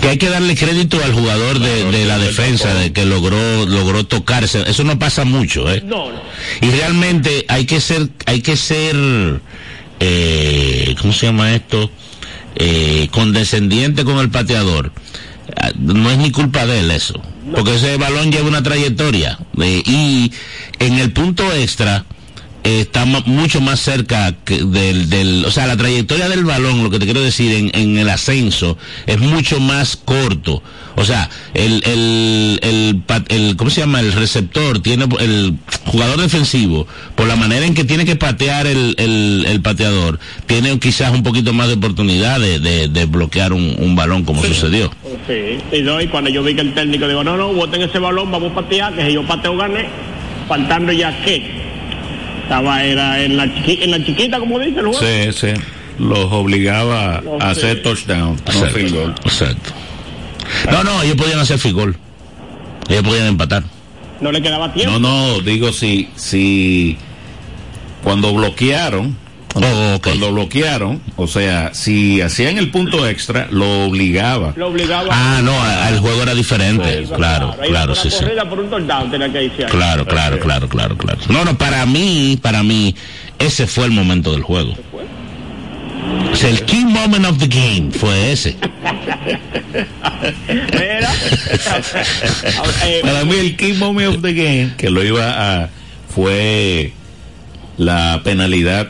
que 0.00 0.08
hay 0.08 0.18
que 0.18 0.28
darle 0.28 0.56
crédito 0.56 0.98
al 1.04 1.12
jugador 1.12 1.60
de, 1.60 1.84
de 1.92 2.04
la 2.06 2.18
defensa 2.18 2.74
de 2.74 2.92
que 2.92 3.04
logró 3.04 3.38
logró 3.66 4.04
tocarse 4.04 4.64
eso 4.68 4.82
no 4.82 4.98
pasa 4.98 5.24
mucho 5.24 5.72
eh 5.72 5.80
no, 5.86 6.10
no. 6.10 6.20
y 6.60 6.68
realmente 6.72 7.44
hay 7.46 7.64
que 7.66 7.78
ser 7.80 8.08
hay 8.26 8.40
que 8.42 8.56
ser 8.56 8.96
eh, 10.00 10.94
cómo 11.00 11.12
se 11.12 11.26
llama 11.26 11.54
esto 11.54 11.88
eh, 12.56 13.08
condescendiente 13.10 14.04
con 14.04 14.18
el 14.18 14.30
pateador 14.30 14.92
Ah, 15.56 15.72
no 15.76 16.10
es 16.10 16.18
ni 16.18 16.30
culpa 16.30 16.66
de 16.66 16.80
él 16.80 16.90
eso 16.90 17.20
porque 17.54 17.74
ese 17.74 17.96
balón 17.96 18.30
lleva 18.30 18.48
una 18.48 18.62
trayectoria 18.62 19.38
eh, 19.60 19.82
y 19.84 20.32
en 20.78 20.98
el 20.98 21.12
punto 21.12 21.52
extra 21.52 22.04
eh, 22.64 22.80
está 22.80 23.04
mucho 23.04 23.60
más 23.60 23.80
cerca 23.80 24.32
que 24.44 24.64
del, 24.64 25.08
del, 25.10 25.44
o 25.44 25.50
sea, 25.50 25.66
la 25.66 25.76
trayectoria 25.76 26.28
del 26.28 26.44
balón, 26.44 26.82
lo 26.82 26.90
que 26.90 26.98
te 26.98 27.04
quiero 27.04 27.20
decir, 27.22 27.52
en, 27.52 27.70
en 27.74 27.98
el 27.98 28.08
ascenso, 28.08 28.78
es 29.06 29.18
mucho 29.20 29.60
más 29.60 29.96
corto. 29.96 30.62
O 30.94 31.04
sea, 31.04 31.30
el, 31.54 31.82
el, 31.86 32.60
el, 32.62 33.02
el, 33.28 33.56
¿cómo 33.56 33.70
se 33.70 33.80
llama? 33.80 34.00
El 34.00 34.12
receptor 34.12 34.80
tiene, 34.80 35.06
el 35.20 35.54
jugador 35.86 36.20
defensivo, 36.20 36.86
por 37.14 37.26
la 37.26 37.34
manera 37.34 37.64
en 37.64 37.72
que 37.74 37.84
tiene 37.84 38.04
que 38.04 38.14
patear 38.14 38.66
el, 38.66 38.94
el, 38.98 39.46
el 39.48 39.62
pateador, 39.62 40.18
tiene 40.46 40.78
quizás 40.78 41.12
un 41.12 41.22
poquito 41.22 41.54
más 41.54 41.68
de 41.68 41.74
oportunidad 41.74 42.38
de, 42.40 42.58
de, 42.58 42.88
de 42.88 43.04
bloquear 43.06 43.54
un, 43.54 43.74
un 43.78 43.96
balón 43.96 44.24
como 44.24 44.44
sucedió. 44.44 44.90
Sí, 45.26 45.58
y, 45.76 45.80
no, 45.80 45.98
y 45.98 46.08
cuando 46.08 46.28
yo 46.28 46.42
vi 46.42 46.54
que 46.54 46.60
el 46.60 46.74
técnico 46.74 47.08
digo, 47.08 47.24
no, 47.24 47.38
no, 47.38 47.54
boten 47.54 47.80
ese 47.80 47.98
balón, 47.98 48.30
vamos 48.30 48.52
a 48.52 48.56
patear, 48.56 48.94
que 48.94 49.06
si 49.06 49.14
yo 49.14 49.26
pateo 49.26 49.56
gané, 49.56 49.86
faltando 50.46 50.92
ya 50.92 51.24
qué. 51.24 51.71
Estaba 52.52 52.84
era 52.84 53.22
en 53.22 53.38
la, 53.38 53.46
chiqui- 53.46 53.78
en 53.80 53.90
la 53.92 54.04
chiquita, 54.04 54.38
como 54.38 54.58
dice 54.58 54.80
el 54.80 54.86
juego. 54.88 55.00
Sí, 55.00 55.32
sí. 55.32 55.54
Los 55.98 56.30
obligaba 56.32 57.22
No, 57.24 57.38
a 57.40 57.48
hacer 57.50 57.76
sí. 57.78 57.82
touchdown, 57.82 58.36
no 58.36 58.52
Exacto. 58.52 58.74
field 58.74 58.94
goal. 58.94 59.14
Exacto. 59.24 59.70
No, 60.70 60.84
no, 60.84 61.02
ellos 61.02 61.16
podían 61.16 61.38
hacer 61.38 61.58
field 61.58 61.74
goal. 61.76 61.96
Ellos 62.90 63.02
podían 63.04 63.26
empatar. 63.28 63.62
No 64.20 64.30
le 64.30 64.42
quedaba 64.42 64.70
tiempo. 64.74 64.98
No, 64.98 65.28
no, 65.32 65.40
digo 65.40 65.72
si, 65.72 66.10
si 66.14 66.98
cuando 68.04 68.34
bloquearon, 68.34 69.16
Oh, 69.54 69.94
ok. 69.96 70.02
cuando 70.04 70.32
bloquearon, 70.32 71.02
o 71.16 71.26
sea, 71.26 71.74
si 71.74 72.20
hacían 72.22 72.56
el 72.58 72.70
punto 72.70 73.06
extra, 73.06 73.48
lo 73.50 73.84
obligaba. 73.86 74.54
Lo 74.56 74.68
obligaba. 74.68 75.08
Ah, 75.10 75.40
no, 75.42 75.52
a- 75.60 75.88
el 75.90 75.98
juego 75.98 76.22
era 76.22 76.34
diferente. 76.34 77.04
Claro, 77.14 77.54
claro, 77.66 77.94
por 77.94 78.02
sí, 78.02 78.10
sí. 78.10 78.16
corrida 78.24 78.48
por 78.48 78.60
un 78.60 78.70
touchdown 78.70 79.10
tenía 79.10 79.30
que 79.32 79.44
irse 79.44 79.64
ahí. 79.64 79.70
Claro, 79.70 80.06
claro, 80.06 80.38
claro, 80.40 80.68
claro, 80.68 80.96
claro. 80.96 81.20
No, 81.28 81.44
no, 81.44 81.56
para 81.58 81.84
mí, 81.86 82.38
para 82.40 82.62
mí, 82.62 82.94
ese 83.38 83.66
fue 83.66 83.84
el 83.84 83.90
momento 83.90 84.32
del 84.32 84.42
juego. 84.42 84.74
O 86.32 86.36
sea, 86.36 86.48
el 86.48 86.62
key 86.64 86.84
moment 86.84 87.26
of 87.26 87.38
the 87.38 87.46
game 87.46 87.90
fue 87.92 88.32
ese. 88.32 88.56
Para 93.02 93.24
mí 93.24 93.34
el 93.36 93.56
key 93.56 93.72
moment 93.74 94.16
of 94.16 94.22
the 94.22 94.32
game, 94.32 94.72
que 94.76 94.90
lo 94.90 95.04
iba 95.04 95.62
a, 95.64 95.68
fue 96.08 96.92
la 97.76 98.20
penalidad 98.24 98.88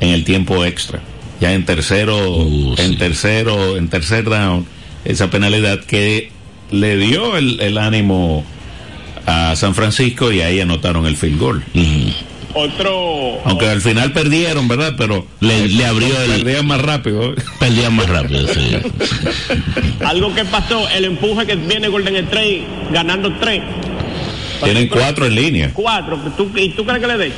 en 0.00 0.10
el 0.10 0.24
tiempo 0.24 0.64
extra. 0.64 1.00
Ya 1.40 1.52
en 1.54 1.64
tercero, 1.64 2.16
Uh, 2.38 2.74
en 2.78 2.90
sí. 2.90 2.96
tercero, 2.96 3.76
en 3.76 3.88
tercer 3.88 4.24
down, 4.28 4.66
esa 5.04 5.30
penalidad 5.30 5.80
que 5.84 6.30
le 6.70 6.96
dio 6.96 7.36
el, 7.36 7.60
el 7.60 7.78
ánimo 7.78 8.44
a 9.26 9.54
San 9.56 9.74
Francisco 9.74 10.30
y 10.32 10.40
ahí 10.42 10.60
anotaron 10.60 11.06
el 11.06 11.16
field 11.16 11.38
goal. 11.38 11.64
Otro. 12.52 13.38
Aunque 13.44 13.68
al 13.68 13.80
final 13.80 14.12
perdieron, 14.12 14.66
¿verdad? 14.66 14.94
Pero 14.98 15.24
Le- 15.40 15.68
le 15.68 15.86
abrió 15.86 16.20
el- 16.22 16.42
Perdían 16.42 16.66
más 16.66 16.82
rápido. 16.82 17.32
Perdían 17.60 17.94
más 17.94 18.08
rápido, 18.08 18.46
sí. 18.48 18.76
Algo 20.04 20.34
que 20.34 20.44
pasó, 20.44 20.88
el 20.90 21.04
empuje 21.04 21.46
que 21.46 21.54
viene 21.56 21.88
Golden 21.88 22.16
State 22.16 22.64
ganando 22.92 23.32
tres. 23.38 23.62
Tienen 24.64 24.88
cuatro 24.88 25.26
en 25.26 25.34
línea. 25.36 25.70
Cuatro. 25.72 26.18
¿Tú, 26.36 26.50
¿Y 26.56 26.70
tú 26.70 26.84
crees 26.84 27.00
que 27.00 27.06
le 27.06 27.16
dé? 27.18 27.32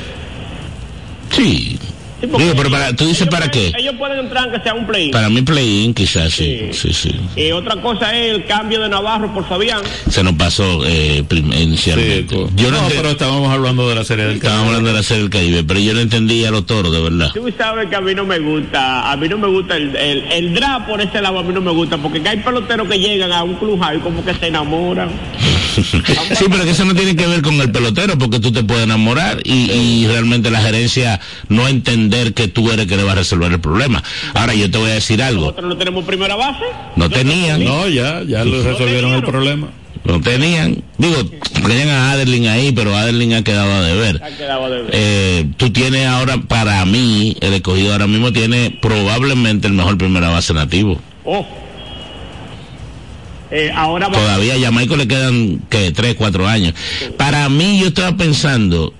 Sí, 1.31 1.77
Sí, 2.23 2.29
Digo, 2.37 2.53
pero 2.55 2.69
para, 2.69 2.95
¿tú 2.95 3.05
dices 3.05 3.23
ellos 3.23 3.33
para 3.35 3.51
pueden- 3.51 3.73
qué? 3.73 3.79
Ellos 3.81 3.95
pueden 3.97 4.19
entrar 4.19 4.43
aunque 4.45 4.61
sea 4.61 4.73
un 4.73 4.87
play. 4.87 5.11
Para 5.11 5.29
mí 5.29 5.41
play-in 5.41 5.93
quizás 5.93 6.31
sí, 6.33 6.69
sí, 6.71 6.93
sí. 6.93 7.11
Eh, 7.35 7.51
otra 7.51 7.81
cosa 7.81 8.17
es 8.17 8.33
el 8.33 8.45
cambio 8.45 8.79
de 8.81 8.87
Navarro 8.87 9.33
por 9.33 9.45
Fabián. 9.47 9.81
Se 10.09 10.23
nos 10.23 10.33
pasó 10.35 10.85
eh, 10.85 11.21
inicialmente. 11.29 12.35
Sí, 12.35 12.45
yo 12.55 12.71
no, 12.71 12.77
pero 12.87 13.09
estábamos 13.09 13.51
hablando 13.51 13.89
de 13.89 13.95
la 13.95 14.03
serie 14.05 14.25
del 14.25 14.35
Estábamos 14.35 14.61
Caribe. 14.63 14.77
hablando 14.77 14.89
de 14.91 14.95
la 14.97 15.03
serie 15.03 15.23
del 15.23 15.29
Caribe, 15.31 15.63
pero 15.65 15.79
yo 15.81 15.93
no 15.93 15.99
entendía 15.99 16.47
a 16.47 16.51
los 16.51 16.65
toros, 16.65 16.91
de 16.93 17.01
verdad. 17.01 17.31
Tú 17.33 17.45
sabes 17.57 17.89
que 17.89 17.95
a 17.95 18.01
mí 18.01 18.15
no 18.15 18.25
me 18.25 18.39
gusta, 18.39 19.11
a 19.11 19.17
mí 19.17 19.27
no 19.27 19.37
me 19.37 19.47
gusta 19.47 19.75
el, 19.75 19.95
el, 19.95 20.23
el 20.31 20.53
draft 20.53 20.87
por 20.87 21.01
ese 21.01 21.21
lado, 21.21 21.39
a 21.39 21.43
mí 21.43 21.53
no 21.53 21.61
me 21.61 21.71
gusta, 21.71 21.97
porque 21.97 22.21
hay 22.27 22.37
peloteros 22.37 22.87
que 22.87 22.99
llegan 22.99 23.31
a 23.33 23.43
un 23.43 23.55
club 23.55 23.81
y 23.95 23.99
como 23.99 24.23
que 24.23 24.33
se 24.33 24.47
enamoran. 24.47 25.09
Sí, 25.83 26.45
pero 26.49 26.63
que 26.63 26.71
eso 26.71 26.85
no 26.85 26.93
tiene 26.95 27.15
que 27.15 27.25
ver 27.27 27.41
con 27.41 27.59
el 27.61 27.71
pelotero, 27.71 28.17
porque 28.17 28.39
tú 28.39 28.51
te 28.51 28.63
puedes 28.63 28.83
enamorar 28.83 29.39
y, 29.43 29.71
y 29.71 30.07
realmente 30.07 30.49
la 30.51 30.61
gerencia 30.61 31.19
no 31.49 31.67
entender 31.67 32.33
que 32.33 32.47
tú 32.47 32.71
eres 32.71 32.87
que 32.87 32.95
le 32.97 33.03
va 33.03 33.13
a 33.13 33.15
resolver 33.15 33.51
el 33.51 33.59
problema. 33.59 34.03
Ahora, 34.33 34.53
yo 34.53 34.69
te 34.69 34.77
voy 34.77 34.91
a 34.91 34.95
decir 34.95 35.21
algo. 35.21 35.41
Nosotros 35.45 35.69
no 35.69 35.77
tenemos 35.77 36.05
primera 36.05 36.35
base. 36.35 36.63
No 36.95 37.09
tenían, 37.09 37.63
No, 37.63 37.87
ya, 37.87 38.23
ya 38.23 38.43
lo 38.45 38.61
resolvieron 38.63 39.13
el 39.13 39.23
problema. 39.23 39.69
no 40.05 40.19
tenían. 40.21 40.83
Digo, 40.97 41.15
tenían 41.65 41.89
a 41.89 42.11
Adelin 42.11 42.47
ahí, 42.47 42.71
pero 42.71 42.95
Adelin 42.95 43.33
ha 43.33 43.43
quedado 43.43 43.71
a 43.71 43.81
deber. 43.81 44.21
Ha 44.23 44.29
quedado 44.37 44.69
de 44.69 44.81
ver. 44.83 44.91
Eh, 44.93 45.45
tú 45.57 45.71
tienes 45.71 46.05
ahora, 46.07 46.37
para 46.47 46.83
mí, 46.85 47.35
el 47.41 47.53
escogido 47.53 47.91
ahora 47.93 48.07
mismo 48.07 48.31
tiene 48.33 48.77
probablemente 48.81 49.67
el 49.67 49.73
mejor 49.73 49.97
primera 49.97 50.29
base 50.29 50.53
nativo. 50.53 50.99
Oh. 51.25 51.45
Eh, 53.55 53.71
ahora 53.75 54.07
va 54.07 54.17
Todavía 54.17 54.55
a 54.55 54.59
Jamaico 54.59 54.95
le 54.95 55.07
quedan, 55.07 55.61
que 55.69 55.91
Tres, 55.91 56.15
cuatro 56.15 56.47
años. 56.47 56.73
Para 57.17 57.47
mí, 57.49 57.79
yo 57.79 57.87
estaba 57.87 58.17
pensando, 58.17 58.93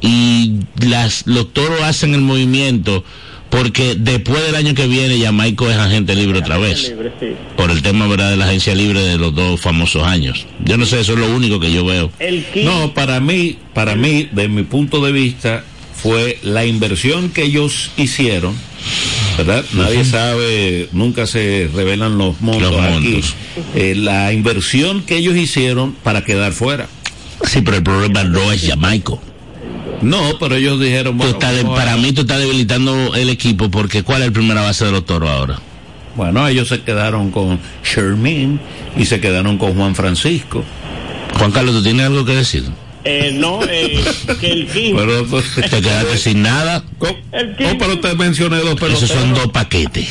y 0.00 0.60
las, 0.80 1.26
los 1.26 1.52
toros 1.52 1.82
hacen 1.82 2.14
el 2.14 2.22
movimiento, 2.22 3.04
porque 3.50 3.94
después 3.94 4.42
del 4.44 4.54
año 4.54 4.74
que 4.74 4.86
viene, 4.86 5.20
Jamaico 5.22 5.68
es 5.68 5.76
agente 5.76 6.14
libre 6.14 6.38
otra 6.38 6.56
vez. 6.56 6.88
libre, 6.88 7.12
sí. 7.20 7.26
Por 7.54 7.70
el 7.70 7.82
tema, 7.82 8.06
¿verdad?, 8.06 8.30
de 8.30 8.38
la 8.38 8.46
agencia 8.46 8.74
libre 8.74 9.00
de 9.00 9.18
los 9.18 9.34
dos 9.34 9.60
famosos 9.60 10.04
años. 10.04 10.46
Yo 10.64 10.78
no 10.78 10.86
sé, 10.86 11.00
eso 11.00 11.12
es 11.12 11.18
lo 11.18 11.30
único 11.36 11.60
que 11.60 11.70
yo 11.70 11.84
veo. 11.84 12.10
El 12.18 12.46
No, 12.64 12.94
para 12.94 13.20
mí, 13.20 13.58
para 13.74 13.94
mí, 13.94 14.26
de 14.32 14.48
mi 14.48 14.62
punto 14.62 15.04
de 15.04 15.12
vista, 15.12 15.64
fue 15.94 16.38
la 16.42 16.64
inversión 16.64 17.28
que 17.28 17.44
ellos 17.44 17.90
hicieron, 17.98 18.56
¿verdad? 19.36 19.64
Nadie 19.72 20.04
sabe, 20.04 20.88
nunca 20.92 21.26
se 21.26 21.68
revelan 21.74 22.18
los 22.18 22.40
montos, 22.40 22.72
Los 22.72 22.80
aquí. 22.80 23.20
Eh, 23.74 23.94
la 23.96 24.32
inversión 24.32 25.02
que 25.02 25.16
ellos 25.16 25.36
hicieron 25.36 25.92
para 25.92 26.24
quedar 26.24 26.52
fuera. 26.52 26.86
Sí, 27.44 27.60
pero 27.62 27.78
el 27.78 27.82
problema 27.82 28.24
no 28.24 28.52
es 28.52 28.66
Jamaico. 28.66 29.20
No, 30.00 30.38
pero 30.40 30.56
ellos 30.56 30.80
dijeron, 30.80 31.16
bueno, 31.16 31.32
de- 31.38 31.64
para 31.64 31.96
mí 31.96 32.12
tú 32.12 32.22
estás 32.22 32.38
debilitando 32.40 33.14
el 33.14 33.30
equipo 33.30 33.70
porque 33.70 34.02
¿cuál 34.02 34.22
es 34.22 34.26
el 34.28 34.32
primera 34.32 34.62
base 34.62 34.84
de 34.84 34.92
los 34.92 35.04
toros 35.06 35.30
ahora? 35.30 35.58
bueno, 36.14 36.46
ellos 36.46 36.68
se 36.68 36.82
quedaron 36.82 37.30
con 37.30 37.58
Sherman 37.82 38.60
y 38.98 39.06
se 39.06 39.18
quedaron 39.20 39.56
con 39.56 39.74
Juan 39.74 39.94
Francisco. 39.94 40.62
Juan 41.38 41.52
Carlos, 41.52 41.74
¿tú 41.76 41.82
tienes 41.82 42.04
algo 42.04 42.24
que 42.26 42.34
decir? 42.36 42.64
Eh, 43.04 43.32
no, 43.34 43.60
eh, 43.68 44.00
que 44.40 44.46
el 44.52 44.66
King, 44.68 44.94
Pero, 44.96 45.24
Te 45.24 45.80
quedaste 45.82 46.18
sin 46.18 46.42
nada. 46.42 46.84
¿Cómo? 46.98 47.16
El 47.32 47.56
que- 47.56 47.66
Oh, 47.66 47.78
pero 47.78 47.98
te 48.00 48.14
mencioné 48.14 48.56
dos 48.58 48.74
peloteros. 48.74 49.02
Esos 49.02 49.10
son 49.18 49.34
dos 49.34 49.48
paquetes. 49.48 50.08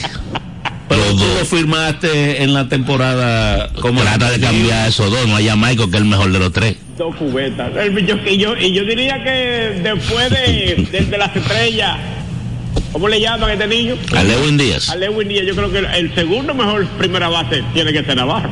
Pero 0.89 1.05
los 1.05 1.11
tú 1.15 1.23
dos. 1.23 1.39
lo 1.39 1.45
firmaste 1.45 2.43
en 2.43 2.53
la 2.53 2.67
temporada 2.67 3.69
como 3.81 4.01
Trata 4.01 4.29
de 4.31 4.39
cambiar 4.41 4.89
esos 4.89 5.09
dos, 5.09 5.25
no 5.27 5.37
hay 5.37 5.47
Jamaico 5.47 5.89
que 5.89 5.95
es 5.97 6.01
el 6.03 6.07
mejor 6.09 6.31
de 6.33 6.39
los 6.39 6.51
tres. 6.51 6.75
dos 6.97 7.15
cubetas. 7.15 7.71
El- 7.77 8.05
yo- 8.05 8.17
y, 8.25 8.37
yo, 8.37 8.57
y 8.57 8.73
yo 8.73 8.83
diría 8.83 9.23
que 9.23 9.79
después 9.81 10.29
de, 10.29 10.87
de, 10.91 11.01
de 11.05 11.17
las 11.17 11.33
estrellas, 11.33 11.97
¿cómo 12.91 13.07
le 13.07 13.21
llaman 13.21 13.51
a 13.51 13.53
este 13.53 13.67
niño? 13.67 13.95
A 14.13 14.21
Lewin 14.23 14.57
Díaz. 14.57 14.89
A 14.89 14.97
Lewin 14.97 15.29
Díaz, 15.29 15.45
yo 15.47 15.55
creo 15.55 15.71
que 15.71 15.77
el, 15.79 15.85
el 15.85 16.13
segundo 16.13 16.53
mejor 16.53 16.85
primera 16.97 17.29
base 17.29 17.63
tiene 17.73 17.93
que 17.93 18.03
ser 18.03 18.17
Navarro. 18.17 18.49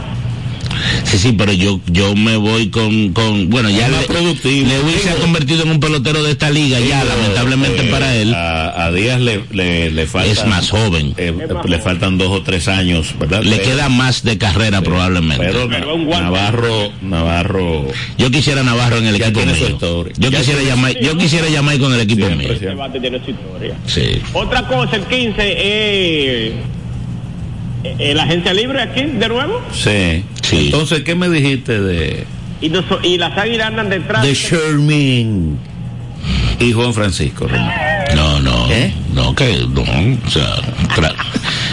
Sí, 1.09 1.17
sí, 1.17 1.31
pero 1.31 1.51
yo 1.53 1.79
yo 1.87 2.15
me 2.15 2.35
voy 2.37 2.69
con, 2.69 3.13
con 3.13 3.49
bueno, 3.49 3.69
ya 3.69 3.87
le, 3.89 3.97
productivo. 4.05 4.67
Lewin 4.67 4.99
se 5.01 5.09
ha 5.09 5.15
convertido 5.15 5.63
en 5.63 5.71
un 5.71 5.79
pelotero 5.79 6.21
de 6.23 6.31
esta 6.31 6.49
liga 6.51 6.79
ya, 6.79 7.03
lamentablemente 7.03 7.87
Eh, 7.87 7.89
para 7.91 8.15
él. 8.15 8.33
A, 8.35 8.85
a 8.85 8.91
Díaz 8.91 9.19
le, 9.19 9.41
le, 9.51 9.89
le 9.91 10.05
falta. 10.05 10.29
Es 10.31 10.45
más 10.45 10.69
joven. 10.69 11.13
eh, 11.17 11.27
Es 11.27 11.33
más 11.35 11.47
le 11.49 11.55
joven. 11.77 11.81
faltan 11.81 12.17
dos 12.19 12.27
o 12.29 12.43
tres 12.43 12.67
años, 12.67 13.13
¿verdad? 13.19 13.41
Le 13.43 13.57
Pero- 13.57 13.69
queda 13.71 13.89
más 13.89 14.23
de 14.23 14.37
carrera 14.37 14.81
probablemente. 14.81 15.45
Pero. 15.45 15.67
Navarro, 15.67 16.91
Navarro. 17.01 17.87
yo 18.17 18.29
quisiera 18.31 18.61
Navarro 18.63 18.97
en 18.97 19.07
el 19.07 19.17
Ya 19.17 19.25
equipo 19.27 19.39
tiene 19.39 19.55
su 19.57 19.63
mío. 19.65 19.73
historia. 19.73 20.13
Yo 20.17 20.29
Ya 20.29 20.37
quisiera 20.39 20.61
llamar, 20.61 20.99
yo 20.99 21.17
quisiera 21.17 21.49
llamar 21.49 21.79
con 21.79 21.93
el 21.93 22.01
equipo 22.01 22.29
mío. 22.29 22.49
sí. 22.59 22.65
Bate 22.77 22.99
tiene 22.99 23.19
su 23.25 23.31
historia. 23.31 23.73
Sí. 23.87 24.21
Otra 24.33 24.67
cosa, 24.67 24.95
el 24.95 25.03
15 25.05 25.41
es 26.49 26.53
eh, 27.83 28.13
la 28.13 28.23
agencia 28.23 28.53
libre 28.53 28.81
aquí, 28.81 29.03
de 29.03 29.27
nuevo. 29.29 29.61
Sí. 29.73 30.23
Sí. 30.49 30.65
Entonces, 30.67 31.01
¿qué 31.03 31.15
me 31.15 31.29
dijiste 31.29 31.79
de, 31.79 32.25
Y, 32.61 32.69
las 33.17 33.37
águilas 33.37 33.67
andan 33.67 33.89
detrás. 33.89 34.23
de 34.23 34.33
Sherman 34.33 35.57
y 36.59 36.71
Juan 36.73 36.93
Francisco? 36.93 37.47
Román? 37.47 37.71
No, 38.15 38.39
no, 38.39 38.71
¿Eh? 38.71 38.91
no, 39.13 39.35
que 39.35 39.63
no, 39.69 39.81
o 39.81 40.29
sea, 40.31 40.55
tra- 40.95 41.13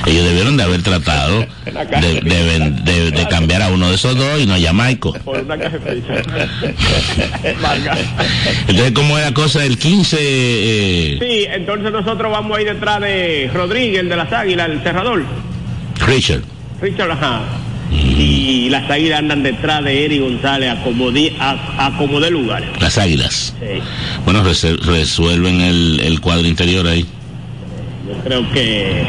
ellos 0.05 0.25
debieron 0.27 0.59
de 0.59 0.63
haber 0.65 0.83
tratado 0.83 1.47
de, 1.65 2.21
de 2.21 2.43
ven- 2.45 2.85
de- 2.85 3.11
de 3.11 3.29
cambiar 3.29 3.63
a 3.63 3.69
uno 3.71 3.89
de 3.89 3.95
esos 3.95 4.15
dos 4.17 4.39
y 4.41 4.45
no 4.47 4.53
a 4.55 4.61
Jamaico. 4.61 5.15
Por 5.25 5.39
una 5.41 5.57
caja 5.57 5.79
de 5.79 6.03
Marca. 7.63 7.97
Entonces, 8.69 8.93
¿cómo 8.93 9.17
es 9.19 9.25
la 9.25 9.33
cosa 9.33 9.61
del 9.61 9.79
15? 9.79 10.17
Eh, 10.21 11.19
Sí, 11.21 11.47
entonces 11.49 11.91
nosotros 11.91 12.31
vamos 12.31 12.59
a 12.59 12.61
ir 12.61 12.69
detrás 12.73 13.01
de 13.01 13.51
Rodríguez, 13.55 14.01
el 14.01 14.09
de 14.11 14.17
las 14.17 14.31
águilas, 14.33 14.69
el 14.69 14.83
cerrador. 14.83 15.25
Richard? 16.07 16.43
Richard, 16.83 17.11
ajá. 17.13 17.41
Y 17.91 18.69
las 18.71 18.91
águilas 18.91 19.21
andan 19.21 19.43
detrás 19.43 19.83
de 19.85 20.05
Eric 20.05 20.21
González 20.23 20.71
a 20.71 20.83
como, 20.83 21.11
di- 21.11 21.33
a, 21.39 21.87
a 21.87 21.97
como 21.97 22.21
de 22.21 22.31
lugar. 22.31 22.65
Las 22.81 22.99
águilas. 22.99 23.55
Sí, 23.61 23.81
Bueno, 24.25 24.43
resuelven 24.43 25.61
el, 25.61 26.01
el 26.01 26.21
cuadro 26.21 26.47
interior 26.47 26.87
ahí. 26.87 27.07
yo 28.09 28.15
creo 28.25 28.51
que 28.53 29.05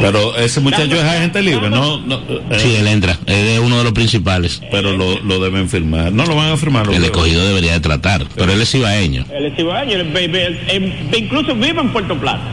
Pero 0.00 0.36
ese 0.36 0.60
muchacho 0.60 0.94
es 0.96 1.02
agente 1.02 1.42
libre, 1.42 1.68
¿no? 1.68 1.98
no 2.00 2.16
eh, 2.28 2.58
Sí, 2.58 2.74
él 2.76 2.86
entra. 2.86 3.18
Él 3.26 3.46
es 3.48 3.58
uno 3.58 3.78
de 3.78 3.84
los 3.84 3.92
principales. 3.92 4.60
Pero 4.70 4.96
lo, 4.96 5.18
lo 5.20 5.40
deben 5.40 5.68
firmar. 5.68 6.12
No 6.12 6.24
lo 6.26 6.36
van 6.36 6.52
a 6.52 6.56
firmar. 6.56 6.82
El 6.86 6.92
creo. 6.92 7.04
escogido 7.06 7.46
debería 7.46 7.72
de 7.72 7.80
tratar. 7.80 8.24
Pero 8.36 8.52
él 8.52 8.60
es 8.62 8.70
cibaeño, 8.70 9.24
el- 9.34 9.46
el- 9.46 10.34
el- 10.36 10.58
el- 10.68 10.94
incluso 11.18 11.54
vive 11.54 11.80
en 11.80 11.90
Puerto 11.92 12.16
Plata. 12.18 12.52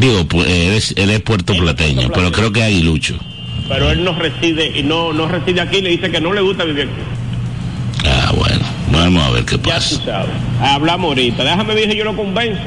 Digo, 0.00 0.24
pues, 0.26 0.48
él 0.48 0.72
es, 0.74 0.94
él 0.96 1.10
es 1.10 1.20
puertoplateño, 1.20 2.10
pero 2.12 2.32
creo 2.32 2.50
que 2.52 2.60
es 2.60 2.66
aguilucho. 2.66 3.18
Pero 3.70 3.90
él 3.90 4.04
no 4.04 4.12
reside 4.18 4.76
y 4.78 4.82
no, 4.82 5.12
no 5.14 5.26
reside 5.28 5.60
aquí, 5.62 5.80
le 5.80 5.90
dice 5.90 6.10
que 6.10 6.20
no 6.20 6.32
le 6.34 6.42
gusta 6.42 6.64
vivir 6.64 6.82
aquí. 6.90 8.04
Ah, 8.06 8.32
bueno. 8.36 8.60
Vamos 8.92 9.22
a 9.22 9.30
ver 9.30 9.44
qué 9.44 9.56
Ya 9.56 9.62
tú 9.62 9.70
pasa. 9.70 10.04
sabes. 10.04 10.30
Hablamos 10.60 11.08
ahorita. 11.10 11.44
Déjame 11.44 11.74
ver 11.74 11.90
si 11.90 11.96
yo 11.96 12.04
lo 12.04 12.16
convenzo. 12.16 12.60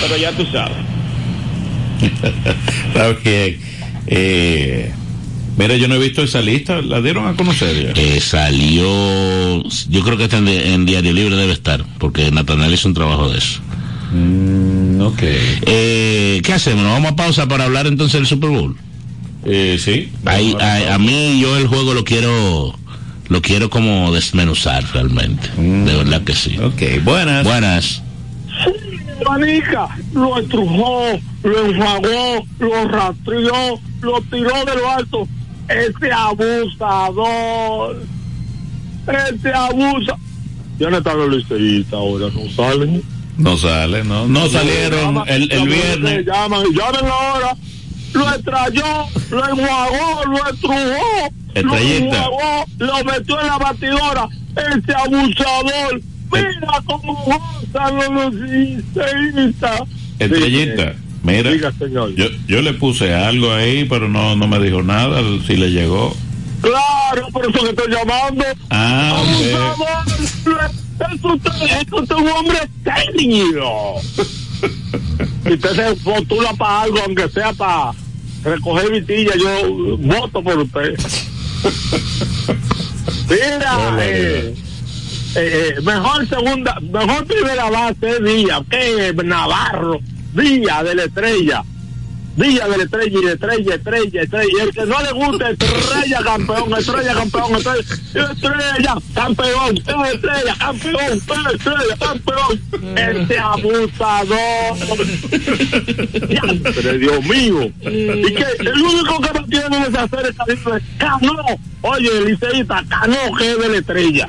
Pero 0.00 0.16
ya 0.16 0.32
tú 0.32 0.46
sabes. 0.50 0.76
Está 2.88 3.08
bien. 3.22 3.60
Eh, 4.06 4.90
mira, 5.58 5.76
yo 5.76 5.86
no 5.88 5.96
he 5.96 5.98
visto 5.98 6.22
esa 6.22 6.40
lista. 6.40 6.80
¿La 6.80 7.00
dieron 7.02 7.26
a 7.28 7.34
conocer 7.36 7.94
ya? 7.94 8.00
Eh, 8.00 8.20
salió, 8.20 9.62
yo 9.88 10.02
creo 10.02 10.16
que 10.16 10.24
está 10.24 10.38
en, 10.38 10.48
en 10.48 10.86
Diario 10.86 11.12
Libre 11.12 11.36
debe 11.36 11.52
estar, 11.52 11.84
porque 11.98 12.30
Nathaniel 12.30 12.72
hizo 12.72 12.88
un 12.88 12.94
trabajo 12.94 13.28
de 13.30 13.38
eso. 13.38 13.60
Mm, 14.12 15.00
ok. 15.02 15.22
Eh, 15.22 16.40
¿Qué 16.42 16.52
hacemos? 16.54 16.82
¿Nos 16.82 16.92
vamos 16.94 17.12
a 17.12 17.16
pausa 17.16 17.46
para 17.46 17.64
hablar 17.64 17.86
entonces 17.86 18.14
del 18.18 18.26
Super 18.26 18.48
Bowl? 18.50 18.76
Eh, 19.44 19.78
sí. 19.82 20.10
Ahí, 20.24 20.54
a- 20.60 20.94
a, 20.94 20.98
mí 20.98 21.40
yo 21.40 21.56
el 21.56 21.66
juego 21.66 21.94
lo 21.94 22.04
quiero, 22.04 22.74
lo 23.28 23.42
quiero 23.42 23.70
como 23.70 24.12
desmenuzar 24.12 24.84
realmente. 24.92 25.48
Mm. 25.56 25.84
De 25.84 25.96
verdad 25.96 26.22
que 26.22 26.34
sí. 26.34 26.58
Ok, 26.58 27.02
buenas. 27.04 27.44
Buenas. 27.44 28.02
Manica, 29.26 29.88
lo 30.14 30.38
estrujó, 30.38 31.04
lo 31.44 31.66
enfagó, 31.66 32.46
lo 32.58 32.88
rastreó, 32.88 33.78
lo 34.00 34.20
tiró 34.22 34.64
de 34.64 34.74
lo 34.76 34.90
alto. 34.90 35.28
Ese 35.68 36.10
abusador, 36.12 38.02
ese 39.06 39.52
abusa. 39.54 40.16
Ya 40.78 40.88
no 40.90 40.96
están 40.98 41.18
los 41.18 41.28
liceístas 41.36 41.92
ahora, 41.94 42.26
no 42.34 42.50
salen. 42.50 43.02
No 43.36 43.56
sale, 43.56 44.02
no. 44.04 44.26
No 44.26 44.48
salieron 44.48 45.00
Llaman, 45.14 45.28
el, 45.28 45.42
el 45.42 45.48
llaman, 45.50 45.68
viernes. 45.68 46.26
Llaman, 46.26 46.64
llamen 46.74 47.04
ahora. 47.10 47.56
Lo 48.12 48.28
extrayó, 48.34 49.06
lo 49.30 49.48
enjuagó, 49.48 50.24
lo 50.26 50.50
estrujó, 50.50 51.30
lo 51.54 51.76
enjuagó, 51.76 52.64
lo 52.78 53.04
metió 53.04 53.40
en 53.40 53.46
la 53.46 53.58
batidora. 53.58 54.28
Ese 54.56 54.92
abusador. 54.94 56.00
Mira 56.32 56.82
cómo 56.86 57.14
gozan 57.24 58.14
los 58.14 58.34
liceístas. 58.34 59.82
Estrellita. 60.18 60.94
Mira, 61.22 61.50
Diga, 61.50 61.72
señor. 61.78 62.14
yo, 62.14 62.26
yo 62.46 62.62
le 62.62 62.72
puse 62.72 63.14
algo 63.14 63.52
ahí, 63.52 63.84
pero 63.84 64.08
no, 64.08 64.36
no 64.36 64.46
me 64.48 64.58
dijo 64.58 64.82
nada 64.82 65.20
si 65.46 65.56
le 65.56 65.70
llegó. 65.70 66.16
Claro, 66.62 67.28
por 67.32 67.48
eso 67.48 67.62
que 67.64 67.70
estoy 67.70 67.92
llamando. 67.92 68.44
Ah. 68.70 69.18
Abusador. 69.18 70.70
Es 71.00 71.24
usted, 71.24 71.50
es 71.80 71.92
usted 71.92 72.14
un 72.14 72.28
hombre 72.28 72.58
serio. 72.84 73.94
Si 75.44 75.52
usted 75.52 75.70
se 75.74 75.96
postula 76.02 76.52
para 76.54 76.82
algo, 76.82 76.98
aunque 77.04 77.28
sea 77.28 77.52
para 77.52 77.92
recoger 78.44 78.90
vitilla, 78.90 79.32
yo 79.36 79.96
voto 79.98 80.42
por 80.42 80.58
usted. 80.58 80.98
Mira, 83.28 83.96
eh, 84.00 84.54
eh, 85.36 85.74
mejor 85.82 86.26
segunda, 86.28 86.78
mejor 86.80 87.26
primera 87.26 87.70
base 87.70 88.20
Díaz, 88.20 88.62
que 88.68 89.14
Navarro, 89.24 90.00
Díaz 90.32 90.84
de 90.84 90.94
la 90.94 91.04
estrella. 91.04 91.64
Díaz 92.40 92.70
de 92.70 92.76
la 92.78 92.84
estrella 92.84 93.18
y 93.22 93.26
estrella, 93.26 93.74
estrella, 93.74 94.22
estrella. 94.22 94.62
El 94.62 94.70
que 94.70 94.86
no 94.86 95.02
le 95.02 95.12
gusta, 95.12 95.50
estrella 95.50 96.22
campeón, 96.24 96.74
estrella 96.74 97.14
campeón, 97.14 97.56
estrella, 97.56 98.96
campeón, 99.14 99.76
estrella 100.06 100.54
campeón, 100.58 101.18
estrella 101.54 101.96
campeón. 101.98 102.60
Este 102.96 103.38
abusador. 103.38 104.78
Dios 106.98 107.24
mío. 107.26 107.72
Y 107.82 108.34
que 108.34 108.46
el 108.60 108.82
único 108.82 109.20
que 109.20 109.38
no 109.38 109.46
tiene 109.46 109.82
es 109.82 109.94
hacer 109.94 110.26
esta 110.26 110.46
lista 110.46 110.76
es 110.78 110.82
Cano. 110.96 111.44
Oye, 111.82 112.24
liceísta, 112.24 112.82
Cano, 112.88 113.36
que 113.36 113.50
es 113.50 113.58
de 113.58 113.68
la 113.68 113.76
estrella. 113.76 114.28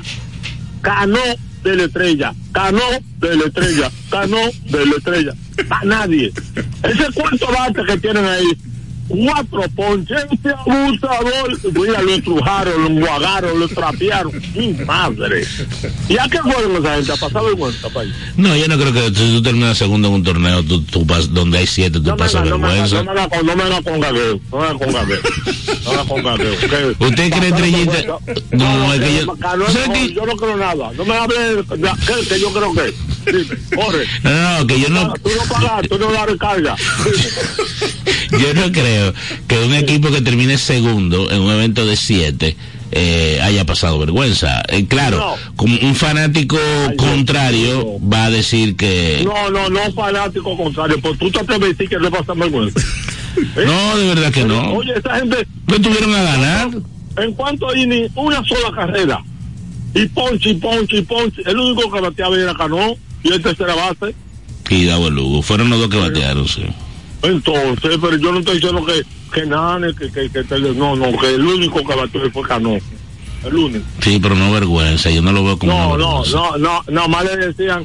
Cano 0.82 1.18
de 1.62 1.76
la 1.76 1.84
estrella, 1.84 2.34
Cano 2.52 2.82
de 3.18 3.36
la 3.36 3.44
estrella, 3.44 3.90
Cano 4.10 4.38
de 4.64 4.86
la 4.86 4.96
estrella. 4.96 5.32
A 5.70 5.84
nadie. 5.84 6.32
Ese 6.82 7.12
cuarto 7.12 7.46
bate 7.52 7.84
que 7.84 7.98
tienen 7.98 8.24
ahí, 8.24 8.52
cuatro 9.08 9.62
ponches, 9.74 10.24
ese 10.30 10.54
abusador, 10.54 11.58
mira, 11.74 12.02
lo 12.02 12.10
estrujaron, 12.14 12.82
lo 12.82 12.86
enguagaron, 12.88 13.60
lo 13.60 13.68
trapearon. 13.68 14.32
Mi 14.54 14.72
madre. 14.84 15.44
¿Y 16.08 16.18
a 16.18 16.28
qué 16.28 16.38
fueron 16.38 16.76
esa 16.76 16.94
gente? 16.96 17.12
¿A 17.12 17.16
pasar 17.16 17.44
vergüenza, 17.44 17.88
país? 17.90 18.12
No, 18.36 18.56
yo 18.56 18.68
no 18.68 18.76
creo 18.78 18.92
que 18.92 19.06
si 19.08 19.32
tú 19.34 19.42
terminas 19.42 19.76
segundo 19.78 20.08
en 20.08 20.14
un 20.14 20.22
torneo, 20.22 20.62
tú, 20.62 20.82
tú 20.82 21.06
pas- 21.06 21.28
donde 21.28 21.58
hay 21.58 21.66
siete, 21.66 21.98
tú 22.00 22.08
No 22.10 22.16
pasas 22.16 22.44
no 22.46 22.58
me 22.58 22.66
vergüenza. 22.68 23.02
no 23.02 23.12
me 23.14 23.20
haga 23.20 23.28
con- 23.28 23.46
no 23.46 23.56
me 23.56 23.62
haga 23.64 23.82
con 23.82 24.00
gagueo, 24.00 24.40
no 24.50 24.58
me 24.58 24.64
haga 24.64 24.78
con 24.78 24.92
gagueo, 24.92 25.20
no 25.84 25.90
me 25.92 25.98
haga 25.98 26.04
con 26.08 26.22
gagueo. 26.22 26.58
que- 26.58 27.04
¿Usted 27.04 27.30
cree 27.32 27.48
estrellita? 27.48 28.18
No, 28.52 28.78
no, 28.78 28.94
es 28.94 29.00
que 29.00 29.06
que 29.06 29.24
yo- 29.26 29.36
Cano, 29.36 29.66
¿sabe 29.68 29.88
no, 29.88 29.92
qué? 29.94 30.12
yo 30.14 30.26
no 30.26 30.36
creo 30.36 30.56
nada. 30.56 30.92
No 30.96 31.04
me 31.04 31.16
hable 31.16 31.38
de 31.38 31.64
¿qué, 31.64 32.28
que 32.28 32.40
yo 32.40 32.52
creo 32.52 32.72
que. 32.74 32.94
Dime, 33.24 33.56
corre. 33.76 34.06
No, 34.24 34.66
que 34.66 34.80
yo 34.80 34.88
no, 34.88 35.12
Tú 35.14 35.30
no 35.36 35.52
pagas, 35.54 35.88
tú 35.88 35.98
no 35.98 36.10
das 36.12 36.26
recarga. 36.26 36.76
yo 38.32 38.54
no 38.54 38.72
creo 38.72 39.12
que 39.46 39.58
un 39.58 39.74
equipo 39.74 40.10
que 40.10 40.20
termine 40.22 40.58
segundo 40.58 41.30
en 41.30 41.40
un 41.42 41.50
evento 41.52 41.84
de 41.86 41.96
siete 41.96 42.56
eh, 42.94 43.40
haya 43.42 43.64
pasado 43.64 43.98
vergüenza. 43.98 44.62
Eh, 44.68 44.86
claro, 44.86 45.16
No. 45.18 45.34
como 45.56 45.76
un 45.80 45.94
fanático 45.94 46.58
contrario 46.96 47.98
va 48.00 48.26
a 48.26 48.30
decir 48.30 48.76
que 48.76 49.22
No, 49.24 49.50
no, 49.50 49.68
no 49.70 49.92
fanático 49.92 50.56
contrario, 50.56 50.98
pues 51.00 51.18
tú 51.18 51.30
te 51.30 51.40
atreves 51.40 51.64
a 51.64 51.68
decir 51.68 51.88
que 51.88 51.96
no 51.98 52.10
pasa 52.10 52.34
vergüenza. 52.34 52.80
¿Eh? 53.56 53.64
no, 53.64 53.96
de 53.96 54.06
verdad 54.08 54.30
que 54.32 54.44
no. 54.44 54.74
Oye, 54.74 54.92
esa 54.96 55.16
gente, 55.18 55.46
No 55.66 55.80
tuvieron 55.80 56.14
a 56.14 56.22
ganar. 56.22 56.68
en 57.16 57.32
cuanto 57.32 57.70
hay 57.70 57.86
ni 57.86 58.06
una 58.14 58.42
sola 58.44 58.74
carrera, 58.74 59.22
y 59.94 60.06
ponche, 60.08 60.50
y 60.50 60.54
ponche, 61.02 61.42
el 61.46 61.58
único 61.58 61.90
que 61.90 62.00
bateaba 62.00 62.36
era 62.38 62.54
Cano, 62.54 62.94
y 63.22 63.32
el 63.32 63.40
tercera 63.42 63.74
base. 63.74 64.14
Y 64.68 64.84
Davo 64.84 65.08
Lugo, 65.10 65.42
fueron 65.42 65.70
los 65.70 65.78
dos 65.80 65.88
que 65.88 65.96
batearon, 65.98 66.46
sí. 66.46 66.62
Entonces, 67.22 67.98
pero 68.00 68.16
yo 68.16 68.32
no 68.32 68.40
estoy 68.40 68.56
diciendo 68.56 68.84
que, 68.84 69.04
que 69.32 69.46
Nane, 69.46 69.94
que, 69.94 70.10
que, 70.10 70.30
que, 70.30 70.58
no, 70.74 70.96
no, 70.96 71.16
que 71.18 71.34
el 71.34 71.44
único 71.44 71.86
que 71.86 71.94
bateó 71.94 72.30
fue 72.30 72.42
Cano. 72.42 72.76
El 73.44 73.54
único. 73.54 73.84
Sí, 74.00 74.18
pero 74.20 74.34
no 74.34 74.52
vergüenza, 74.52 75.10
yo 75.10 75.22
no 75.22 75.32
lo 75.32 75.44
veo 75.44 75.58
como 75.58 75.72
No, 75.72 75.98
no, 75.98 76.24
no, 76.26 76.58
no, 76.58 76.84
nada 76.88 77.08
más 77.08 77.24
le 77.24 77.36
decían, 77.48 77.84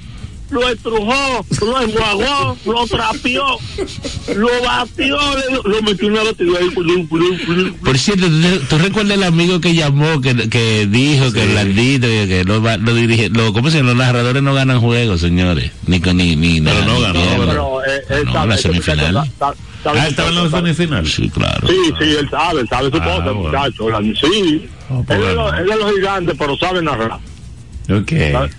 lo 0.49 0.69
estrujó, 0.69 1.45
lo 1.61 1.81
enguagó, 1.81 2.57
lo 2.65 2.87
trapió, 2.87 3.43
lo 4.35 4.47
batió, 4.63 5.17
lo 5.65 5.81
metió 5.81 6.07
en 6.07 6.13
una 6.13 6.23
batidora. 6.23 6.65
Por 7.83 7.97
cierto, 7.97 8.27
¿tú, 8.27 8.59
tú 8.69 8.77
recuerdas 8.77 9.17
el 9.17 9.23
amigo 9.23 9.59
que 9.59 9.73
llamó, 9.75 10.21
que, 10.21 10.49
que 10.49 10.87
dijo 10.87 11.31
que 11.33 11.45
Blandito, 11.45 12.07
que, 12.07 12.27
que 12.27 12.43
los, 12.45 12.61
los 12.81 12.95
dirige, 12.95 13.29
los, 13.29 13.51
¿cómo 13.51 13.69
se 13.69 13.77
llama? 13.77 13.89
Los 13.89 13.97
narradores 13.97 14.41
no 14.43 14.53
ganan 14.53 14.79
juegos, 14.79 15.21
señores. 15.21 15.71
Ni 15.85 15.99
con 15.99 16.17
ni, 16.17 16.35
ni 16.35 16.61
Pero 16.61 16.81
no 16.85 17.01
ganó. 17.01 17.19
¿verdad? 17.19 17.45
Pero, 17.47 17.85
eh, 17.85 18.01
él 18.09 18.25
No, 18.25 18.33
sabe, 18.33 18.47
la 18.49 18.57
semifinal. 18.57 19.17
Ah, 19.39 19.53
estaba 20.07 20.29
en 20.29 20.35
la 20.35 20.49
semifinal. 20.49 21.07
Sí, 21.07 21.29
claro. 21.29 21.67
Sí, 21.67 21.75
sí, 21.99 22.15
él 22.19 22.29
sabe, 22.29 22.61
él 22.61 22.67
sabe 22.69 22.89
su 22.89 22.97
Ah, 22.97 23.03
cosa, 23.03 23.31
bueno. 23.31 23.35
muchacho. 23.43 23.89
la- 23.89 23.99
Sí, 24.01 24.69
Oh, 24.89 25.03
él, 25.09 25.21
es 25.21 25.35
lo- 25.35 25.53
es 25.53 25.65
los 25.65 25.93
gigantes, 25.95 26.35
pero 26.39 26.57
sabe 26.57 26.81
narrar. 26.81 27.19
Ok. 27.89 28.11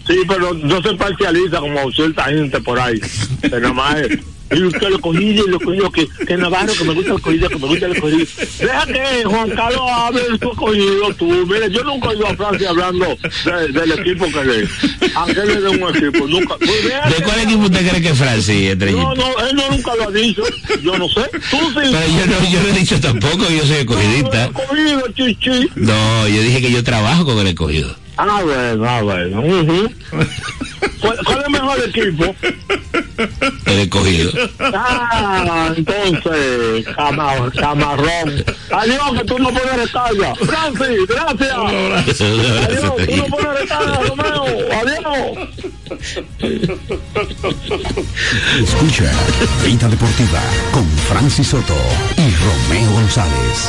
Sí, 0.06 0.16
pero 0.26 0.54
no 0.54 0.82
se 0.82 0.94
parcializa 0.94 1.60
como 1.60 1.90
cierta 1.92 2.24
gente 2.24 2.60
por 2.60 2.78
ahí. 2.80 2.98
Que 3.42 3.48
nada 3.60 3.72
más 3.72 3.96
es. 4.00 4.18
Y 4.50 4.62
usted 4.62 4.88
lo 4.88 4.98
cogí 4.98 5.24
y 5.24 5.34
lo 5.46 5.92
que, 5.92 6.08
que 6.26 6.36
Navarro, 6.38 6.72
que 6.72 6.82
me 6.84 6.94
gusta 6.94 7.12
el 7.12 7.20
cogido, 7.20 7.50
que 7.50 7.56
me 7.58 7.66
gusta 7.66 7.84
el 7.84 8.00
cogido. 8.00 8.26
Deja 8.58 8.86
que 8.86 9.24
Juan 9.26 9.50
Carlos 9.50 9.82
hable 9.92 10.22
de 10.22 10.38
su 10.38 10.48
cogido, 10.56 11.12
tú. 11.18 11.26
Mire, 11.46 11.70
yo 11.70 11.84
nunca 11.84 12.08
he 12.10 12.16
ido 12.16 12.26
a 12.28 12.34
Francia 12.34 12.70
hablando 12.70 13.04
de- 13.44 13.68
del 13.78 13.92
equipo 13.92 14.24
que 14.32 14.44
le. 14.46 14.68
Aunque 15.16 15.40
él 15.40 15.50
es 15.50 15.62
de 15.64 15.68
un 15.68 15.94
equipo, 15.94 16.26
nunca. 16.26 16.54
Pues 16.56 16.82
¿De 16.82 17.24
cuál 17.24 17.40
equipo 17.40 17.64
usted 17.64 17.90
cree 17.90 18.00
que 18.00 18.08
es 18.08 18.18
Estrellita? 18.22 18.86
No, 18.92 19.14
no, 19.14 19.38
él 19.46 19.54
no 19.54 19.70
nunca 19.70 19.94
lo 19.96 20.08
ha 20.08 20.12
dicho. 20.12 20.42
Yo 20.82 20.96
no 20.96 21.06
sé. 21.10 21.28
Tú 21.50 21.58
sí. 21.58 21.74
Pero 21.74 22.06
yo 22.06 22.26
no, 22.26 22.50
yo 22.50 22.62
no 22.62 22.68
he 22.68 22.72
dicho 22.78 22.98
tampoco 23.00 23.50
yo 23.50 23.66
soy 23.66 23.84
cogido, 23.84 24.30
chichi. 25.14 25.68
No, 25.76 26.26
yo 26.26 26.40
dije 26.40 26.62
que 26.62 26.72
yo 26.72 26.82
trabajo 26.82 27.26
con 27.26 27.36
el 27.40 27.48
escogido. 27.48 27.94
Ah, 28.20 28.40
bueno, 28.42 28.84
ah, 28.88 29.00
bueno. 29.02 29.40
ujú. 29.40 29.90
¿Cuál, 31.00 31.18
¿Cuál 31.24 31.38
es 31.38 31.44
el 31.46 31.50
mejor 31.52 31.78
equipo? 31.86 32.34
El 33.66 33.78
escogido. 33.78 34.30
Ah, 34.58 35.72
entonces, 35.76 36.84
cama- 36.96 37.50
camarrón. 37.58 38.44
Adiós, 38.72 39.12
que 39.18 39.24
tú 39.24 39.38
no 39.38 39.48
pones 39.50 39.76
recarga. 39.76 40.34
Francis, 40.34 41.06
gracias. 41.08 41.56
Adiós, 41.56 42.96
tú 43.06 43.16
no 43.16 43.24
pones 43.26 43.60
recarga, 43.60 44.00
Romeo. 44.08 44.44
Adiós. 44.82 45.48
Escucha 48.62 49.10
Vida 49.64 49.88
Deportiva 49.88 50.40
con 50.72 50.86
Francis 51.08 51.46
Soto 51.48 51.76
y 52.16 52.34
Romeo 52.34 52.90
González. 52.92 53.68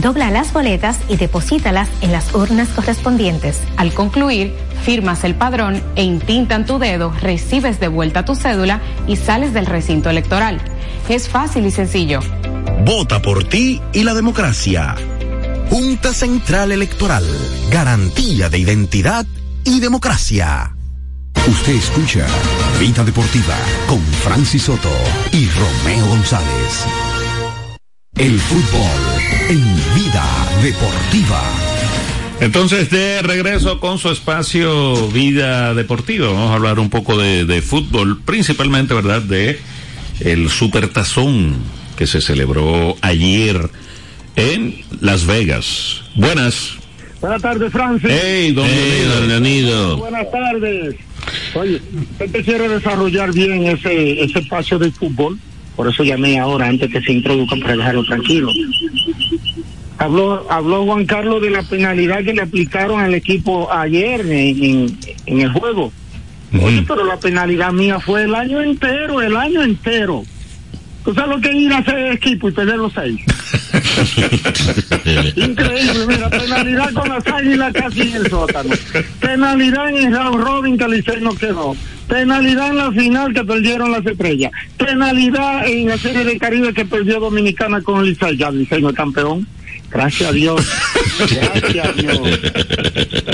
dobla 0.00 0.30
las 0.30 0.52
boletas 0.52 0.98
y 1.08 1.16
deposítalas 1.16 1.88
en 2.00 2.12
las 2.12 2.34
urnas 2.34 2.68
correspondientes. 2.68 3.60
Al 3.76 3.92
concluir, 3.92 4.54
firmas 4.84 5.24
el 5.24 5.34
padrón 5.34 5.82
e 5.96 6.04
intintan 6.04 6.66
tu 6.66 6.78
dedo, 6.78 7.12
recibes 7.20 7.80
de 7.80 7.88
vuelta 7.88 8.24
tu 8.24 8.34
cédula 8.34 8.80
y 9.06 9.16
sales 9.16 9.52
del 9.52 9.66
recinto 9.66 10.10
electoral. 10.10 10.60
Es 11.08 11.28
fácil 11.28 11.66
y 11.66 11.70
sencillo. 11.70 12.20
Vota 12.84 13.20
por 13.20 13.44
ti 13.44 13.80
y 13.92 14.04
la 14.04 14.14
democracia. 14.14 14.94
Junta 15.70 16.12
Central 16.12 16.72
Electoral. 16.72 17.24
Garantía 17.70 18.48
de 18.48 18.58
identidad 18.58 19.26
y 19.64 19.80
democracia. 19.80 20.74
Usted 21.46 21.74
escucha 21.74 22.26
Vida 22.80 23.04
Deportiva 23.04 23.54
con 23.86 24.00
Francis 24.00 24.62
Soto 24.62 24.90
y 25.32 25.48
Romeo 25.48 26.06
González. 26.08 26.84
El 28.14 28.38
fútbol 28.40 29.17
en 29.48 29.62
Vida 29.94 30.26
Deportiva. 30.62 31.42
Entonces, 32.40 32.90
de 32.90 33.20
regreso 33.22 33.80
con 33.80 33.98
su 33.98 34.10
espacio 34.10 35.08
Vida 35.08 35.74
Deportiva, 35.74 36.28
vamos 36.28 36.50
a 36.50 36.54
hablar 36.54 36.78
un 36.78 36.90
poco 36.90 37.16
de, 37.18 37.44
de 37.44 37.62
fútbol, 37.62 38.20
principalmente, 38.22 38.94
¿verdad?, 38.94 39.22
de 39.22 39.58
el 40.20 40.48
Supertazón 40.48 41.56
que 41.96 42.06
se 42.06 42.20
celebró 42.20 42.96
ayer 43.00 43.70
en 44.36 44.76
Las 45.00 45.26
Vegas. 45.26 46.02
Buenas. 46.14 46.74
Buenas 47.20 47.42
tardes, 47.42 47.72
Francis. 47.72 48.08
Hey, 48.08 48.52
don 48.52 48.66
Hey, 48.66 49.04
don 49.08 49.28
Leonido. 49.28 49.96
Buenas 49.96 50.30
tardes. 50.30 50.94
Oye, 51.54 51.82
usted 52.20 52.44
quiere 52.44 52.68
desarrollar 52.68 53.32
bien 53.32 53.64
ese, 53.64 54.22
ese 54.22 54.38
espacio 54.38 54.78
del 54.78 54.92
fútbol, 54.92 55.38
por 55.78 55.86
eso 55.86 56.02
llamé 56.02 56.40
ahora 56.40 56.66
antes 56.66 56.90
que 56.90 57.00
se 57.00 57.12
introduzcan 57.12 57.60
para 57.60 57.76
dejarlo 57.76 58.02
tranquilo. 58.02 58.50
Habló, 59.96 60.44
habló 60.50 60.84
Juan 60.84 61.06
Carlos 61.06 61.40
de 61.40 61.50
la 61.50 61.62
penalidad 61.62 62.24
que 62.24 62.34
le 62.34 62.42
aplicaron 62.42 62.98
al 62.98 63.14
equipo 63.14 63.72
ayer 63.72 64.22
en, 64.22 64.64
en, 64.64 64.98
en 65.26 65.40
el 65.40 65.52
juego. 65.52 65.92
Oye, 66.60 66.84
pero 66.88 67.04
la 67.04 67.16
penalidad 67.20 67.70
mía 67.70 68.00
fue 68.00 68.24
el 68.24 68.34
año 68.34 68.60
entero, 68.60 69.22
el 69.22 69.36
año 69.36 69.62
entero. 69.62 70.24
¿Tú 71.08 71.14
sabes 71.14 71.36
lo 71.36 71.40
que 71.40 71.50
ir 71.54 71.72
a 71.72 71.78
hacer 71.78 72.12
equipo 72.12 72.50
y 72.50 72.52
perder 72.52 72.76
los 72.76 72.92
seis? 72.92 73.18
Increíble, 75.36 76.06
mira, 76.06 76.28
penalidad 76.28 76.92
con 76.92 77.08
las 77.08 77.26
águilas 77.26 77.72
casi 77.72 78.02
en 78.02 78.16
el 78.16 78.28
sótano. 78.28 78.74
Penalidad 79.18 79.88
en 79.88 79.96
el 79.96 80.12
round 80.12 80.44
robin 80.44 80.76
que 80.76 80.86
Licey 80.86 81.22
no 81.22 81.34
quedó. 81.34 81.74
Penalidad 82.08 82.68
en 82.68 82.76
la 82.76 82.92
final 82.92 83.32
que 83.32 83.42
perdieron 83.42 83.90
las 83.90 84.04
estrellas. 84.04 84.52
Penalidad 84.76 85.66
en 85.66 85.88
la 85.88 85.96
serie 85.96 86.26
de 86.26 86.38
Caribe 86.38 86.74
que 86.74 86.84
perdió 86.84 87.20
Dominicana 87.20 87.80
con 87.80 88.04
Licey. 88.04 88.36
Ya 88.36 88.50
Licey 88.50 88.82
no 88.82 88.90
es 88.90 88.94
campeón. 88.94 89.46
Gracias 89.90 90.28
a 90.28 90.32
Dios. 90.32 90.64
Gracias 91.18 91.86
a 91.86 91.92
Dios. 91.92 92.20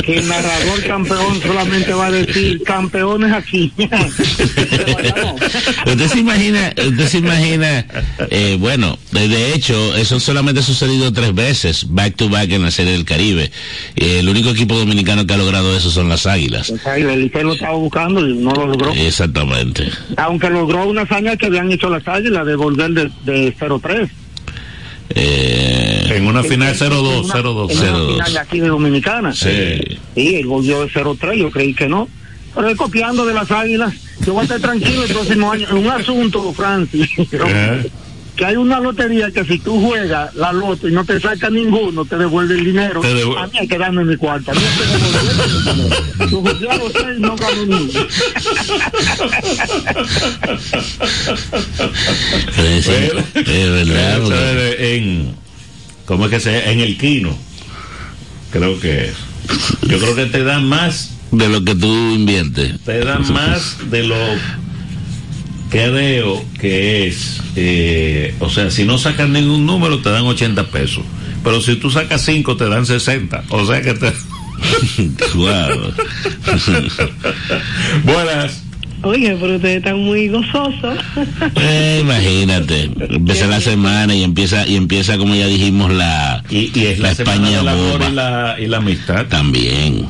Que 0.04 0.18
el 0.18 0.28
narrador 0.28 0.84
campeón 0.86 1.40
solamente 1.42 1.92
va 1.92 2.06
a 2.06 2.10
decir 2.10 2.62
campeones 2.62 3.32
aquí. 3.32 3.72
usted 5.86 6.08
se 6.08 6.18
imagina, 6.18 6.72
usted 6.76 7.08
se 7.08 7.18
imagina, 7.18 7.86
eh, 8.30 8.56
bueno, 8.58 8.98
de, 9.12 9.54
hecho, 9.54 9.96
eso 9.96 10.20
solamente 10.20 10.60
ha 10.60 10.62
sucedido 10.62 11.12
tres 11.12 11.34
veces, 11.34 11.86
back 11.90 12.16
to 12.16 12.28
back 12.28 12.50
en 12.50 12.62
la 12.62 12.70
Serie 12.70 12.92
del 12.92 13.04
Caribe. 13.04 13.50
Eh, 13.96 14.20
el 14.20 14.28
único 14.28 14.50
equipo 14.50 14.76
dominicano 14.76 15.26
que 15.26 15.34
ha 15.34 15.38
logrado 15.38 15.76
eso 15.76 15.90
son 15.90 16.08
las 16.08 16.26
Águilas. 16.26 16.70
O 16.70 16.78
sea, 16.78 16.96
el 16.96 17.30
lo 17.34 17.52
estaba 17.54 17.76
buscando 17.76 18.26
y 18.26 18.34
no 18.34 18.52
lo 18.52 18.66
logró. 18.66 18.92
Exactamente. 18.92 19.90
Aunque 20.16 20.48
logró 20.50 20.86
una 20.86 21.02
hazaña 21.02 21.36
que 21.36 21.46
habían 21.46 21.70
hecho 21.70 21.90
las 21.90 22.06
águilas 22.06 22.46
de 22.46 22.56
volver 22.56 22.90
de, 22.90 23.10
de 23.24 23.54
0-3. 23.56 24.08
Eh, 25.14 26.14
En 26.16 26.26
una 26.26 26.42
final 26.42 26.72
que- 26.72 26.78
0-2, 26.78 27.12
en 27.18 27.24
una- 27.24 27.34
0-2. 27.34 27.70
En 27.70 27.78
una 27.78 27.86
0-2. 27.86 28.12
final 28.14 28.32
de 28.32 28.38
aquí 28.38 28.60
de 28.60 28.68
Dominicana. 28.68 29.32
Sí. 29.32 29.80
Sí, 30.14 30.34
el 30.36 30.46
gol 30.46 30.62
dio 30.64 30.82
de 30.84 30.88
0-3, 30.90 31.38
yo 31.38 31.50
creí 31.50 31.74
que 31.74 31.88
no. 31.88 32.08
Pero 32.54 32.68
es 32.68 32.76
copiando 32.76 33.24
de 33.26 33.34
las 33.34 33.50
águilas. 33.50 33.92
Yo 34.24 34.32
voy 34.32 34.42
a 34.42 34.44
estar 34.44 34.60
tranquilo 34.60 35.02
el 35.04 35.10
próximo 35.12 35.50
año. 35.50 35.68
En 35.70 35.76
un 35.78 35.88
asunto, 35.88 36.52
Francis, 36.52 37.10
Eh. 37.18 37.90
Que 38.36 38.44
hay 38.44 38.56
una 38.56 38.80
lotería 38.80 39.30
que 39.30 39.44
si 39.44 39.58
tú 39.58 39.80
juegas 39.80 40.34
la 40.34 40.52
loto 40.52 40.88
y 40.88 40.92
no 40.92 41.04
te 41.04 41.20
sacas 41.20 41.52
ninguno, 41.52 42.04
te 42.04 42.16
devuelve 42.16 42.54
el 42.54 42.64
dinero. 42.64 43.00
A 43.38 43.46
mí 43.46 43.58
hay 43.58 43.68
que 43.68 43.78
darme 43.78 44.04
mi 44.04 44.16
cuarto. 44.16 44.50
A 44.50 44.54
mí 44.54 44.60
hay 44.60 46.28
que. 46.28 46.30
Yo 46.60 46.70
a 46.70 46.76
no 47.18 47.36
gané 47.36 47.66
ninguno. 47.66 48.06
Sí, 52.56 52.82
sí, 52.82 52.92
es 53.34 53.70
verdad. 53.70 54.22
Eso 54.22 54.34
es 54.34 54.80
en, 54.80 55.34
¿Cómo 56.06 56.24
es 56.26 56.30
que 56.30 56.40
se 56.40 56.70
En 56.70 56.80
el 56.80 56.98
Quino. 56.98 57.36
Creo 58.50 58.78
que 58.80 59.06
es. 59.06 59.14
Yo 59.82 59.98
creo 59.98 60.14
que 60.14 60.26
te 60.26 60.42
dan 60.44 60.68
más, 60.68 61.10
De 61.30 61.48
lo 61.48 61.64
que 61.64 61.74
tú 61.74 61.86
inviertes. 61.86 62.80
te 62.84 63.04
dan 63.04 63.32
más 63.32 63.90
de 63.90 64.04
lo 64.04 64.16
creo 65.74 66.44
que 66.60 67.06
es. 67.06 67.40
eh, 67.56 68.34
o 68.40 68.48
sea, 68.48 68.70
si 68.70 68.84
no 68.84 68.98
sacas 68.98 69.28
ningún 69.28 69.66
número, 69.66 69.98
te 70.00 70.10
dan 70.10 70.22
80 70.24 70.68
pesos. 70.68 71.04
Pero 71.42 71.60
si 71.60 71.76
tú 71.76 71.90
sacas 71.90 72.22
5, 72.24 72.56
te 72.56 72.68
dan 72.68 72.86
60. 72.86 73.44
O 73.50 73.66
sea 73.66 73.82
que 73.82 73.94
te. 73.94 74.12
Claro. 75.32 75.92
Buenas. 78.04 78.62
Oye, 79.02 79.36
pero 79.38 79.56
ustedes 79.56 79.78
están 79.78 79.98
muy 79.98 80.28
gozosos. 80.28 80.98
Eh, 81.56 81.98
imagínate, 82.00 82.84
empieza 83.10 83.46
la 83.46 83.60
semana 83.60 84.14
y 84.14 84.22
empieza 84.22 84.66
y 84.66 84.76
empieza 84.76 85.18
como 85.18 85.34
ya 85.34 85.46
dijimos 85.46 85.92
la 85.92 86.42
Y, 86.48 86.70
y 86.78 86.86
es 86.86 86.98
la, 86.98 87.08
la 87.08 87.12
España 87.12 87.50
del 87.50 87.68
amor 87.68 87.98
boba 87.98 88.08
y 88.08 88.12
la, 88.14 88.56
y 88.60 88.66
la 88.66 88.76
amistad. 88.78 89.26
también. 89.26 90.06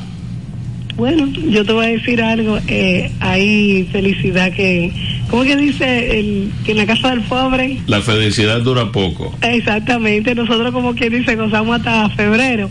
Bueno, 0.95 1.27
yo 1.27 1.65
te 1.65 1.73
voy 1.73 1.85
a 1.85 1.89
decir 1.89 2.21
algo. 2.21 2.57
Eh, 2.67 3.11
hay 3.19 3.87
felicidad 3.91 4.51
que, 4.53 4.91
¿cómo 5.29 5.43
que 5.43 5.57
dice? 5.57 6.19
El, 6.19 6.51
que 6.63 6.71
en 6.71 6.77
la 6.77 6.85
casa 6.85 7.09
del 7.09 7.21
pobre. 7.21 7.79
La 7.87 8.01
felicidad 8.01 8.61
dura 8.61 8.91
poco. 8.91 9.35
Exactamente, 9.41 10.33
nosotros 10.35 10.71
como 10.71 10.95
quien 10.95 11.11
dice 11.11 11.35
gozamos 11.35 11.77
hasta 11.77 12.09
febrero, 12.11 12.69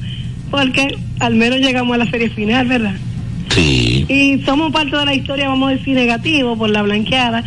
porque 0.50 0.96
al 1.20 1.34
menos 1.34 1.58
llegamos 1.60 1.94
a 1.94 1.98
la 1.98 2.10
serie 2.10 2.30
final, 2.30 2.66
¿verdad? 2.66 2.94
Sí. 3.54 4.06
Y 4.08 4.42
somos 4.44 4.72
parte 4.72 4.96
de 4.96 5.04
la 5.04 5.14
historia, 5.14 5.48
vamos 5.48 5.70
a 5.70 5.76
decir 5.76 5.94
negativo 5.94 6.56
por 6.56 6.70
la 6.70 6.82
blanqueada, 6.82 7.44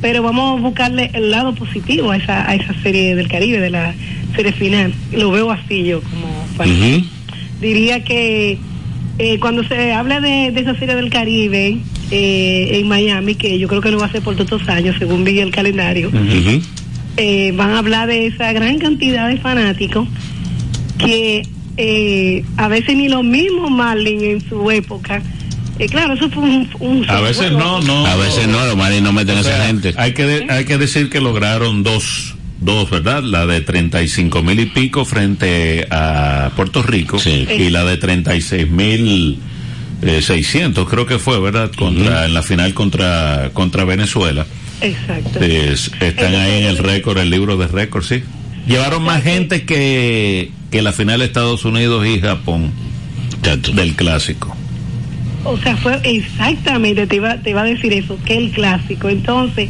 pero 0.00 0.22
vamos 0.22 0.58
a 0.58 0.62
buscarle 0.62 1.10
el 1.12 1.32
lado 1.32 1.54
positivo 1.54 2.12
a 2.12 2.16
esa, 2.16 2.48
a 2.48 2.54
esa 2.54 2.72
serie 2.82 3.16
del 3.16 3.28
Caribe, 3.28 3.58
de 3.58 3.70
la 3.70 3.94
serie 4.36 4.52
final. 4.52 4.94
Lo 5.12 5.32
veo 5.32 5.50
así 5.50 5.84
yo 5.84 6.00
como. 6.02 6.28
Ujú. 6.70 7.04
Diría 7.60 8.04
que 8.04 8.58
eh, 9.22 9.38
cuando 9.38 9.62
se 9.64 9.92
habla 9.92 10.20
de, 10.20 10.50
de 10.50 10.60
esa 10.60 10.74
serie 10.78 10.94
del 10.96 11.10
Caribe 11.10 11.76
eh, 12.10 12.70
en 12.80 12.88
Miami, 12.88 13.34
que 13.34 13.58
yo 13.58 13.68
creo 13.68 13.80
que 13.82 13.90
no 13.90 13.98
va 13.98 14.06
a 14.06 14.12
ser 14.12 14.22
por 14.22 14.34
todos 14.34 14.50
estos 14.50 14.68
años, 14.68 14.96
según 14.98 15.24
vi 15.24 15.38
el 15.40 15.50
calendario, 15.50 16.10
eh, 17.16 17.52
van 17.54 17.70
a 17.70 17.78
hablar 17.78 18.08
de 18.08 18.26
esa 18.26 18.52
gran 18.52 18.78
cantidad 18.78 19.28
de 19.28 19.36
fanáticos 19.36 20.08
que 20.98 21.42
eh, 21.76 22.44
a 22.56 22.68
veces 22.68 22.96
ni 22.96 23.08
los 23.08 23.24
mismos 23.24 23.70
Marlin 23.70 24.22
en 24.24 24.48
su 24.48 24.70
época. 24.70 25.22
eh, 25.78 25.86
claro, 25.88 26.14
eso 26.14 26.28
fue 26.30 26.42
un. 26.42 26.68
un 26.80 27.08
A 27.10 27.20
veces 27.20 27.52
no, 27.52 27.80
no. 27.82 28.06
A 28.06 28.16
veces 28.16 28.46
no, 28.48 28.64
los 28.66 28.76
manes 28.76 29.02
no 29.02 29.12
meten 29.12 29.36
O 29.36 29.38
a 29.38 29.40
esa 29.40 29.66
gente. 29.66 29.94
Hay 29.96 30.12
que, 30.12 30.24
de- 30.24 30.46
hay 30.50 30.64
que 30.64 30.76
decir 30.78 31.08
que 31.10 31.20
lograron 31.20 31.82
dos, 31.82 32.34
dos, 32.60 32.90
¿verdad? 32.90 33.22
La 33.22 33.46
de 33.46 33.60
35 33.60 34.42
mil 34.42 34.60
y 34.60 34.66
pico 34.66 35.04
frente 35.04 35.86
a 35.90 36.50
Puerto 36.56 36.82
Rico 36.82 37.18
Sí. 37.18 37.46
y 37.58 37.70
la 37.70 37.84
de 37.84 37.96
36 37.96 38.70
mil 38.70 39.38
eh, 40.02 40.22
600, 40.22 40.88
creo 40.88 41.04
que 41.06 41.18
fue, 41.18 41.38
¿verdad? 41.40 41.70
Contra, 41.76 42.24
En 42.26 42.32
la 42.34 42.42
final 42.42 42.72
contra, 42.74 43.50
contra 43.52 43.84
Venezuela. 43.84 44.46
Exacto. 44.80 45.40
Es- 45.40 45.90
están 46.00 46.34
ahí 46.34 46.62
en 46.62 46.68
el 46.68 46.78
récord, 46.78 47.18
el 47.18 47.28
libro 47.30 47.56
de 47.58 47.66
récord, 47.66 48.02
sí. 48.02 48.22
Llevaron 48.66 49.02
más 49.02 49.22
gente 49.22 49.64
que, 49.64 50.50
que 50.70 50.80
la 50.82 50.92
final 50.92 51.18
de 51.20 51.26
Estados 51.26 51.64
Unidos 51.66 52.06
y 52.06 52.18
Japón 52.20 52.70
del 53.74 53.94
clásico. 53.94 54.56
O 55.44 55.56
sea, 55.58 55.74
fue 55.76 55.98
exactamente, 56.04 57.06
te 57.06 57.16
iba, 57.16 57.36
te 57.38 57.50
iba 57.50 57.62
a 57.62 57.64
decir 57.64 57.92
eso, 57.94 58.18
que 58.26 58.36
el 58.36 58.50
clásico. 58.52 59.08
Entonces, 59.08 59.68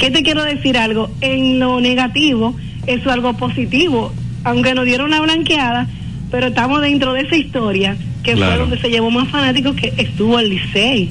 ¿qué 0.00 0.10
te 0.10 0.22
quiero 0.22 0.42
decir 0.42 0.76
algo? 0.76 1.10
En 1.20 1.58
lo 1.60 1.80
negativo, 1.80 2.56
eso 2.86 3.00
es 3.02 3.06
algo 3.06 3.34
positivo. 3.34 4.12
Aunque 4.42 4.74
nos 4.74 4.84
dieron 4.86 5.06
una 5.08 5.20
blanqueada, 5.20 5.86
pero 6.30 6.48
estamos 6.48 6.80
dentro 6.80 7.12
de 7.12 7.20
esa 7.22 7.36
historia, 7.36 7.96
que 8.24 8.32
fue 8.36 8.44
donde 8.58 8.78
se 8.78 8.88
llevó 8.90 9.10
más 9.10 9.28
fanáticos 9.28 9.76
que 9.76 9.92
estuvo 9.98 10.38
el 10.38 10.50
Licey. 10.50 11.10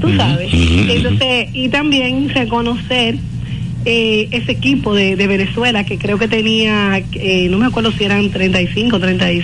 Tú 0.00 0.08
sabes. 0.16 0.50
Entonces, 0.90 1.48
y 1.52 1.68
también 1.68 2.28
reconocer 2.28 3.16
eh, 3.84 4.28
ese 4.30 4.52
equipo 4.52 4.94
de, 4.94 5.16
de 5.16 5.26
Venezuela 5.26 5.84
que 5.84 5.98
creo 5.98 6.18
que 6.18 6.28
tenía, 6.28 7.02
eh, 7.14 7.48
no 7.50 7.58
me 7.58 7.66
acuerdo 7.66 7.90
si 7.92 8.04
eran 8.04 8.30
35, 8.30 8.98
30, 9.00 9.32
y- 9.32 9.38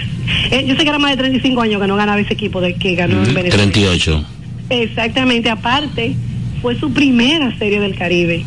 eh, 0.50 0.64
yo 0.66 0.76
sé 0.76 0.82
que 0.82 0.88
era 0.88 0.98
más 0.98 1.10
de 1.12 1.16
35 1.16 1.60
años 1.60 1.80
que 1.80 1.86
no 1.88 1.96
ganaba 1.96 2.20
ese 2.20 2.34
equipo 2.34 2.60
de 2.60 2.74
que 2.74 2.94
ganó 2.94 3.18
en 3.24 3.34
Venezuela. 3.34 3.64
38. 3.64 4.24
Exactamente, 4.70 5.50
aparte, 5.50 6.14
fue 6.62 6.76
su 6.78 6.92
primera 6.92 7.56
serie 7.58 7.80
del 7.80 7.94
Caribe. 7.96 8.44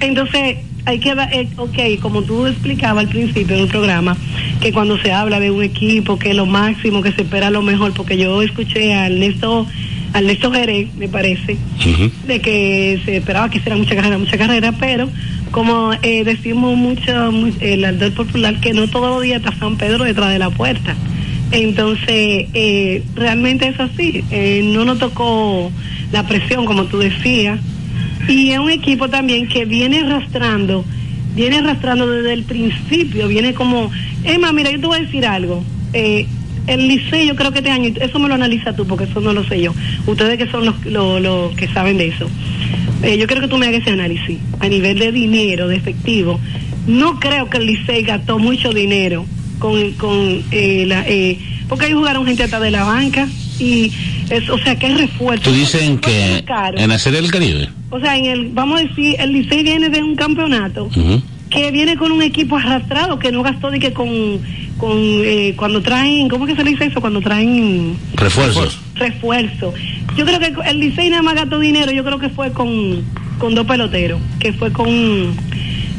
Entonces, 0.00 0.56
hay 0.86 0.98
que 0.98 1.10
eh, 1.10 1.48
ok, 1.56 2.00
como 2.00 2.22
tú 2.22 2.46
explicabas 2.46 3.04
al 3.04 3.10
principio 3.10 3.56
del 3.56 3.66
programa, 3.68 4.16
que 4.60 4.72
cuando 4.72 4.96
se 4.98 5.12
habla 5.12 5.38
de 5.40 5.50
un 5.50 5.62
equipo, 5.62 6.18
que 6.18 6.32
lo 6.34 6.46
máximo, 6.46 7.02
que 7.02 7.12
se 7.12 7.22
espera 7.22 7.50
lo 7.50 7.62
mejor, 7.62 7.92
porque 7.92 8.16
yo 8.16 8.42
escuché 8.42 8.94
a 8.94 9.06
Ernesto, 9.06 9.66
a 10.14 10.18
Ernesto 10.20 10.50
Jerez, 10.50 10.88
me 10.96 11.08
parece, 11.08 11.56
de 12.26 12.40
que 12.40 13.00
se 13.04 13.16
esperaba 13.18 13.50
que 13.50 13.58
hiciera 13.58 13.76
mucha 13.76 13.94
carrera, 13.94 14.18
mucha 14.18 14.38
carrera, 14.38 14.72
pero 14.80 15.08
como 15.50 15.92
eh, 16.02 16.24
decimos 16.24 16.76
mucho, 16.76 17.30
mu- 17.32 17.52
el 17.60 17.84
ardor 17.84 18.12
popular, 18.14 18.58
que 18.60 18.72
no 18.72 18.86
todos 18.88 19.10
los 19.10 19.22
días 19.22 19.42
está 19.44 19.54
San 19.58 19.76
Pedro 19.76 20.04
detrás 20.04 20.30
de 20.32 20.38
la 20.38 20.50
puerta. 20.50 20.94
Entonces, 21.52 22.46
eh, 22.54 23.02
realmente 23.16 23.66
es 23.68 23.78
así, 23.80 24.24
eh, 24.30 24.62
no 24.64 24.84
nos 24.84 24.98
tocó 24.98 25.70
la 26.12 26.26
presión, 26.26 26.64
como 26.64 26.84
tú 26.84 26.98
decías, 26.98 27.58
y 28.28 28.50
es 28.50 28.58
un 28.58 28.70
equipo 28.70 29.08
también 29.08 29.48
que 29.48 29.64
viene 29.64 30.00
arrastrando, 30.00 30.84
viene 31.34 31.58
arrastrando 31.58 32.08
desde 32.08 32.32
el 32.32 32.44
principio, 32.44 33.28
viene 33.28 33.54
como, 33.54 33.90
Emma, 34.24 34.52
mira, 34.52 34.70
yo 34.70 34.80
te 34.80 34.86
voy 34.86 34.98
a 34.98 35.02
decir 35.02 35.26
algo, 35.26 35.64
eh, 35.92 36.26
el 36.66 36.88
liceo 36.88 37.24
yo 37.24 37.36
creo 37.36 37.52
que 37.52 37.58
este 37.58 37.70
año, 37.70 37.92
eso 38.00 38.18
me 38.18 38.28
lo 38.28 38.34
analiza 38.34 38.74
tú, 38.74 38.86
porque 38.86 39.04
eso 39.04 39.20
no 39.20 39.32
lo 39.32 39.44
sé 39.44 39.60
yo, 39.60 39.74
ustedes 40.06 40.38
que 40.38 40.50
son 40.50 40.64
los, 40.64 40.84
los, 40.86 41.20
los 41.20 41.54
que 41.54 41.68
saben 41.68 41.98
de 41.98 42.08
eso, 42.08 42.28
eh, 43.02 43.16
yo 43.18 43.26
creo 43.26 43.40
que 43.40 43.48
tú 43.48 43.56
me 43.56 43.66
hagas 43.66 43.82
ese 43.82 43.90
análisis, 43.90 44.38
a 44.60 44.68
nivel 44.68 44.98
de 44.98 45.12
dinero, 45.12 45.68
de 45.68 45.76
efectivo, 45.76 46.38
no 46.86 47.18
creo 47.18 47.48
que 47.48 47.58
el 47.58 47.66
liceo 47.66 48.04
gastó 48.04 48.38
mucho 48.38 48.72
dinero 48.72 49.24
con, 49.58 49.92
con 49.92 50.42
eh, 50.50 50.84
la, 50.86 51.06
eh, 51.06 51.38
porque 51.68 51.86
ahí 51.86 51.92
jugaron 51.92 52.26
gente 52.26 52.42
hasta 52.42 52.58
de 52.58 52.70
la 52.70 52.84
banca, 52.84 53.28
y, 53.60 53.92
es, 54.30 54.48
o 54.50 54.58
sea, 54.58 54.76
que 54.78 54.86
es 54.88 54.98
refuerzo. 54.98 55.44
Tú 55.44 55.52
dices 55.52 55.82
en 55.82 55.98
Fue 56.00 56.12
muy 56.12 56.42
que 56.42 56.82
en 56.82 56.88
la 56.88 56.98
serie 56.98 57.20
del 57.20 57.30
Caribe. 57.30 57.68
O 57.90 58.00
sea, 58.00 58.16
en 58.16 58.24
el, 58.26 58.48
vamos 58.52 58.80
a 58.80 58.84
decir, 58.84 59.16
el 59.18 59.32
Licey 59.32 59.62
viene 59.62 59.88
de 59.90 60.02
un 60.02 60.16
campeonato 60.16 60.88
que 61.50 61.70
viene 61.72 61.96
con 61.96 62.12
un 62.12 62.22
equipo 62.22 62.56
arrastrado 62.56 63.18
que 63.18 63.32
no 63.32 63.42
gastó 63.42 63.70
de 63.72 63.80
que 63.80 63.92
con, 63.92 64.08
con 64.78 64.96
eh, 64.96 65.54
cuando 65.56 65.82
traen, 65.82 66.28
¿cómo 66.28 66.46
que 66.46 66.54
se 66.54 66.62
le 66.62 66.70
dice 66.70 66.86
eso? 66.86 67.00
Cuando 67.00 67.20
traen 67.20 67.96
Refuerzos. 68.14 68.78
refuerzo. 68.94 69.74
Yo 70.16 70.24
creo 70.24 70.38
que 70.38 70.52
el 70.70 70.78
Licey 70.80 71.10
nada 71.10 71.22
más 71.22 71.34
gastó 71.34 71.58
dinero, 71.58 71.90
yo 71.90 72.04
creo 72.04 72.18
que 72.20 72.28
fue 72.28 72.52
con, 72.52 73.02
con 73.38 73.54
dos 73.56 73.66
peloteros, 73.66 74.20
que 74.38 74.52
fue 74.52 74.72
con, 74.72 74.88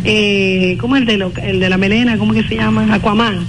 eh, 0.05 0.77
¿cómo 0.79 0.95
es 0.95 1.01
el 1.01 1.07
de, 1.07 1.17
lo- 1.17 1.33
el 1.43 1.59
de 1.59 1.69
la 1.69 1.77
melena? 1.77 2.17
¿Cómo 2.17 2.33
que 2.33 2.43
se 2.43 2.55
llama? 2.55 2.87
Aquaman. 2.93 3.45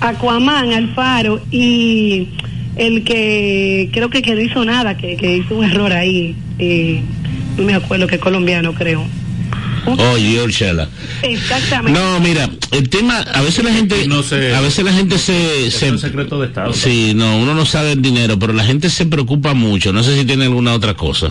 Aquaman, 0.00 0.72
Alfaro 0.72 1.40
y 1.50 2.28
el 2.76 3.04
que 3.04 3.90
creo 3.92 4.08
que, 4.10 4.22
que 4.22 4.34
no 4.34 4.40
hizo 4.40 4.64
nada, 4.64 4.96
que, 4.96 5.16
que 5.16 5.36
hizo 5.36 5.56
un 5.56 5.64
error 5.64 5.92
ahí, 5.92 6.34
eh, 6.58 7.00
no 7.58 7.64
me 7.64 7.74
acuerdo 7.74 8.06
que 8.06 8.18
colombiano 8.18 8.72
creo. 8.74 9.04
Oh, 9.84 10.16
Giorgela. 10.16 10.88
Exactamente. 11.22 11.98
No, 11.98 12.20
mira, 12.20 12.48
el 12.70 12.88
tema, 12.88 13.18
a 13.18 13.42
veces 13.42 13.64
la 13.64 13.72
gente, 13.72 14.06
No 14.06 14.22
sé. 14.22 14.54
a 14.54 14.60
veces 14.60 14.84
la 14.84 14.92
gente 14.92 15.18
se, 15.18 15.66
es 15.66 15.74
secreto 16.00 16.40
de 16.40 16.46
Estado. 16.46 16.72
sí, 16.72 17.12
no, 17.16 17.36
uno 17.38 17.52
no 17.54 17.66
sabe 17.66 17.92
el 17.92 18.00
dinero, 18.00 18.38
pero 18.38 18.52
la 18.52 18.62
gente 18.64 18.88
se 18.90 19.06
preocupa 19.06 19.54
mucho. 19.54 19.92
No 19.92 20.04
sé 20.04 20.16
si 20.16 20.24
tiene 20.24 20.44
alguna 20.44 20.72
otra 20.72 20.94
cosa. 20.94 21.28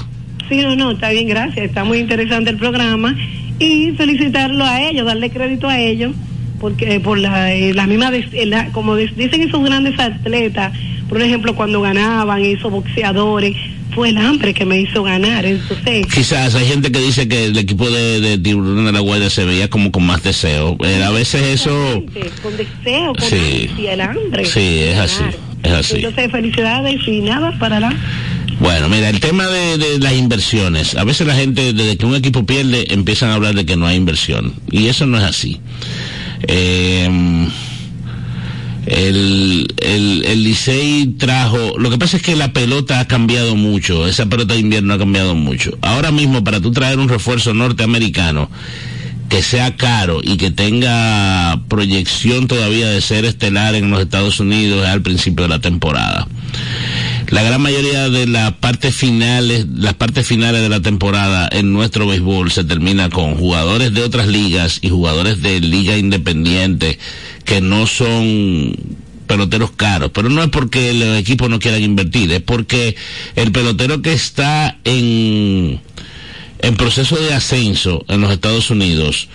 Sí, 0.50 0.58
no, 0.58 0.76
no, 0.76 0.92
está 0.92 1.12
bien, 1.12 1.30
gracias. 1.30 1.66
Está 1.66 1.86
muy 1.86 2.00
interesante 2.00 2.50
el 2.50 2.58
programa 2.58 3.16
y 3.58 3.92
felicitarlo 3.96 4.66
a 4.66 4.82
ellos, 4.82 5.06
darle 5.06 5.30
crédito 5.30 5.70
a 5.70 5.80
ellos, 5.80 6.12
porque 6.60 7.00
por 7.00 7.18
la, 7.20 7.54
eh, 7.54 7.74
la 7.74 7.88
misma, 7.88 8.12
des- 8.12 8.34
eh, 8.34 8.46
la- 8.48 8.68
como 8.74 8.96
des- 8.96 9.16
dicen 9.16 9.42
esos 9.44 9.64
grandes 9.64 9.98
atletas, 9.98 10.74
por 11.12 11.22
ejemplo, 11.22 11.54
cuando 11.54 11.82
ganaban 11.82 12.42
esos 12.46 12.72
boxeadores, 12.72 13.54
fue 13.94 14.08
el 14.10 14.18
hambre 14.18 14.54
que 14.54 14.66
me 14.66 14.80
hizo 14.80 15.04
ganar. 15.04 15.46
Entonces, 15.46 16.08
Quizás 16.08 16.56
hay 16.56 16.66
gente 16.66 16.90
que 16.90 17.00
dice 17.00 17.28
que 17.28 17.44
el 17.46 17.58
equipo 17.58 17.90
de, 17.90 18.22
de 18.22 18.38
Tiburón 18.38 18.86
de 18.86 18.94
la 18.94 19.02
Guardia 19.02 19.30
se 19.30 19.44
veía 19.44 19.70
como 19.70 19.92
con 19.92 20.06
más 20.06 20.24
deseo. 20.24 20.78
Eh, 20.86 21.04
a 21.04 21.10
veces 21.12 21.42
eso... 21.60 22.02
con 22.42 22.56
deseo, 22.56 23.14
con 23.14 23.28
Sí. 23.30 23.68
ansia, 23.70 23.94
el 23.94 24.00
hambre. 24.02 24.46
Sí, 24.46 24.80
es 24.80 24.98
así, 24.98 25.24
es 25.64 25.72
así. 25.74 25.96
Entonces, 25.98 26.32
felicidades 26.32 27.06
y 27.06 27.20
nada 27.20 27.52
para 27.60 27.82
la. 27.82 27.94
Bueno, 28.62 28.88
mira, 28.88 29.10
el 29.10 29.20
tema 29.20 29.46
de, 29.48 29.78
de 29.78 30.00
las 30.00 30.14
inversiones. 30.14 30.96
A 30.96 31.04
veces 31.04 31.28
la 31.28 31.36
gente, 31.36 31.74
desde 31.74 31.98
que 31.98 32.06
un 32.06 32.16
equipo 32.16 32.46
pierde, 32.46 32.94
empiezan 32.94 33.32
a 33.32 33.34
hablar 33.34 33.56
de 33.56 33.66
que 33.66 33.76
no 33.76 33.88
hay 33.88 33.98
inversión. 33.98 34.54
Y 34.72 34.88
eso 34.88 35.06
no 35.06 35.18
es 35.18 35.24
así. 35.26 35.60
Eh, 36.48 37.10
el, 38.86 39.74
el, 39.78 40.26
el 40.26 40.44
Licey 40.44 41.16
trajo, 41.18 41.78
lo 41.78 41.90
que 41.90 41.98
pasa 41.98 42.18
es 42.18 42.24
que 42.24 42.36
la 42.36 42.54
pelota 42.54 43.00
ha 43.00 43.08
cambiado 43.08 43.56
mucho, 43.56 44.08
esa 44.08 44.26
pelota 44.26 44.54
de 44.54 44.60
invierno 44.60 44.94
ha 44.94 44.98
cambiado 44.98 45.36
mucho. 45.36 45.78
Ahora 45.82 46.12
mismo 46.12 46.44
para 46.44 46.60
tú 46.60 46.72
traer 46.72 47.00
un 47.00 47.10
refuerzo 47.10 47.54
norteamericano 47.54 48.50
que 49.32 49.42
sea 49.42 49.78
caro 49.78 50.20
y 50.22 50.36
que 50.36 50.52
tenga 50.52 51.62
proyección 51.70 52.48
todavía 52.48 52.90
de 52.90 53.00
ser 53.00 53.24
estelar 53.24 53.76
en 53.76 53.90
los 53.90 54.02
Estados 54.02 54.42
Unidos 54.42 54.86
al 54.86 55.02
principio 55.02 55.44
de 55.44 55.50
la 55.50 55.60
temporada. 55.60 56.28
La 57.30 57.42
gran 57.42 57.62
mayoría 57.62 58.10
de 58.10 58.28
las 58.28 58.52
partes 58.52 58.94
finales, 58.94 59.68
las 59.74 59.94
partes 59.94 60.28
finales 60.28 60.62
de 60.62 60.68
la 60.68 60.82
temporada 60.82 61.48
en 61.50 61.72
nuestro 61.72 62.08
béisbol 62.08 62.52
se 62.52 62.66
termina 62.66 63.10
con 63.10 63.36
jugadores 63.36 63.94
de 63.94 64.04
otras 64.04 64.28
ligas 64.28 64.80
y 64.82 64.90
jugadores 64.90 65.42
de 65.42 65.62
liga 65.62 65.98
independiente 65.98 67.00
que 67.44 67.62
no 67.62 67.88
son 67.88 68.76
peloteros 69.28 69.72
caros, 69.72 70.12
pero 70.14 70.30
no 70.30 70.44
es 70.44 70.50
porque 70.50 70.94
los 70.94 71.18
equipos 71.18 71.50
no 71.50 71.60
quieran 71.60 71.82
invertir, 71.82 72.32
es 72.32 72.42
porque 72.42 72.96
el 73.36 73.52
pelotero 73.52 74.02
que 74.02 74.14
está 74.14 74.78
en 74.84 75.80
en 76.62 76.76
proceso 76.76 77.16
de 77.16 77.34
ascenso 77.34 78.06
en 78.08 78.22
los 78.22 78.32
Estados 78.32 78.70
Unidos, 78.70 79.30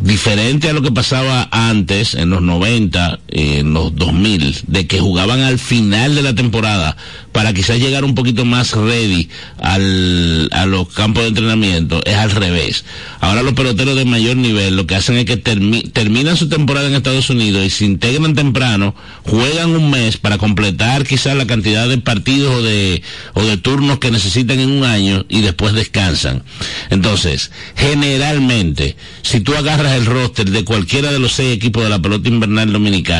diferente 0.00 0.68
a 0.68 0.72
lo 0.72 0.82
que 0.82 0.90
pasaba 0.90 1.48
antes, 1.50 2.14
en 2.14 2.30
los 2.30 2.42
90, 2.42 3.20
en 3.28 3.72
los 3.72 3.94
2000, 3.96 4.58
de 4.66 4.86
que 4.86 5.00
jugaban 5.00 5.40
al 5.40 5.58
final 5.58 6.14
de 6.14 6.22
la 6.22 6.34
temporada 6.34 6.98
para 7.32 7.54
quizás 7.54 7.78
llegar 7.78 8.04
un 8.04 8.14
poquito 8.14 8.44
más 8.44 8.72
ready 8.72 9.30
al, 9.58 10.50
a 10.52 10.66
los 10.66 10.88
campos 10.88 11.22
de 11.22 11.28
entrenamiento, 11.30 12.02
es 12.04 12.14
al 12.14 12.30
revés. 12.30 12.84
Ahora 13.20 13.42
los 13.42 13.54
peloteros 13.54 13.96
de 13.96 14.04
mayor 14.04 14.36
nivel 14.36 14.76
lo 14.76 14.86
que 14.86 14.96
hacen 14.96 15.16
es 15.16 15.24
que 15.24 15.42
termi- 15.42 15.90
terminan 15.92 16.36
su 16.36 16.50
temporada 16.50 16.88
en 16.88 16.94
Estados 16.94 17.30
Unidos 17.30 17.64
y 17.64 17.70
se 17.70 17.86
integran 17.86 18.34
temprano, 18.34 18.94
juegan 19.24 19.70
un 19.70 19.90
mes 19.90 20.18
para 20.18 20.36
completar 20.36 21.06
quizás 21.06 21.34
la 21.34 21.46
cantidad 21.46 21.88
de 21.88 21.96
partidos 21.96 22.54
o 22.56 22.62
de, 22.62 23.02
o 23.32 23.42
de 23.44 23.56
turnos 23.56 23.98
que 23.98 24.10
necesitan 24.10 24.60
en 24.60 24.70
un 24.72 24.84
año 24.84 25.24
y 25.30 25.40
después 25.40 25.72
descansan. 25.72 26.42
Entonces, 26.90 27.50
generalmente, 27.76 28.94
si 29.22 29.40
tú 29.40 29.54
agarras 29.54 29.92
el 29.96 30.04
roster 30.04 30.50
de 30.50 30.64
cualquiera 30.64 31.10
de 31.10 31.18
los 31.18 31.32
seis 31.32 31.56
equipos 31.56 31.82
de 31.82 31.88
la 31.88 31.98
pelota 32.02 32.28
invernal 32.28 32.70
dominicana 32.70 33.11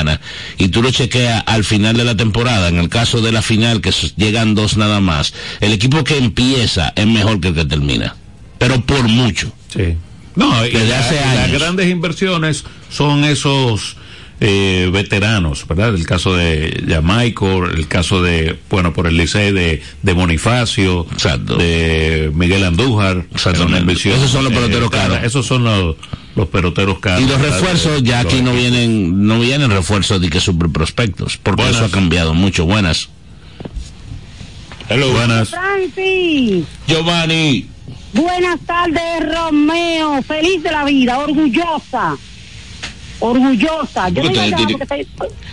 y 0.58 0.68
tú 0.68 0.82
lo 0.82 0.90
chequeas 0.90 1.42
al 1.46 1.64
final 1.64 1.96
de 1.96 2.04
la 2.04 2.16
temporada, 2.16 2.68
en 2.68 2.78
el 2.78 2.88
caso 2.88 3.20
de 3.20 3.32
la 3.32 3.42
final 3.42 3.80
que 3.80 3.92
llegan 4.16 4.54
dos 4.54 4.76
nada 4.76 5.00
más, 5.00 5.34
el 5.60 5.72
equipo 5.72 6.02
que 6.04 6.16
empieza 6.18 6.92
es 6.96 7.06
mejor 7.06 7.40
que 7.40 7.48
el 7.48 7.54
que 7.54 7.64
termina. 7.64 8.16
Pero 8.58 8.80
por 8.82 9.08
mucho. 9.08 9.52
Sí. 9.72 9.96
No, 10.36 10.64
y 10.66 10.70
Desde 10.70 10.88
la- 10.88 10.98
hace 11.00 11.14
y 11.14 11.18
las 11.18 11.38
años. 11.48 11.60
grandes 11.60 11.88
inversiones 11.90 12.64
son 12.90 13.24
esos 13.24 13.96
eh, 14.40 14.90
veteranos, 14.92 15.66
¿verdad? 15.68 15.94
El 15.94 16.04
caso 16.06 16.34
de 16.34 16.82
Jamaico, 16.88 17.64
el 17.66 17.86
caso 17.86 18.22
de, 18.22 18.58
bueno, 18.70 18.92
por 18.92 19.06
el 19.06 19.16
Licey 19.16 19.52
de, 19.52 19.82
de 20.02 20.12
Bonifacio, 20.14 21.06
de 21.58 22.30
Miguel 22.34 22.64
Andújar. 22.64 23.24
Inversión, 23.78 24.16
Esos 24.16 24.30
son 24.30 24.44
los 24.44 24.52
eh, 24.52 24.56
peloteros 24.56 24.90
caros. 24.90 25.18
Esos 25.22 25.46
son 25.46 25.62
los, 25.64 25.96
los 26.34 26.48
peloteros 26.48 26.98
caros. 26.98 27.22
Y 27.22 27.26
los 27.26 27.40
refuerzos 27.40 28.02
ya 28.02 28.20
aquí 28.20 28.40
no 28.42 28.52
vienen, 28.52 29.26
no 29.26 29.38
vienen 29.40 29.70
refuerzos 29.70 30.20
de 30.20 30.30
que 30.30 30.40
super 30.40 30.68
prospectos, 30.70 31.36
porque 31.42 31.62
Buenas. 31.62 31.76
eso 31.76 31.84
ha 31.86 31.90
cambiado 31.90 32.34
mucho. 32.34 32.64
Buenas. 32.64 33.08
Hello. 34.88 35.10
Buenas. 35.12 35.50
Francis, 35.50 36.64
Giovanni. 36.86 37.66
buenas 38.12 38.60
tardes, 38.60 39.34
Romeo. 39.34 40.22
Feliz 40.22 40.62
de 40.62 40.70
la 40.70 40.84
vida, 40.84 41.18
orgullosa. 41.18 42.16
Orgullosa. 43.20 44.08
Yo 44.08 44.22
¿Por 44.22 44.24
no 44.24 44.32
tiene- 44.32 44.56
porque 44.56 44.82
estoy, 44.82 45.00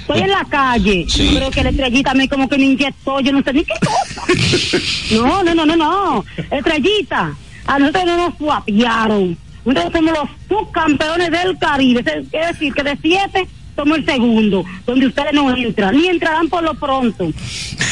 estoy 0.02 0.20
en 0.22 0.30
la 0.30 0.46
calle. 0.50 1.06
Sí. 1.08 1.30
Pero 1.36 1.52
que 1.52 1.64
la 1.64 1.70
estrellita 1.70 2.14
me 2.16 2.28
como 2.28 2.50
que 2.50 2.58
me 2.58 2.66
inyectó, 2.66 3.20
yo 3.20 3.32
no 3.32 3.44
sé 3.44 3.54
ni 3.54 3.64
qué 3.64 3.74
cosa. 3.80 4.24
No, 5.12 5.44
no, 5.44 5.54
no, 5.56 5.66
no, 5.66 5.76
no. 5.76 6.26
Estrellita, 6.52 7.36
a 7.68 7.80
nosotros 7.80 8.06
no 8.06 8.18
nos 8.30 8.38
suapiaron. 8.38 9.38
Nosotros 9.74 9.94
somos 9.94 10.14
los 10.18 10.30
subcampeones 10.48 11.32
del 11.32 11.58
Caribe. 11.58 12.02
Es 12.02 12.26
es 12.32 12.48
decir, 12.48 12.74
que 12.74 12.84
de 12.84 12.98
siete 13.02 13.48
somos 13.76 13.98
el 13.98 14.06
segundo, 14.06 14.66
donde 14.86 15.08
ustedes 15.08 15.34
no 15.34 15.56
entran, 15.56 15.96
ni 15.96 16.08
entrarán 16.08 16.50
por 16.50 16.64
lo 16.64 16.74
pronto. 16.74 17.32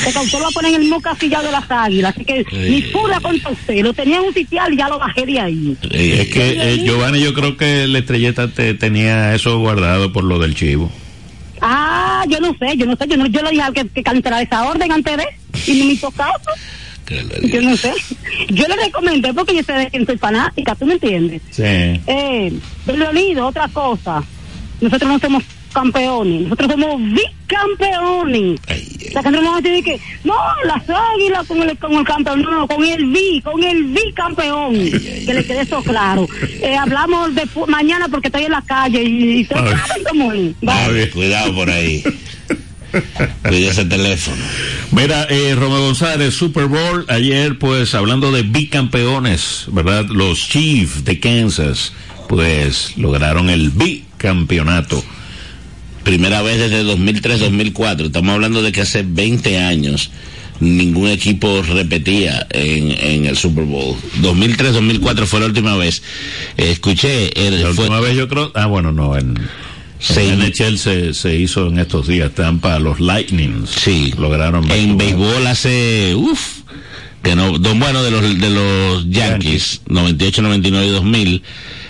Porque 0.03 0.19
usted 0.19 0.37
lo 0.37 0.43
va 0.43 0.49
a 0.49 0.51
poner 0.51 0.71
en 0.71 0.75
el 0.75 0.81
mismo 0.81 1.01
casillado 1.01 1.45
de 1.45 1.51
las 1.51 1.69
águilas. 1.69 2.13
Así 2.13 2.25
que 2.25 2.45
ni 2.51 2.81
fura 2.81 3.19
contra 3.19 3.51
usted. 3.51 3.83
Lo 3.83 3.93
tenían 3.93 4.23
un 4.23 4.33
sitial 4.33 4.73
y 4.73 4.77
ya 4.77 4.89
lo 4.89 4.99
bajé 4.99 5.25
de 5.25 5.39
ahí. 5.39 5.77
Es 5.91 6.27
que 6.29 6.73
eh, 6.73 6.83
Giovanni, 6.83 7.21
yo 7.21 7.33
creo 7.33 7.55
que 7.55 7.87
la 7.87 7.99
estrelleta 7.99 8.49
te, 8.49 8.73
tenía 8.73 9.33
eso 9.33 9.57
guardado 9.59 10.11
por 10.11 10.23
lo 10.23 10.39
del 10.39 10.55
chivo. 10.55 10.91
Ah, 11.61 12.23
yo 12.27 12.39
no 12.39 12.55
sé, 12.59 12.77
yo 12.77 12.85
no 12.85 12.95
sé, 12.95 13.07
yo, 13.07 13.17
no, 13.17 13.25
yo 13.27 13.41
le 13.41 13.51
dije 13.51 13.63
al 13.63 13.73
que, 13.73 13.87
que 13.87 14.03
cancelara 14.03 14.43
esa 14.43 14.67
orden 14.67 14.91
antes 14.91 15.17
de, 15.17 15.25
y 15.71 15.79
no 15.79 15.85
me 15.85 15.97
caso. 15.97 16.51
Yo 17.43 17.61
no 17.61 17.77
sé. 17.77 17.93
Yo 18.49 18.67
le 18.67 18.75
recomendé 18.75 19.33
porque 19.33 19.55
yo 19.55 19.63
sé 19.63 19.73
de 19.73 19.89
quién 19.89 20.05
soy 20.05 20.17
fanática, 20.17 20.75
¿tú 20.75 20.85
me 20.85 20.93
entiendes? 20.93 21.41
Sí. 21.51 21.63
Eh, 21.63 22.53
Leonido, 22.85 23.47
otra 23.47 23.67
cosa. 23.69 24.23
Nosotros 24.81 25.11
no 25.11 25.19
somos 25.19 25.43
campeones, 25.73 26.41
nosotros 26.43 26.71
somos 26.71 27.01
bicampeones. 27.01 28.59
La 29.13 29.21
gente 29.23 29.41
no 29.41 29.51
va 29.51 29.57
a 29.57 29.61
decir 29.61 29.83
que, 29.83 29.99
no, 30.23 30.33
las 30.65 30.83
águilas 30.89 31.47
con 31.47 31.61
el, 31.61 31.77
con 31.77 31.93
el 31.93 32.03
campeón, 32.05 32.41
no, 32.41 32.67
con 32.67 32.83
el 32.83 33.05
bi, 33.07 33.41
con 33.41 33.63
el 33.63 33.83
bicampeón. 33.85 34.73
Que 34.73 35.33
le 35.33 35.45
quede 35.45 35.61
eso 35.61 35.81
claro. 35.83 36.27
Eh, 36.61 36.75
hablamos 36.75 37.33
de 37.35 37.47
mañana 37.67 38.07
porque 38.09 38.27
estoy 38.27 38.43
en 38.43 38.51
la 38.51 38.61
calle 38.61 39.03
y, 39.03 39.41
y 39.41 39.45
Cuidado 41.11 41.53
por 41.53 41.69
ahí. 41.69 42.03
Cuida 43.43 43.71
ese 43.71 43.85
teléfono. 43.85 44.37
Mira, 44.91 45.27
eh, 45.29 45.55
Romeo 45.55 45.81
González, 45.81 46.33
Super 46.33 46.65
Bowl, 46.67 47.05
ayer 47.09 47.57
pues 47.59 47.93
hablando 47.95 48.31
de 48.31 48.43
bicampeones, 48.43 49.65
¿verdad? 49.71 50.05
Los 50.09 50.47
Chiefs 50.47 51.03
de 51.03 51.19
Kansas, 51.19 51.93
pues 52.29 52.97
lograron 52.97 53.49
el 53.49 53.69
bicampeonato. 53.71 55.03
Primera 56.03 56.41
vez 56.41 56.57
desde 56.57 56.83
2003-2004. 56.85 58.05
Estamos 58.05 58.33
hablando 58.33 58.61
de 58.61 58.71
que 58.71 58.81
hace 58.81 59.03
20 59.03 59.57
años 59.59 60.09
ningún 60.59 61.09
equipo 61.09 61.61
repetía 61.61 62.47
en, 62.49 62.91
en 62.91 63.25
el 63.25 63.37
Super 63.37 63.65
Bowl. 63.65 63.95
2003-2004 64.21 65.25
fue 65.25 65.41
la 65.41 65.45
última 65.47 65.75
vez. 65.75 66.01
Escuché. 66.55 67.47
el- 67.47 67.61
La 67.61 67.73
fue- 67.73 67.83
última 67.85 67.99
vez 67.99 68.15
yo 68.15 68.27
creo, 68.29 68.51
ah 68.55 68.65
bueno, 68.67 68.91
no, 68.93 69.17
en, 69.17 69.37
Sí. 69.99 70.19
en 70.21 70.39
NHL 70.39 70.77
se, 70.77 71.13
se 71.13 71.35
hizo 71.35 71.67
en 71.67 71.79
estos 71.79 72.07
días, 72.07 72.31
Tampa, 72.33 72.77
los 72.79 72.99
Lightnings. 72.99 73.69
Sí. 73.69 74.13
Lograron. 74.17 74.69
en 74.71 74.97
béisbol 74.97 75.47
hace 75.47 76.13
uff 76.15 76.59
que 77.23 77.35
no 77.35 77.57
do- 77.57 77.75
bueno 77.75 78.03
de 78.03 78.11
los 78.11 78.21
de 78.39 78.49
los 78.49 79.09
Yankees 79.09 79.81
98 79.87 80.41
99 80.43 80.87
y 80.87 80.91
2000 80.91 81.43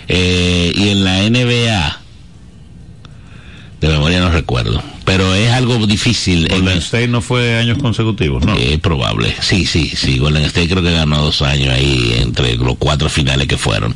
eh, 0.08 0.72
y 0.74 0.88
en 0.88 1.04
la 1.04 1.22
NBA 1.28 2.00
de 3.80 3.88
memoria 3.88 4.20
no 4.20 4.30
recuerdo. 4.30 4.82
Pero 5.04 5.34
es 5.34 5.50
algo 5.50 5.86
difícil. 5.86 6.50
En 6.50 6.60
Golden 6.60 6.78
State 6.78 7.08
no 7.08 7.20
fue 7.20 7.56
años 7.56 7.78
consecutivos, 7.78 8.44
¿no? 8.44 8.54
es 8.56 8.78
probable. 8.78 9.34
Sí 9.40 9.64
sí 9.66 9.92
sí. 9.94 10.18
Golden 10.18 10.44
State 10.44 10.68
creo 10.68 10.82
que 10.82 10.92
ganó 10.92 11.22
dos 11.22 11.42
años 11.42 11.70
ahí 11.70 12.16
entre 12.20 12.56
los 12.56 12.76
cuatro 12.76 13.08
finales 13.08 13.46
que 13.46 13.56
fueron. 13.56 13.94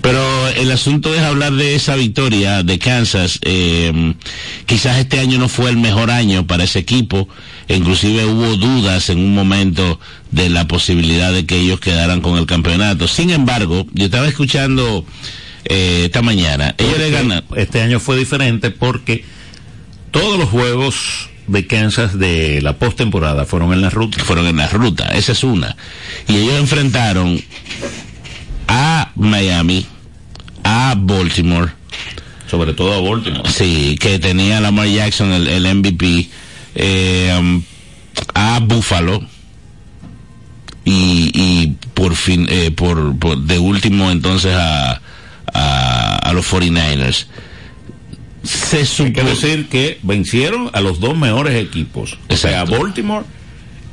Pero 0.00 0.48
el 0.56 0.70
asunto 0.70 1.14
es 1.14 1.20
hablar 1.20 1.52
de 1.52 1.74
esa 1.74 1.96
victoria 1.96 2.62
de 2.62 2.78
Kansas. 2.78 3.38
Eh, 3.42 4.14
quizás 4.64 4.98
este 4.98 5.18
año 5.18 5.38
no 5.38 5.48
fue 5.48 5.70
el 5.70 5.76
mejor 5.76 6.10
año 6.10 6.46
para 6.46 6.64
ese 6.64 6.78
equipo. 6.78 7.28
Inclusive 7.68 8.24
hubo 8.26 8.56
dudas 8.56 9.10
en 9.10 9.18
un 9.18 9.34
momento 9.34 9.98
de 10.30 10.48
la 10.48 10.68
posibilidad 10.68 11.32
de 11.32 11.46
que 11.46 11.58
ellos 11.58 11.80
quedaran 11.80 12.20
con 12.20 12.38
el 12.38 12.46
campeonato. 12.46 13.08
Sin 13.08 13.30
embargo 13.30 13.86
yo 13.92 14.04
estaba 14.04 14.28
escuchando 14.28 15.04
eh, 15.68 16.02
esta 16.06 16.22
mañana 16.22 16.74
ellos 16.78 16.98
le 16.98 17.10
ganan 17.10 17.44
Este 17.56 17.80
año 17.82 18.00
fue 18.00 18.16
diferente 18.16 18.70
porque 18.70 19.24
todos 20.10 20.38
los 20.38 20.48
juegos 20.48 21.30
de 21.46 21.66
Kansas 21.66 22.18
de 22.18 22.60
la 22.62 22.78
postemporada 22.78 23.44
fueron 23.44 23.72
en 23.72 23.80
la 23.80 23.90
ruta. 23.90 24.22
fueron 24.24 24.46
en 24.46 24.56
la 24.56 24.68
ruta, 24.68 25.06
esa 25.08 25.32
es 25.32 25.44
una. 25.44 25.76
Y 26.28 26.36
ellos 26.36 26.58
enfrentaron 26.58 27.40
a 28.68 29.12
Miami, 29.14 29.86
a 30.64 30.94
Baltimore. 30.96 31.72
Sobre 32.50 32.74
todo 32.74 32.94
a 32.94 33.10
Baltimore. 33.10 33.48
Sí, 33.50 33.96
que 34.00 34.18
tenía 34.18 34.60
Lamar 34.60 34.88
Jackson, 34.88 35.32
el, 35.32 35.48
el 35.48 35.74
MVP, 35.74 36.28
eh, 36.74 37.36
um, 37.38 37.62
a 38.34 38.60
Buffalo, 38.60 39.24
y, 40.84 41.30
y 41.34 41.76
por 41.94 42.14
fin, 42.14 42.46
eh, 42.48 42.70
por, 42.70 43.18
por, 43.18 43.38
de 43.38 43.58
último 43.58 44.10
entonces 44.10 44.54
a, 44.54 45.00
a, 45.56 46.16
a 46.16 46.32
los 46.32 46.50
49ers. 46.52 47.26
Se 48.42 48.78
Hay 48.78 48.86
supo, 48.86 49.12
que 49.12 49.24
decir 49.24 49.68
que 49.68 49.98
vencieron 50.02 50.70
a 50.72 50.80
los 50.80 51.00
dos 51.00 51.16
mejores 51.16 51.54
equipos, 51.60 52.18
o 52.28 52.36
sea, 52.36 52.60
a 52.60 52.62
Exacto. 52.62 52.82
Baltimore 52.82 53.24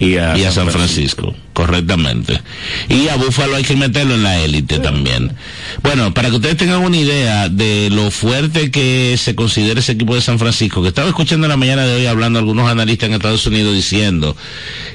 y 0.03 0.17
a, 0.17 0.37
y 0.37 0.43
a 0.43 0.51
San 0.51 0.69
Francisco, 0.69 1.33
correctamente. 1.53 2.41
Y 2.89 3.07
a 3.07 3.15
Buffalo 3.15 3.55
hay 3.55 3.63
que 3.63 3.75
meterlo 3.75 4.15
en 4.15 4.23
la 4.23 4.39
élite 4.39 4.79
también. 4.79 5.33
Bueno, 5.81 6.13
para 6.13 6.29
que 6.29 6.35
ustedes 6.35 6.57
tengan 6.57 6.81
una 6.81 6.97
idea 6.97 7.47
de 7.47 7.89
lo 7.89 8.11
fuerte 8.11 8.69
que 8.69 9.15
se 9.17 9.35
considera 9.35 9.79
ese 9.79 9.93
equipo 9.93 10.15
de 10.15 10.21
San 10.21 10.39
Francisco, 10.39 10.81
que 10.81 10.89
estaba 10.89 11.07
escuchando 11.07 11.45
en 11.45 11.51
la 11.51 11.57
mañana 11.57 11.85
de 11.85 11.95
hoy 11.95 12.05
hablando 12.05 12.39
algunos 12.39 12.69
analistas 12.69 13.07
en 13.07 13.15
Estados 13.15 13.45
Unidos 13.47 13.73
diciendo 13.73 14.35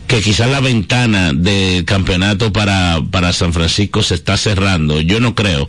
que 0.06 0.20
quizás 0.20 0.50
la 0.50 0.61
ventana 0.61 1.32
del 1.32 1.84
campeonato 1.84 2.52
para, 2.52 3.00
para 3.11 3.32
San 3.32 3.52
Francisco 3.52 4.02
se 4.02 4.14
está 4.14 4.36
cerrando. 4.36 5.00
Yo 5.00 5.20
no 5.20 5.34
creo. 5.34 5.68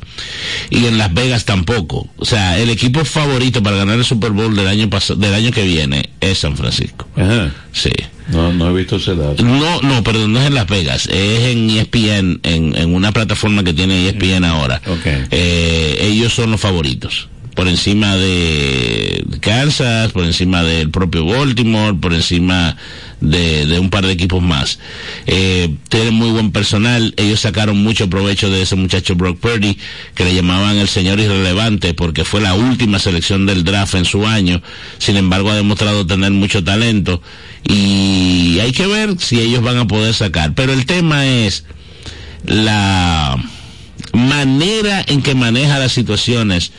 Y 0.69 0.85
en 0.85 0.97
Las 0.97 1.13
Vegas 1.13 1.45
tampoco. 1.45 2.09
O 2.17 2.25
sea, 2.25 2.57
el 2.57 2.69
equipo 2.69 3.05
favorito 3.05 3.63
para 3.63 3.77
ganar 3.77 3.97
el 3.97 4.05
Super 4.05 4.31
Bowl 4.31 4.55
del 4.55 4.67
año 4.67 4.89
del 5.17 5.33
año 5.33 5.51
que 5.51 5.63
viene 5.63 6.09
es 6.19 6.39
San 6.39 6.57
Francisco. 6.57 7.07
Ajá. 7.15 7.53
Sí. 7.71 7.91
No, 8.32 8.53
no 8.53 8.69
he 8.69 8.73
visto 8.73 8.97
ese 8.97 9.15
dato. 9.15 9.43
No, 9.43 9.82
no, 9.82 10.03
perdón, 10.03 10.34
no 10.34 10.39
es 10.39 10.47
en 10.47 10.53
Las 10.55 10.67
Vegas, 10.67 11.07
es 11.07 11.39
en 11.47 11.69
ESPN, 11.69 12.39
en, 12.43 12.75
en 12.75 12.93
una 12.93 13.11
plataforma 13.11 13.63
que 13.63 13.73
tiene 13.73 14.07
ESPN 14.07 14.45
ahora. 14.45 14.82
Ok. 14.88 15.05
Eh, 15.32 15.97
ellos 16.01 16.34
son 16.34 16.51
los 16.51 16.61
favoritos. 16.61 17.27
Por 17.60 17.68
encima 17.68 18.16
de 18.16 19.22
Kansas, 19.41 20.14
por 20.14 20.24
encima 20.24 20.64
del 20.64 20.91
propio 20.91 21.26
Baltimore, 21.26 21.93
por 21.93 22.14
encima 22.14 22.78
de, 23.20 23.78
un 23.82 23.89
par 23.89 24.05
de 24.05 24.14
equipos 24.14 24.41
más. 24.41 24.80
Eh, 25.28 25.76
tienen 25.89 26.14
muy 26.14 26.30
buen 26.30 26.53
personal. 26.53 27.14
Ellos 27.18 27.41
sacaron 27.41 27.84
mucho 27.84 28.10
provecho 28.10 28.49
de 28.49 28.62
ese 28.62 28.78
muchacho 28.78 29.16
Brock 29.16 29.39
Purdy, 29.39 29.78
que 30.16 30.24
le 30.24 30.36
llamaban 30.36 30.78
el 30.78 30.88
señor 30.88 31.20
irrelevante, 31.20 31.93
porque 31.93 32.24
fue 32.24 32.39
la 32.39 32.53
última 32.53 32.97
selección 32.97 33.45
del 33.45 33.66
draft 33.66 33.95
en 33.95 34.05
su 34.05 34.26
año. 34.26 34.62
Sin 34.97 35.18
embargo, 35.18 35.51
ha 35.51 35.55
demostrado 35.55 36.07
tener 36.07 36.32
mucho 36.32 36.64
talento. 36.64 37.22
Y 37.68 38.60
hay 38.62 38.72
que 38.72 38.88
ver 38.88 39.20
si 39.20 39.38
ellos 39.38 39.62
van 39.62 39.80
a 39.80 39.86
poder 39.86 40.14
sacar. 40.14 40.53
Pero 40.55 40.72
el 40.72 40.86
tema 40.86 41.28
es 41.28 41.66
la 42.45 43.36
manera 44.14 45.03
en 45.05 45.22
que 45.22 45.36
maneja 45.36 45.78
las 45.78 45.91
situaciones 45.91 46.72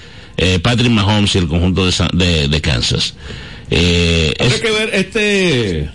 eh, 0.42 0.58
Patrick 0.58 0.90
Mahomes 0.90 1.34
y 1.34 1.38
el 1.38 1.48
conjunto 1.48 1.84
de, 1.86 1.92
de, 2.14 2.48
de 2.48 2.60
Kansas. 2.62 3.14
Eh, 3.70 4.32
es- 4.38 4.54
que 4.60 4.70
ver, 4.70 4.90
este, 4.94 5.90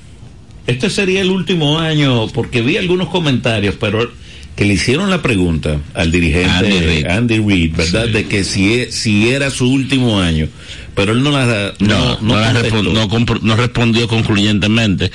este 0.68 0.90
sería 0.92 1.22
el 1.22 1.32
último 1.32 1.80
año, 1.80 2.28
porque 2.28 2.62
vi 2.62 2.78
algunos 2.78 3.10
comentarios, 3.10 3.74
pero 3.80 4.12
que 4.56 4.64
le 4.66 4.76
hicieron 4.76 5.10
la 5.10 5.22
pregunta 5.22 5.82
al 5.96 6.12
dirigente 6.12 6.50
Andy 6.50 6.80
Reid. 6.80 7.06
Andy 7.08 7.40
Reid, 7.40 7.76
¿verdad? 7.76 8.08
De 8.08 8.26
que 8.28 8.44
si, 8.44 8.74
e- 8.76 8.92
si 8.92 9.30
era 9.30 9.50
su 9.50 9.70
último 9.70 10.20
año, 10.22 10.48
pero 10.94 11.12
él 11.12 11.24
no 11.24 11.32
la 11.32 11.74
no, 11.80 12.20
no, 12.22 12.40
la 12.40 12.54
no 12.54 13.08
no 13.42 13.56
respondió 13.58 14.08
concluyentemente 14.08 15.12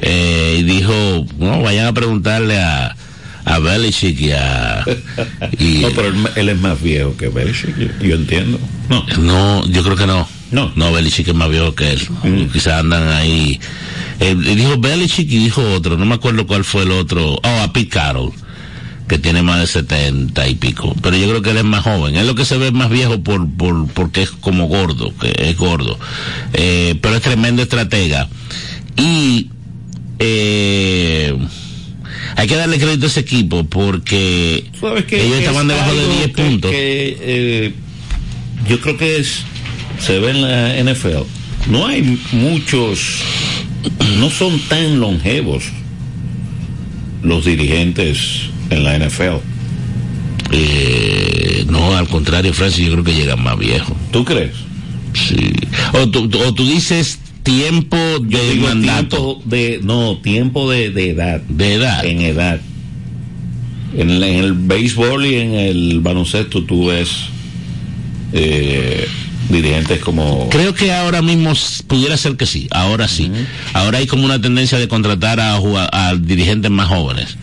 eh, 0.00 0.56
y 0.58 0.62
dijo, 0.64 1.26
no, 1.38 1.60
vayan 1.62 1.86
a 1.86 1.92
preguntarle 1.92 2.58
a, 2.58 2.96
a 3.44 3.58
Belichick 3.58 4.20
y 4.20 4.32
a... 4.32 4.84
y- 5.58 5.78
No, 5.82 5.88
pero 5.90 6.08
él, 6.08 6.14
él 6.36 6.48
es 6.50 6.58
más 6.58 6.80
viejo 6.82 7.16
que 7.16 7.28
Belichick, 7.28 7.76
yo, 7.78 7.88
yo 8.06 8.14
entiendo. 8.16 8.58
No, 8.88 9.04
No, 9.18 9.66
yo 9.68 9.82
creo 9.82 9.96
que 9.96 10.06
no. 10.06 10.28
No. 10.50 10.72
No, 10.74 10.92
Belichick 10.92 11.28
es 11.28 11.34
más 11.34 11.48
viejo 11.48 11.74
que 11.74 11.92
él. 11.92 12.00
Quizás 12.52 12.80
andan 12.80 13.06
ahí. 13.08 13.60
Eh, 14.18 14.34
dijo 14.34 14.78
Belichick 14.78 15.30
y 15.30 15.38
dijo 15.38 15.62
otro. 15.74 15.96
No 15.96 16.04
me 16.06 16.16
acuerdo 16.16 16.46
cuál 16.46 16.64
fue 16.64 16.82
el 16.82 16.90
otro. 16.90 17.34
Oh, 17.34 17.60
a 17.62 17.72
Pete 17.72 17.88
Carroll. 17.88 18.32
Que 19.06 19.18
tiene 19.18 19.42
más 19.42 19.60
de 19.60 19.66
70 19.68 20.48
y 20.48 20.54
pico. 20.56 20.94
Pero 21.02 21.16
yo 21.16 21.28
creo 21.28 21.42
que 21.42 21.50
él 21.50 21.58
es 21.58 21.64
más 21.64 21.82
joven. 21.84 22.16
Él 22.16 22.26
lo 22.26 22.34
que 22.34 22.44
se 22.44 22.58
ve 22.58 22.72
más 22.72 22.90
viejo 22.90 23.20
por, 23.22 23.48
por, 23.48 23.86
porque 23.92 24.22
es 24.22 24.30
como 24.32 24.66
gordo. 24.66 25.12
Que 25.20 25.32
es 25.50 25.56
gordo. 25.56 25.96
Eh, 26.52 26.96
pero 27.00 27.14
es 27.14 27.22
tremendo 27.22 27.62
estratega. 27.62 28.28
Y, 28.96 29.50
eh, 30.18 31.36
hay 32.40 32.48
que 32.48 32.56
darle 32.56 32.78
crédito 32.78 33.04
a 33.04 33.08
ese 33.08 33.20
equipo 33.20 33.64
porque 33.64 34.64
ellos 34.72 35.12
Es 35.12 35.38
estaban 35.40 35.68
debajo 35.68 35.94
de 35.94 36.00
algo 36.00 36.12
10 36.14 36.26
que- 36.28 36.42
puntos. 36.42 36.70
que, 36.70 37.18
eh, 37.20 37.74
yo 38.66 38.80
creo 38.80 38.96
que 38.96 39.18
es 39.18 39.42
se 39.98 40.18
ve 40.18 40.30
en 40.30 40.40
la 40.42 40.78
NFL. 40.78 41.24
No 41.68 41.86
hay 41.86 42.18
muchos, 42.32 42.98
no 44.18 44.30
son 44.30 44.58
tan 44.68 45.00
longevos 45.00 45.64
los 47.22 47.44
dirigentes 47.44 48.18
en 48.70 48.84
la 48.84 48.94
NFL. 48.98 49.40
Eh, 50.52 51.64
no, 51.68 51.94
al 51.96 52.08
contrario, 52.08 52.54
Francis, 52.54 52.86
yo 52.86 52.92
creo 52.92 53.04
que 53.04 53.14
llegan 53.14 53.42
más 53.42 53.58
viejos. 53.58 53.94
¿Tú 54.12 54.24
crees? 54.24 54.52
Sí. 55.14 55.52
O 55.92 56.08
tú- 56.08 56.30
o 56.46 56.54
tú 56.54 56.66
dices 56.66 57.18
tiempo 57.58 57.96
Yo 58.28 58.38
de 58.38 58.50
digo 58.54 58.68
mandato. 58.68 59.16
tiempo 59.16 59.42
de, 59.44 59.80
no, 59.82 60.16
tiempo 60.18 60.70
de, 60.70 60.90
de 60.90 61.10
edad. 61.10 61.40
De 61.48 61.74
edad. 61.74 62.04
En 62.04 62.20
edad. 62.20 62.60
En, 63.96 64.10
el- 64.10 64.22
en 64.22 64.36
el 64.44 64.52
béisbol 64.54 65.26
y 65.26 65.34
en 65.36 65.54
el 65.54 66.00
baloncesto 66.00 66.62
tú 66.64 66.86
ves 66.86 67.10
eh, 68.32 69.08
dirigentes 69.48 69.98
como 70.00 70.48
Creo 70.48 70.74
que 70.74 70.92
ahora 70.92 71.22
mismo 71.22 71.52
pudiera 71.88 72.16
ser 72.16 72.36
que 72.36 72.46
sí, 72.46 72.68
ahora 72.70 73.08
sí. 73.08 73.30
Ahora 73.72 73.98
hay 73.98 74.06
como 74.06 74.24
una 74.24 74.40
tendencia 74.40 74.78
de 74.78 74.86
contratar 74.86 75.40
a, 75.40 75.56
a 75.56 76.14
dirigentes 76.16 76.70
más 76.70 76.86
jóvenes. 76.88 77.36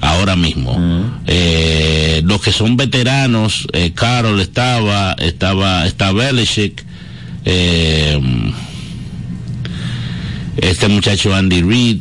Ahora 0.00 0.34
mismo. 0.34 0.76
Eh, 1.28 2.22
los 2.24 2.40
que 2.42 2.50
son 2.50 2.76
veteranos, 2.76 3.68
eh, 3.72 3.92
Carol 3.94 4.40
estaba, 4.40 5.12
estaba, 5.12 5.86
está 5.86 6.10
Belichick, 6.10 6.84
eh, 7.44 8.20
este 10.56 10.88
muchacho 10.88 11.34
Andy 11.34 11.62
Reid, 11.62 11.98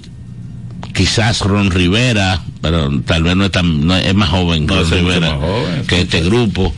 quizás 0.94 1.42
Ron 1.42 1.72
Rivera, 1.72 2.42
pero 2.62 2.90
tal 3.06 3.24
vez 3.24 3.36
no 3.36 3.46
es 3.46 3.52
tan, 3.52 3.86
no 3.86 3.96
es, 3.96 4.14
más 4.14 4.30
joven 4.30 4.66
No, 4.66 4.76
Ron 4.76 4.92
Rivera 4.92 5.36
joven, 5.36 5.86
que 5.88 6.02
este 6.02 6.22
grupo. 6.22 6.74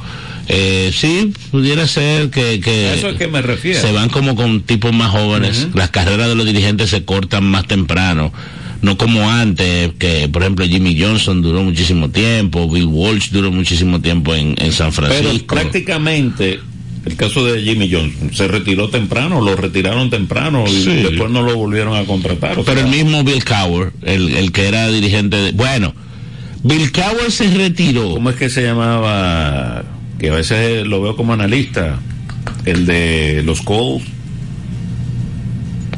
Eh, 0.50 0.92
sí, 0.94 1.34
pudiera 1.52 1.88
ser 1.88 2.30
que, 2.30 2.60
que 2.60 2.90
A 2.90 2.94
eso 2.96 3.08
es 3.10 3.18
que 3.18 3.28
me 3.30 3.42
refiero. 3.42 3.80
se 3.80 3.94
van 3.94 4.10
como 4.10 4.36
con 4.36 4.62
tipos 4.62 4.94
más 4.94 5.10
jóvenes. 5.12 5.70
Las 5.74 5.90
carreras 5.90 6.28
de 6.28 6.36
los 6.36 6.46
dirigentes 6.46 6.90
se 6.90 7.06
cortan 7.06 7.46
más 7.46 7.66
temprano. 7.66 8.34
No 8.82 8.98
como 8.98 9.32
antes, 9.32 9.94
que 9.98 10.28
por 10.28 10.42
ejemplo 10.42 10.66
Jimmy 10.68 11.02
Johnson 11.02 11.42
duró 11.42 11.64
muchísimo 11.64 12.10
tiempo, 12.10 12.70
Bill 12.70 12.84
Walsh 12.88 13.30
duró 13.32 13.50
muchísimo 13.50 14.02
tiempo 14.02 14.36
en, 14.36 14.56
en 14.58 14.74
San 14.74 14.92
Pero 14.92 15.08
Francisco. 15.08 15.56
prácticamente 15.56 16.60
el 17.06 17.16
caso 17.16 17.46
de 17.46 17.62
Jimmy 17.62 17.90
Johnson 17.92 18.34
se 18.34 18.48
retiró 18.48 18.90
temprano, 18.90 19.42
lo 19.42 19.56
retiraron 19.56 20.10
temprano 20.10 20.64
y 20.68 20.84
Sí. 20.84 20.90
después 21.04 21.30
no 21.30 21.42
lo 21.44 21.56
volvieron 21.58 21.96
a 21.96 22.06
contratar. 22.06 22.52
Pero 22.56 22.64
sea, 22.64 22.84
el 22.84 22.90
mismo 22.90 23.24
Bill 23.24 23.44
Cowher, 23.44 23.92
el, 24.04 24.36
el 24.38 24.52
que 24.52 24.68
era 24.68 24.88
dirigente 24.90 25.38
de... 25.38 25.52
Bueno, 25.52 25.94
Bill 26.64 26.92
Cowher 26.92 27.30
se 27.32 27.50
retiró. 27.52 28.12
¿Cómo 28.14 28.30
es 28.30 28.36
que 28.38 28.50
se 28.50 28.64
llamaba? 28.64 29.84
Que 30.18 30.30
a 30.30 30.34
veces 30.36 30.88
lo 30.88 31.02
veo 31.02 31.16
como 31.18 31.34
analista. 31.34 32.00
El 32.66 32.86
de 32.86 33.42
los 33.46 33.62
Colts 33.62 34.06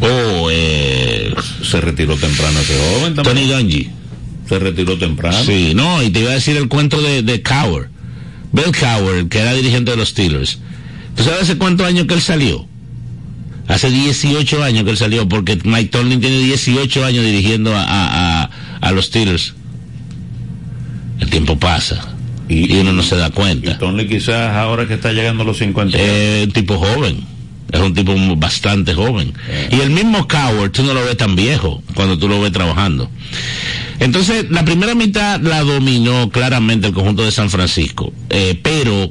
Oh, 0.02 0.50
eh, 0.52 1.34
se 1.64 1.80
retiró 1.82 2.16
temprano 2.18 2.60
ese 2.60 2.74
joven 2.78 3.16
también. 3.16 3.36
Tony 3.48 3.48
Dungy. 3.48 3.90
Se 4.50 4.60
retiró 4.60 4.98
temprano. 4.98 5.38
Sí, 5.44 5.72
no, 5.74 6.04
y 6.04 6.10
te 6.10 6.20
iba 6.20 6.32
a 6.32 6.36
decir 6.36 6.58
el 6.58 6.68
cuento 6.68 7.02
de, 7.02 7.24
de 7.24 7.42
Cowher. 7.42 7.90
Bill 8.52 8.72
Cowher, 8.78 9.28
que 9.28 9.40
era 9.40 9.54
dirigente 9.54 9.92
de 9.92 9.98
los 9.98 10.10
Steelers. 10.10 10.60
¿Tú 11.16 11.24
sabes 11.24 11.44
hace 11.44 11.58
cuántos 11.58 11.88
años 11.88 12.08
que 12.08 12.14
él 12.14 12.22
salió? 12.22 12.68
Hace 13.68 13.90
18 13.90 14.64
años 14.64 14.84
que 14.84 14.92
él 14.92 14.98
salió, 14.98 15.28
porque 15.28 15.58
Mike 15.64 15.90
Tomlin 15.90 16.22
tiene 16.22 16.40
18 16.40 17.06
años 17.06 17.26
dirigiendo 17.26 17.76
a, 17.76 17.84
a, 17.84 18.44
a, 18.44 18.50
a 18.82 18.92
los 18.92 19.06
Steelers. 19.06 19.54
El 21.20 21.30
tiempo 21.30 21.58
pasa. 21.58 22.16
Y, 22.48 22.78
uno 22.78 22.94
no 22.94 23.04
se 23.04 23.16
da 23.16 23.32
cuenta. 23.32 23.72
Y 23.72 23.78
Tony 23.78 24.08
quizás 24.08 24.56
ahora 24.56 24.88
que 24.88 24.96
está 24.96 25.12
llegando 25.14 25.44
a 25.44 25.46
los 25.46 25.58
50. 25.58 25.98
Es 25.98 26.46
un 26.46 26.52
tipo 26.52 26.78
joven. 26.78 27.24
Es 27.72 27.80
un 27.80 27.94
tipo 27.94 28.14
bastante 28.38 28.94
joven. 28.94 29.34
Y 29.72 29.80
el 29.80 29.90
mismo 29.90 30.28
Coward, 30.28 30.72
tú 30.72 30.84
no 30.84 30.94
lo 30.94 31.04
ves 31.04 31.18
tan 31.18 31.36
viejo 31.36 31.82
cuando 31.96 32.18
tú 32.18 32.28
lo 32.28 32.40
ves 32.40 32.52
trabajando. 32.52 33.10
Entonces, 34.00 34.46
la 34.52 34.64
primera 34.64 34.94
mitad 34.94 35.42
la 35.42 35.64
dominó 35.64 36.30
claramente 36.30 36.88
el 36.88 36.94
conjunto 36.94 37.24
de 37.24 37.32
San 37.32 37.50
Francisco. 37.50 38.14
Eh, 38.30 38.60
pero 38.62 39.10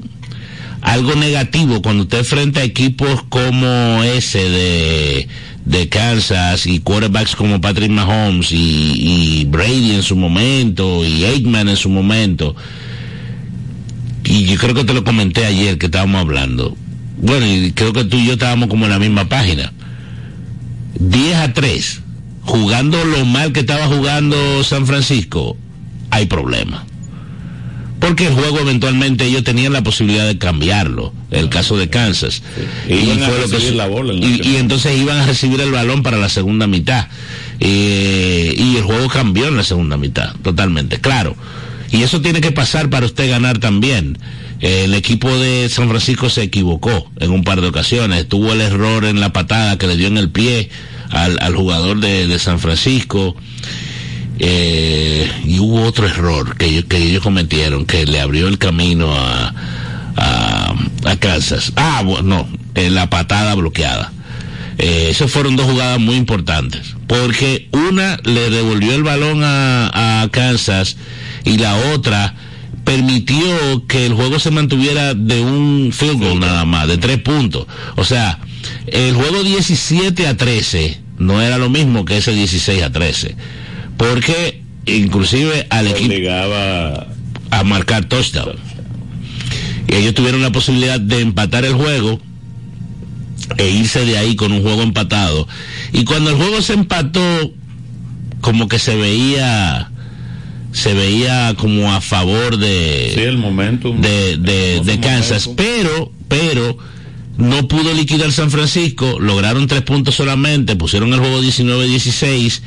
algo 0.84 1.14
negativo 1.14 1.80
cuando 1.80 2.02
usted 2.02 2.24
frente 2.24 2.60
a 2.60 2.64
equipos 2.64 3.22
como 3.30 4.02
ese 4.04 4.50
de, 4.50 5.28
de 5.64 5.88
Kansas 5.88 6.66
y 6.66 6.80
quarterbacks 6.80 7.34
como 7.34 7.60
Patrick 7.60 7.90
Mahomes 7.90 8.52
y, 8.52 9.46
Brady 9.48 9.92
en 9.92 10.02
su 10.02 10.14
momento 10.14 11.04
y 11.04 11.24
Aikman 11.24 11.70
en 11.70 11.76
su 11.76 11.88
momento. 11.88 12.54
Y 14.24 14.44
yo 14.44 14.58
creo 14.58 14.74
que 14.74 14.84
te 14.84 14.92
lo 14.92 15.04
comenté 15.04 15.46
ayer 15.46 15.78
que 15.78 15.86
estábamos 15.86 16.20
hablando. 16.20 16.76
Bueno, 17.16 17.46
y 17.46 17.72
creo 17.72 17.94
que 17.94 18.04
tú 18.04 18.18
y 18.18 18.26
yo 18.26 18.34
estábamos 18.34 18.68
como 18.68 18.84
en 18.84 18.90
la 18.90 18.98
misma 18.98 19.26
página. 19.26 19.72
10 21.00 21.36
a 21.36 21.52
3. 21.54 22.00
Jugando 22.42 23.02
lo 23.04 23.24
mal 23.24 23.52
que 23.52 23.60
estaba 23.60 23.86
jugando 23.86 24.62
San 24.62 24.86
Francisco. 24.86 25.56
hay 26.10 26.26
problema. 26.26 26.84
Porque 28.04 28.26
el 28.26 28.34
juego 28.34 28.60
eventualmente 28.60 29.24
ellos 29.24 29.44
tenían 29.44 29.72
la 29.72 29.82
posibilidad 29.82 30.26
de 30.26 30.36
cambiarlo, 30.36 31.12
el 31.30 31.48
caso 31.48 31.76
de 31.78 31.88
Kansas. 31.88 32.42
Y 32.88 32.94
iban 32.94 33.22
a 33.22 33.26
fue 33.28 33.38
lo 33.38 33.44
que 33.46 33.52
recibir 33.52 33.68
su- 33.72 33.74
la 33.76 33.86
bola 33.86 34.12
en 34.12 34.20
la 34.20 34.26
y- 34.26 34.32
última. 34.34 34.52
y 34.54 34.56
entonces 34.58 34.98
iban 35.00 35.16
a 35.18 35.26
recibir 35.26 35.60
el 35.60 35.70
balón 35.72 36.02
para 36.02 36.18
la 36.18 36.28
segunda 36.28 36.66
mitad. 36.66 37.06
Eh, 37.60 38.54
y 38.56 38.76
el 38.76 38.82
juego 38.82 39.08
cambió 39.08 39.48
en 39.48 39.56
la 39.56 39.64
segunda 39.64 39.96
mitad, 39.96 40.34
totalmente, 40.42 41.00
claro. 41.00 41.34
Y 41.90 42.02
eso 42.02 42.20
tiene 42.20 42.40
que 42.40 42.50
pasar 42.52 42.90
para 42.90 43.06
usted 43.06 43.30
ganar 43.30 43.58
también. 43.58 44.18
Eh, 44.60 44.84
el 44.84 44.94
equipo 44.94 45.34
de 45.38 45.68
San 45.68 45.88
Francisco 45.88 46.28
se 46.28 46.42
equivocó 46.42 47.10
en 47.20 47.30
un 47.30 47.42
par 47.44 47.60
de 47.60 47.68
ocasiones. 47.68 48.28
Tuvo 48.28 48.52
el 48.52 48.60
error 48.60 49.04
en 49.04 49.20
la 49.20 49.32
patada 49.32 49.78
que 49.78 49.86
le 49.86 49.96
dio 49.96 50.08
en 50.08 50.18
el 50.18 50.28
pie 50.30 50.68
al, 51.10 51.38
al 51.40 51.54
jugador 51.54 52.00
de, 52.00 52.26
de 52.26 52.38
San 52.38 52.58
Francisco. 52.58 53.36
Eh, 54.38 55.30
y 55.44 55.58
hubo 55.60 55.82
otro 55.82 56.06
error 56.06 56.56
que, 56.56 56.66
ellos- 56.66 57.22
cometieron 57.22 57.86
que 57.86 58.04
le 58.06 58.20
abrió 58.20 58.48
el 58.48 58.58
camino 58.58 59.14
a, 59.14 59.54
a, 60.16 61.16
Kansas. 61.20 61.72
Ah, 61.76 62.02
bueno, 62.04 62.48
eh, 62.74 62.90
la 62.90 63.08
patada 63.08 63.54
bloqueada. 63.54 64.12
Eh, 64.78 65.08
esas 65.10 65.30
fueron 65.30 65.56
dos 65.56 65.66
jugadas 65.66 66.00
muy 66.00 66.16
importantes. 66.16 66.94
Porque 67.06 67.68
una 67.72 68.18
le 68.24 68.50
devolvió 68.50 68.94
el 68.94 69.02
balón 69.04 69.42
a, 69.44 70.22
a 70.22 70.28
Kansas 70.30 70.96
y 71.44 71.58
la 71.58 71.76
otra 71.94 72.34
permitió 72.84 73.86
que 73.86 74.06
el 74.06 74.14
juego 74.14 74.38
se 74.38 74.50
mantuviera 74.50 75.14
de 75.14 75.40
un 75.40 75.90
field 75.92 76.18
goal 76.22 76.40
nada 76.40 76.64
más, 76.64 76.88
de 76.88 76.98
tres 76.98 77.18
puntos. 77.18 77.66
O 77.96 78.04
sea, 78.04 78.40
el 78.86 79.14
juego 79.14 79.42
17 79.42 80.26
a 80.26 80.36
13 80.36 81.00
no 81.18 81.40
era 81.40 81.56
lo 81.58 81.70
mismo 81.70 82.04
que 82.04 82.18
ese 82.18 82.32
16 82.32 82.82
a 82.82 82.90
13. 82.90 83.36
Porque 83.96 84.62
inclusive 84.86 85.66
al 85.70 85.86
equipo 85.88 86.12
Obligaba 86.12 87.06
a 87.50 87.64
marcar 87.64 88.04
touchdown. 88.06 88.56
Y 89.88 89.94
ellos 89.94 90.14
tuvieron 90.14 90.42
la 90.42 90.52
posibilidad 90.52 90.98
de 90.98 91.20
empatar 91.20 91.64
el 91.64 91.74
juego 91.74 92.20
e 93.58 93.68
irse 93.68 94.04
de 94.04 94.18
ahí 94.18 94.36
con 94.36 94.52
un 94.52 94.62
juego 94.62 94.82
empatado. 94.82 95.46
Y 95.92 96.04
cuando 96.04 96.30
el 96.30 96.36
juego 96.36 96.62
se 96.62 96.72
empató, 96.74 97.52
como 98.40 98.68
que 98.68 98.78
se 98.78 98.96
veía 98.96 99.90
se 100.72 100.92
veía 100.92 101.54
como 101.56 101.92
a 101.92 102.00
favor 102.00 102.56
de 102.58 103.12
sí, 103.14 103.20
el 103.20 103.38
momentum. 103.38 104.00
de, 104.00 104.36
de, 104.38 104.80
de 104.80 105.00
Kansas, 105.00 105.48
pero, 105.56 106.10
pero 106.26 106.76
no 107.36 107.66
pudo 107.66 107.92
liquidar 107.92 108.30
San 108.30 108.50
Francisco, 108.50 109.18
lograron 109.18 109.66
tres 109.66 109.82
puntos 109.82 110.14
solamente, 110.14 110.76
pusieron 110.76 111.12
el 111.12 111.20
juego 111.20 111.42
19-16 111.42 112.60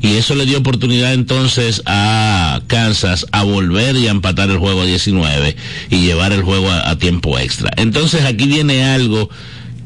y 0.00 0.16
eso 0.16 0.34
le 0.34 0.46
dio 0.46 0.58
oportunidad 0.58 1.12
entonces 1.12 1.82
a 1.84 2.62
Kansas 2.66 3.26
a 3.32 3.42
volver 3.42 3.96
y 3.96 4.08
a 4.08 4.12
empatar 4.12 4.50
el 4.50 4.58
juego 4.58 4.82
a 4.82 4.86
19 4.86 5.56
y 5.90 6.00
llevar 6.00 6.32
el 6.32 6.42
juego 6.42 6.70
a, 6.70 6.96
tiempo 6.96 7.38
extra. 7.38 7.70
Entonces 7.76 8.24
aquí 8.24 8.46
viene 8.46 8.84
algo 8.84 9.28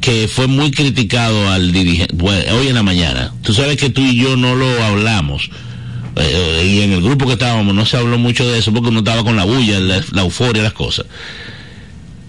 que 0.00 0.28
fue 0.28 0.46
muy 0.46 0.70
criticado 0.70 1.50
al 1.50 1.72
dirigente, 1.72 2.14
hoy 2.52 2.68
en 2.68 2.74
la 2.74 2.84
mañana. 2.84 3.32
Tú 3.42 3.52
sabes 3.54 3.76
que 3.76 3.90
tú 3.90 4.02
y 4.02 4.16
yo 4.16 4.36
no 4.36 4.54
lo 4.54 4.84
hablamos. 4.84 5.50
Eh, 6.14 6.64
y 6.66 6.82
en 6.82 6.92
el 6.92 7.02
grupo 7.02 7.26
que 7.26 7.32
estábamos 7.32 7.74
no 7.74 7.86
se 7.86 7.96
habló 7.96 8.18
mucho 8.18 8.48
de 8.48 8.58
eso 8.58 8.72
porque 8.72 8.88
uno 8.88 9.00
estaba 9.00 9.22
con 9.24 9.36
la 9.36 9.44
bulla, 9.44 9.78
la, 9.80 10.02
la 10.12 10.22
euforia, 10.22 10.62
las 10.62 10.72
cosas. 10.72 11.06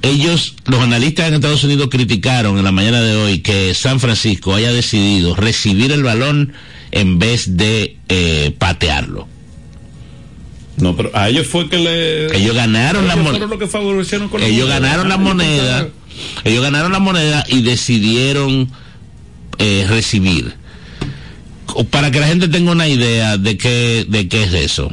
Ellos, 0.01 0.55
los 0.65 0.79
analistas 0.81 1.27
en 1.27 1.35
Estados 1.35 1.63
Unidos 1.63 1.89
criticaron 1.91 2.57
en 2.57 2.63
la 2.63 2.71
mañana 2.71 3.01
de 3.01 3.15
hoy 3.17 3.39
que 3.39 3.73
San 3.73 3.99
Francisco 3.99 4.55
haya 4.55 4.71
decidido 4.71 5.35
recibir 5.35 5.91
el 5.91 6.03
balón 6.03 6.53
en 6.91 7.19
vez 7.19 7.57
de 7.57 7.97
eh, 8.07 8.55
patearlo. 8.57 9.27
No, 10.77 10.95
pero 10.95 11.11
a 11.13 11.27
ellos 11.27 11.47
fue 11.47 11.67
que 11.67 11.77
le. 11.77 12.37
Ellos 12.37 12.55
ganaron 12.55 13.07
la 13.07 13.13
ellos 13.13 13.25
moneda. 13.25 13.45
la 13.47 14.47
Ellos 14.47 14.67
moneda. 14.69 14.79
ganaron 14.79 15.09
la 15.09 15.17
moneda. 15.17 15.87
Ellos 16.45 16.63
ganaron 16.63 16.91
la 16.93 16.99
moneda 16.99 17.43
y 17.49 17.61
decidieron 17.61 18.71
eh, 19.57 19.85
recibir. 19.89 20.53
Para 21.91 22.09
que 22.11 22.21
la 22.21 22.27
gente 22.27 22.47
tenga 22.47 22.71
una 22.71 22.87
idea 22.87 23.37
de 23.37 23.57
qué, 23.57 24.05
de 24.07 24.29
qué 24.29 24.43
es 24.43 24.53
eso. 24.53 24.89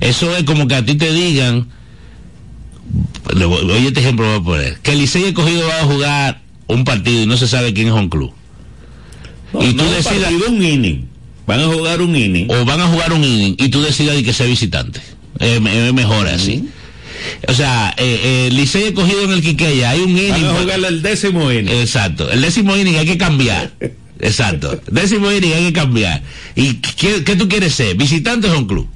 Eso 0.00 0.36
es 0.36 0.44
como 0.44 0.68
que 0.68 0.76
a 0.76 0.84
ti 0.84 0.94
te 0.94 1.12
digan, 1.12 1.68
oye 3.32 3.88
este 3.88 4.00
ejemplo 4.00 4.26
voy 4.26 4.36
a 4.36 4.42
poner, 4.42 4.78
que 4.80 4.92
el 4.92 4.98
Licey 4.98 5.24
escogido 5.24 5.66
va 5.66 5.80
a 5.80 5.84
jugar 5.84 6.40
un 6.66 6.84
partido 6.84 7.22
y 7.22 7.26
no 7.26 7.36
se 7.36 7.48
sabe 7.48 7.72
quién 7.72 7.88
es 7.88 7.94
un 7.94 8.08
club. 8.08 8.32
No, 9.52 9.62
y 9.62 9.72
tú 9.74 9.84
no, 9.84 9.90
decidas, 9.90 10.32
un 10.48 10.62
inning. 10.62 11.08
Van 11.46 11.60
a 11.60 11.66
jugar 11.66 12.00
un 12.00 12.16
inning. 12.16 12.50
o 12.50 12.64
van 12.64 12.80
a 12.80 12.86
jugar 12.86 13.12
un 13.12 13.22
inning 13.22 13.54
y 13.58 13.68
tú 13.68 13.82
decidas 13.82 14.16
de 14.16 14.24
que 14.24 14.32
sea 14.32 14.46
visitante. 14.46 15.00
Es 15.38 15.60
es 15.60 15.92
mejor 15.92 16.26
así. 16.28 16.68
O 17.48 17.52
sea, 17.54 17.94
eh, 17.96 18.48
eh, 18.48 18.50
Licey 18.52 18.84
escogido 18.84 19.22
en 19.22 19.32
el 19.32 19.42
Quiqueya, 19.42 19.90
hay 19.90 20.00
un 20.00 20.10
inning. 20.10 20.30
Van 20.30 20.56
a 20.56 20.60
jugar 20.60 20.84
el 20.84 21.02
décimo 21.02 21.52
inning. 21.52 21.72
Exacto. 21.72 22.30
El 22.30 22.40
décimo 22.40 22.76
inning 22.76 22.96
hay 22.96 23.06
que 23.06 23.18
cambiar. 23.18 23.72
Exacto. 24.20 24.80
Décimo 24.90 25.30
inning 25.30 25.52
hay 25.52 25.66
que 25.66 25.72
cambiar. 25.72 26.22
¿Y 26.56 26.74
qué, 26.74 27.24
qué 27.24 27.36
tú 27.36 27.48
quieres 27.48 27.74
ser? 27.74 27.96
¿Visitante 27.96 28.48
o 28.48 28.58
un 28.58 28.66
club? 28.66 28.88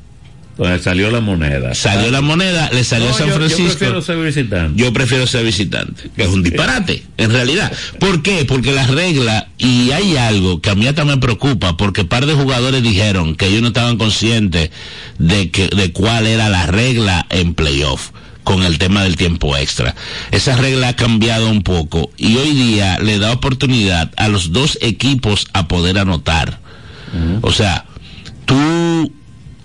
Entonces 0.58 0.82
salió 0.82 1.08
la 1.12 1.20
moneda. 1.20 1.72
Salió 1.72 2.10
la 2.10 2.20
moneda, 2.20 2.68
le 2.72 2.82
salió 2.82 3.06
No, 3.06 3.14
a 3.14 3.18
San 3.18 3.30
Francisco. 3.30 3.62
Yo 3.62 3.68
prefiero 3.68 4.02
ser 4.02 4.18
visitante. 4.18 4.82
Yo 4.82 4.92
prefiero 4.92 5.26
ser 5.28 5.44
visitante, 5.44 6.10
que 6.16 6.22
es 6.24 6.28
un 6.28 6.42
disparate, 6.42 7.04
en 7.16 7.30
realidad. 7.30 7.72
¿Por 8.00 8.22
qué? 8.22 8.44
Porque 8.44 8.72
las 8.72 8.90
reglas, 8.90 9.46
y 9.56 9.92
hay 9.92 10.16
algo 10.16 10.60
que 10.60 10.70
a 10.70 10.74
mí 10.74 10.88
hasta 10.88 11.04
me 11.04 11.16
preocupa, 11.18 11.76
porque 11.76 12.04
par 12.04 12.26
de 12.26 12.34
jugadores 12.34 12.82
dijeron 12.82 13.36
que 13.36 13.46
ellos 13.46 13.62
no 13.62 13.68
estaban 13.68 13.98
conscientes 13.98 14.70
de 15.18 15.50
que, 15.52 15.68
de 15.68 15.92
cuál 15.92 16.26
era 16.26 16.48
la 16.48 16.66
regla 16.66 17.24
en 17.30 17.54
playoff 17.54 18.10
con 18.42 18.64
el 18.64 18.78
tema 18.78 19.04
del 19.04 19.16
tiempo 19.16 19.56
extra. 19.56 19.94
Esa 20.32 20.56
regla 20.56 20.88
ha 20.88 20.96
cambiado 20.96 21.50
un 21.50 21.62
poco 21.62 22.10
y 22.16 22.36
hoy 22.36 22.50
día 22.52 22.98
le 22.98 23.20
da 23.20 23.30
oportunidad 23.30 24.10
a 24.16 24.26
los 24.26 24.52
dos 24.52 24.76
equipos 24.80 25.46
a 25.52 25.68
poder 25.68 25.98
anotar. 25.98 26.58
O 27.42 27.52
sea, 27.52 27.84
tú 28.44 29.12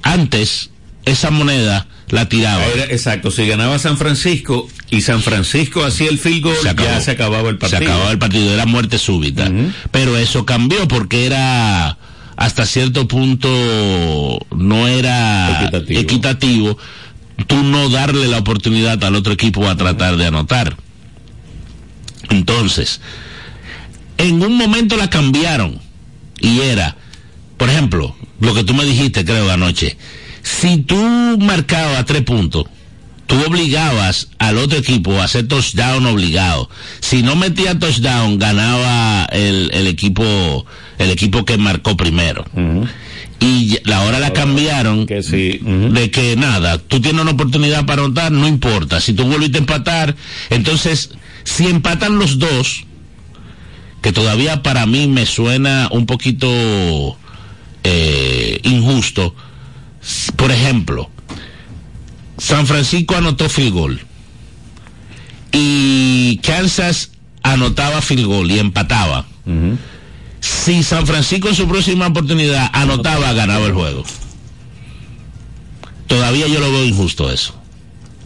antes 0.04 0.70
esa 1.06 1.32
moneda 1.32 1.88
la 2.10 2.30
tirabas. 2.30 2.68
Era- 2.76 2.86
exacto, 2.86 3.32
si 3.32 3.47
ganaba 3.47 3.78
San 3.80 3.97
Francisco 3.97 4.68
y 4.89 5.01
San 5.01 5.22
Francisco 5.22 5.84
hacía 5.84 6.10
el 6.10 6.20
field 6.20 6.43
goal, 6.43 6.56
Se 6.62 6.70
acabó. 6.70 6.89
ya 6.89 7.01
se 7.01 7.12
acababa 7.12 7.49
el 7.49 7.58
partido. 7.58 7.80
Se 7.80 7.86
acababa 7.86 8.12
el 8.12 8.20
partido, 8.20 8.54
era 8.54 8.66
muerte 8.66 8.97
súbita. 8.97 9.51
Pero 9.91 10.18
eso 10.18 10.45
cambió 10.45 10.88
porque 10.88 11.26
era 11.26 11.97
hasta 12.36 12.66
cierto 12.66 13.08
punto 13.08 13.47
no 14.56 14.88
era 14.88 15.62
Equitativo. 15.62 15.99
equitativo 15.99 16.78
tú 17.47 17.64
no 17.64 17.89
darle 17.89 18.28
la 18.28 18.38
oportunidad 18.39 19.04
al 19.04 19.16
otro 19.16 19.34
equipo 19.34 19.68
a 19.68 19.76
tratar 19.76 20.18
de 20.18 20.28
anotar. 20.28 20.76
Entonces, 22.30 23.01
en 24.18 24.41
un 24.41 24.56
momento 24.58 24.97
la 24.97 25.10
cambiaron 25.10 25.80
y 26.39 26.62
era, 26.62 26.95
por 27.58 27.70
ejemplo, 27.70 28.16
lo 28.39 28.54
que 28.54 28.64
tú 28.64 28.74
me 28.74 28.86
dijiste 28.86 29.26
creo 29.26 29.51
anoche, 29.51 29.97
si 30.44 30.78
tú 30.78 30.98
marcabas 31.39 32.06
tres 32.06 32.22
puntos, 32.22 32.66
tú 33.26 33.36
obligabas 33.48 34.30
al 34.38 34.58
otro 34.58 34.78
equipo 34.78 35.14
a 35.20 35.24
hacer 35.24 35.48
touchdown 35.48 36.06
obligado. 36.06 36.70
Si 37.00 37.24
no 37.24 37.36
metía 37.36 37.80
touchdown, 37.80 38.38
ganaba 38.38 39.26
el, 39.32 39.72
el 39.74 39.88
equipo, 39.88 40.66
el 41.00 41.10
equipo 41.10 41.46
que 41.46 41.58
marcó 41.58 41.98
primero. 41.98 42.46
Y 43.39 43.80
la 43.84 44.02
hora 44.04 44.20
la 44.20 44.32
cambiaron 44.32 45.06
Que 45.06 45.22
sí. 45.22 45.60
de 45.62 46.12
que 46.12 46.36
nada, 46.38 46.78
tú 46.78 47.02
tienes 47.02 47.22
una 47.22 47.32
oportunidad 47.32 47.86
para 47.86 48.04
anotar, 48.04 48.32
no 48.32 48.48
importa. 48.48 49.02
Si 49.02 49.14
tú 49.14 49.26
volviste 49.26 49.58
a 49.58 49.62
empatar, 49.62 50.16
entonces, 50.50 51.10
si 51.44 51.68
empatan 51.68 52.20
los 52.20 52.39
dos, 52.39 52.86
que 54.02 54.12
todavía 54.14 54.62
para 54.64 54.86
mí 54.86 55.08
me 55.08 55.26
suena 55.26 55.89
un 55.91 56.06
poquito 56.06 56.48
eh, 57.84 58.60
injusto, 58.64 59.36
por 60.36 60.51
ejemplo, 60.51 61.10
San 62.38 62.68
Francisco 62.68 63.16
anotó 63.16 63.47
field 63.49 63.74
goal 63.74 64.01
y 65.51 66.38
Kansas 66.38 67.12
anotaba 67.43 68.01
field 68.01 68.26
goal 68.26 68.51
y 68.51 68.60
empataba. 68.60 69.26
Si 70.39 70.84
San 70.84 71.06
Francisco 71.08 71.47
en 71.47 71.56
su 71.56 71.68
próxima 71.68 72.08
oportunidad 72.08 72.70
anotaba, 72.74 73.32
ganaba 73.34 73.66
el 73.66 73.74
juego. 73.74 74.04
Todavía 76.08 76.47
yo 76.47 76.60
lo 76.60 76.72
veo 76.72 76.86
injusto 76.86 77.32
eso. 77.32 77.56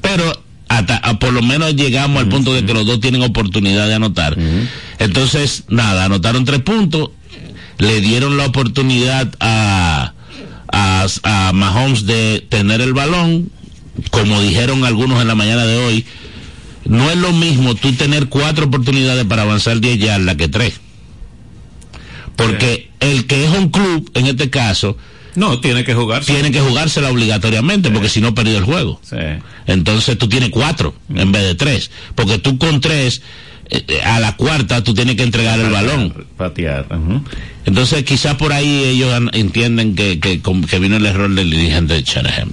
Pero 0.02 0.44
hasta 0.68 0.98
a- 0.98 1.20
por 1.20 1.32
lo 1.34 1.42
menos 1.42 1.76
llegamos 1.76 2.22
al 2.24 2.30
punto 2.30 2.54
de 2.54 2.66
que 2.66 2.74
los 2.74 2.86
dos 2.86 3.00
tienen 3.00 3.22
oportunidad 3.22 3.88
de 3.88 3.94
anotar. 3.96 4.38
Entonces, 5.00 5.64
nada, 5.70 6.06
anotaron 6.06 6.44
tres 6.46 6.62
puntos, 6.62 7.12
le 7.78 8.02
dieron 8.02 8.38
la 8.38 8.46
oportunidad 8.48 9.34
a, 9.40 10.14
a, 10.72 11.06
a 11.24 11.54
Mahomes 11.54 12.06
de 12.06 12.46
tener 12.50 12.82
el 12.82 12.94
balón, 12.94 13.50
como 14.12 14.42
dijeron 14.42 14.84
algunos 14.86 15.22
en 15.22 15.28
la 15.28 15.36
mañana 15.36 15.66
de 15.66 15.78
hoy, 15.78 16.06
no 16.86 17.10
es 17.10 17.18
lo 17.18 17.34
mismo 17.34 17.76
tú 17.76 17.94
tener 17.94 18.30
cuatro 18.30 18.66
oportunidades 18.66 19.26
para 19.26 19.42
avanzar 19.44 19.80
10 19.80 20.00
yardas 20.00 20.36
que 20.36 20.48
tres. 20.48 20.80
Porque 22.36 22.92
el 23.00 23.26
que 23.26 23.46
es 23.46 23.50
un 23.52 23.70
club, 23.70 24.10
en 24.14 24.28
este 24.28 24.50
caso, 24.50 24.96
No, 25.36 25.60
tiene 25.60 25.84
que 25.84 25.94
jugarse. 25.94 26.32
Tiene 26.34 26.52
que 26.52 26.62
jugársela 26.62 27.10
obligatoriamente, 27.10 27.90
porque 27.92 28.10
si 28.10 28.22
no 28.22 28.34
perdió 28.36 28.58
el 28.58 28.64
juego. 28.64 29.00
Sí. 29.04 29.18
Entonces 29.66 30.18
tú 30.18 30.30
tienes 30.30 30.50
cuatro 30.50 30.94
en 31.14 31.32
vez 31.32 31.44
de 31.44 31.56
tres. 31.56 31.92
Porque 32.16 32.38
tú 32.38 32.58
con 32.58 32.80
tres, 32.80 33.22
a 34.04 34.20
la 34.20 34.36
cuarta 34.36 34.84
tú 34.84 34.94
tienes 34.94 35.16
que 35.16 35.24
entregar 35.24 35.60
el 35.60 35.70
balón. 35.70 36.26
Patear. 36.38 36.88
Entonces 37.66 38.04
quizás 38.04 38.36
por 38.36 38.54
ahí 38.54 38.84
ellos 38.86 39.14
entienden 39.34 39.96
que, 39.96 40.20
que, 40.20 40.42
que 40.42 40.80
vino 40.80 40.98
el 40.98 41.06
error 41.06 41.34
del 41.34 41.50
dirigente 41.50 41.96
de 41.96 42.04
Shanahan. 42.04 42.50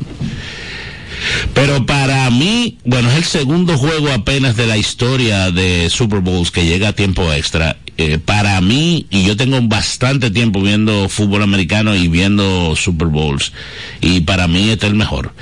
Pero 1.55 1.87
para 1.87 2.31
mí, 2.31 2.79
bueno, 2.85 3.11
es 3.11 3.17
el 3.17 3.25
segundo 3.25 3.79
juego 3.79 4.13
apenas 4.13 4.57
de 4.57 4.67
la 4.67 4.77
historia 4.77 5.51
de 5.51 5.89
Super 5.91 6.21
Bowls 6.21 6.51
que 6.51 6.67
llega 6.67 6.89
a 6.89 6.93
tiempo 6.93 7.33
extra. 7.33 7.77
Eh, 7.97 8.19
para 8.19 8.61
mí, 8.61 9.07
y 9.11 9.25
yo 9.25 9.37
tengo 9.37 9.61
bastante 9.63 10.31
tiempo 10.31 10.61
viendo 10.61 11.09
fútbol 11.09 11.43
americano 11.43 11.95
y 11.95 12.09
viendo 12.09 12.75
Super 12.75 13.07
Bowls, 13.09 13.53
y 14.01 14.23
para 14.23 14.49
mí 14.49 14.69
este 14.71 14.87
es 14.87 14.93
el 14.93 14.99
mejor. 14.99 15.33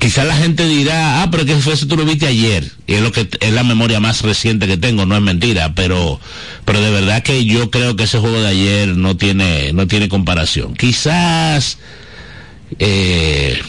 Quizás 0.00 0.26
la 0.26 0.34
gente 0.34 0.66
dirá, 0.66 1.22
ah, 1.22 1.30
pero 1.30 1.44
que 1.44 1.54
fue 1.56 1.74
eso 1.74 1.86
tú 1.86 1.96
lo 1.96 2.06
viste 2.06 2.26
ayer, 2.26 2.72
y 2.86 2.94
es 2.94 3.02
lo 3.02 3.12
que 3.12 3.28
es 3.38 3.52
la 3.52 3.62
memoria 3.62 4.00
más 4.00 4.22
reciente 4.22 4.66
que 4.66 4.78
tengo, 4.78 5.04
no 5.04 5.14
es 5.14 5.20
mentira, 5.20 5.74
pero, 5.74 6.18
pero 6.64 6.80
de 6.80 6.90
verdad 6.90 7.22
que 7.22 7.44
yo 7.44 7.70
creo 7.70 7.96
que 7.96 8.04
ese 8.04 8.18
juego 8.18 8.40
de 8.40 8.48
ayer 8.48 8.96
no 8.96 9.18
tiene, 9.18 9.74
no 9.74 9.86
tiene 9.86 10.08
comparación. 10.08 10.74
Quizás, 10.74 11.76
eh, 12.78 13.60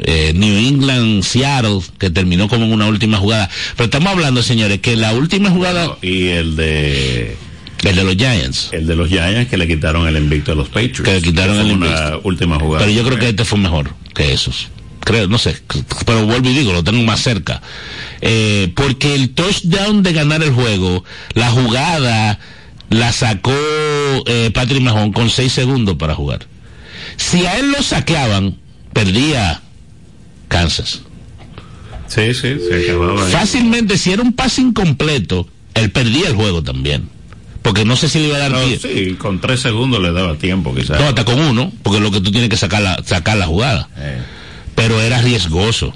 eh, 0.00 0.32
New 0.34 0.56
England, 0.58 1.22
Seattle, 1.22 1.80
que 1.98 2.10
terminó 2.10 2.48
como 2.48 2.66
en 2.66 2.72
una 2.72 2.86
última 2.86 3.18
jugada. 3.18 3.48
Pero 3.76 3.86
estamos 3.86 4.12
hablando, 4.12 4.42
señores, 4.42 4.80
que 4.80 4.96
la 4.96 5.12
última 5.14 5.50
jugada... 5.50 5.96
Y 6.02 6.28
el 6.28 6.54
de... 6.56 7.36
El 7.84 7.94
de 7.96 8.04
los 8.04 8.16
Giants. 8.16 8.68
El 8.72 8.86
de 8.86 8.96
los 8.96 9.08
Giants 9.08 9.48
que 9.48 9.56
le 9.56 9.66
quitaron 9.68 10.06
el 10.08 10.16
invicto 10.16 10.52
a 10.52 10.54
los 10.54 10.68
Patriots. 10.68 11.02
Que 11.02 11.14
le 11.14 11.22
quitaron 11.22 11.58
el 11.60 11.72
una 11.72 11.86
invicto. 11.86 12.20
última 12.24 12.58
jugada. 12.58 12.84
Pero 12.84 12.96
yo 12.96 13.06
creo 13.06 13.18
que 13.18 13.28
este 13.28 13.44
fue 13.44 13.58
mejor 13.58 13.94
que 14.14 14.32
esos. 14.32 14.68
Creo, 15.08 15.26
no 15.26 15.38
sé. 15.38 15.56
Pero 16.04 16.26
vuelvo 16.26 16.50
y 16.50 16.52
digo, 16.52 16.74
lo 16.74 16.84
tengo 16.84 17.02
más 17.02 17.20
cerca. 17.22 17.62
Eh, 18.20 18.70
porque 18.76 19.14
el 19.14 19.30
touchdown 19.30 20.02
de 20.02 20.12
ganar 20.12 20.42
el 20.42 20.52
juego, 20.52 21.02
la 21.32 21.50
jugada 21.50 22.38
la 22.90 23.10
sacó 23.12 23.54
eh, 24.26 24.50
Patrick 24.52 24.82
Mahon 24.82 25.14
con 25.14 25.30
seis 25.30 25.52
segundos 25.54 25.96
para 25.96 26.14
jugar. 26.14 26.40
Si 27.16 27.46
a 27.46 27.56
él 27.58 27.72
lo 27.72 27.82
saqueaban, 27.82 28.58
perdía 28.92 29.62
Kansas. 30.48 31.00
Sí, 32.06 32.34
sí, 32.34 32.56
se 32.68 32.84
acababa 32.90 33.24
ahí. 33.24 33.32
Fácilmente, 33.32 33.96
si 33.96 34.12
era 34.12 34.20
un 34.20 34.34
pase 34.34 34.60
incompleto, 34.60 35.48
él 35.72 35.90
perdía 35.90 36.28
el 36.28 36.34
juego 36.34 36.62
también. 36.62 37.08
Porque 37.62 37.86
no 37.86 37.96
sé 37.96 38.10
si 38.10 38.18
le 38.18 38.26
iba 38.28 38.36
a 38.36 38.40
dar 38.40 38.50
No, 38.50 38.60
tiempo. 38.60 38.88
sí, 38.88 39.14
con 39.18 39.40
tres 39.40 39.60
segundos 39.60 40.02
le 40.02 40.12
daba 40.12 40.34
tiempo 40.34 40.74
quizás. 40.74 41.00
No, 41.00 41.06
hasta 41.06 41.24
con 41.24 41.40
uno, 41.40 41.72
porque 41.82 41.98
lo 41.98 42.10
que 42.10 42.20
tú 42.20 42.30
tienes 42.30 42.50
que 42.50 42.58
sacar 42.58 42.82
la, 42.82 43.02
sacar 43.06 43.38
la 43.38 43.46
jugada. 43.46 43.88
Eh. 43.96 44.18
Pero 44.78 45.00
era 45.00 45.20
riesgoso. 45.20 45.92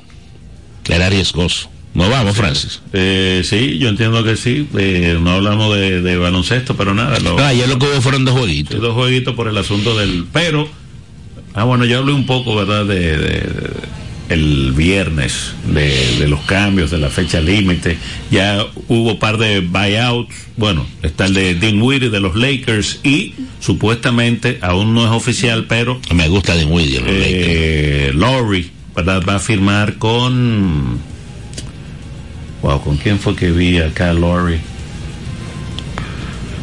Era 0.88 1.08
riesgoso. 1.08 1.70
No 1.94 2.08
vamos, 2.08 2.36
Francis. 2.36 2.80
Eh, 2.94 3.42
sí, 3.44 3.78
yo 3.78 3.88
entiendo 3.88 4.24
que 4.24 4.36
sí. 4.36 4.66
Eh, 4.78 5.18
no 5.20 5.32
hablamos 5.32 5.74
de, 5.76 6.00
de 6.00 6.16
baloncesto, 6.16 6.74
pero 6.76 6.94
nada. 6.94 7.18
Lo, 7.20 7.36
No, 7.36 7.44
ayer 7.44 7.68
lo 7.68 7.78
que 7.78 7.86
hubo 7.86 8.00
fueron 8.00 8.24
dos 8.24 8.34
jueguitos. 8.38 8.80
Dos 8.80 8.94
jueguitos 8.94 9.34
por 9.34 9.46
el 9.48 9.56
asunto 9.58 9.96
del. 9.96 10.24
Pero. 10.32 10.68
Ah, 11.54 11.64
bueno, 11.64 11.84
yo 11.84 11.98
hablé 11.98 12.12
un 12.14 12.24
poco, 12.26 12.54
¿verdad? 12.56 12.86
De. 12.86 12.98
de- 13.18 13.40
de- 13.40 13.70
el 14.28 14.72
viernes 14.72 15.52
de, 15.66 16.16
de 16.18 16.28
los 16.28 16.40
cambios 16.42 16.90
de 16.90 16.98
la 16.98 17.10
fecha 17.10 17.40
límite 17.40 17.98
ya 18.30 18.64
hubo 18.88 19.18
par 19.18 19.36
de 19.36 19.60
buyouts 19.60 20.32
bueno 20.56 20.86
está 21.02 21.26
el 21.26 21.34
de 21.34 21.54
Dean 21.56 21.82
Weedy 21.82 22.08
de 22.08 22.20
los 22.20 22.34
Lakers 22.36 23.00
y 23.02 23.34
supuestamente 23.60 24.58
aún 24.62 24.94
no 24.94 25.04
es 25.04 25.10
oficial 25.10 25.66
pero 25.68 26.00
Me 26.14 26.28
gusta 26.28 26.54
Dinwiddie, 26.54 27.00
los 27.00 27.08
Lakers. 27.08 27.24
eh, 27.26 28.10
Lowry 28.14 28.70
¿verdad? 28.96 29.22
va 29.28 29.34
a 29.34 29.40
firmar 29.40 29.94
con 29.98 30.98
wow 32.62 32.80
con 32.82 32.96
quién 32.96 33.18
fue 33.18 33.34
que 33.36 33.50
vi 33.50 33.78
acá 33.78 34.12
Lowry 34.14 34.58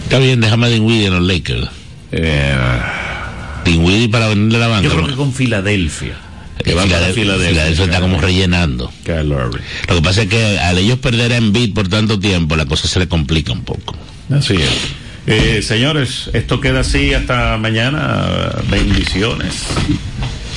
Está 0.04 0.18
bien, 0.18 0.42
déjame 0.42 0.66
a 0.66 0.70
Dinwiddie 0.70 1.06
en 1.08 1.14
los 1.14 1.22
Lakers. 1.24 1.68
eh, 2.12 2.56
Dinwiddie 3.66 4.10
para 4.10 4.30
venirle 4.30 4.58
la 4.58 4.68
banda. 4.68 4.84
yo 4.84 4.90
creo 4.90 5.02
¿no? 5.04 5.08
que 5.10 5.16
con 5.16 5.34
Filadelfia 5.34 6.16
Que 6.60 6.72
que 6.72 6.74
va 6.76 6.86
para 6.86 7.08
Filadelfia, 7.14 7.70
está 7.70 8.02
como 8.02 8.20
rellenando. 8.20 8.92
Lo 9.88 9.96
que 9.96 10.02
pasa 10.04 10.24
es 10.24 10.28
que 10.28 10.60
al 10.60 10.78
ellos 10.78 11.00
perder 11.00 11.32
a 11.32 11.38
Embiid 11.38 11.74
por 11.74 11.88
tanto 11.88 12.20
tiempo, 12.20 12.56
la 12.56 12.66
cosa 12.66 12.88
se 12.88 13.00
le 13.00 13.08
complica 13.08 13.54
un 13.54 13.64
poco. 13.64 13.96
Así 14.30 14.56
es. 14.56 14.70
Eh, 15.26 15.62
señores, 15.62 16.30
esto 16.34 16.60
queda 16.60 16.82
así 16.82 17.14
hasta 17.14 17.58
mañana. 17.58 18.52
Bendiciones. 18.70 19.54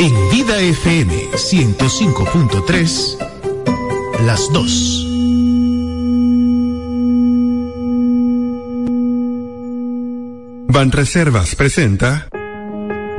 En 0.00 0.30
Vida 0.30 0.60
FM 0.60 1.30
105.3, 1.34 3.16
las 4.26 4.52
dos. 4.52 5.06
Banreservas 10.68 11.54
presenta 11.54 12.28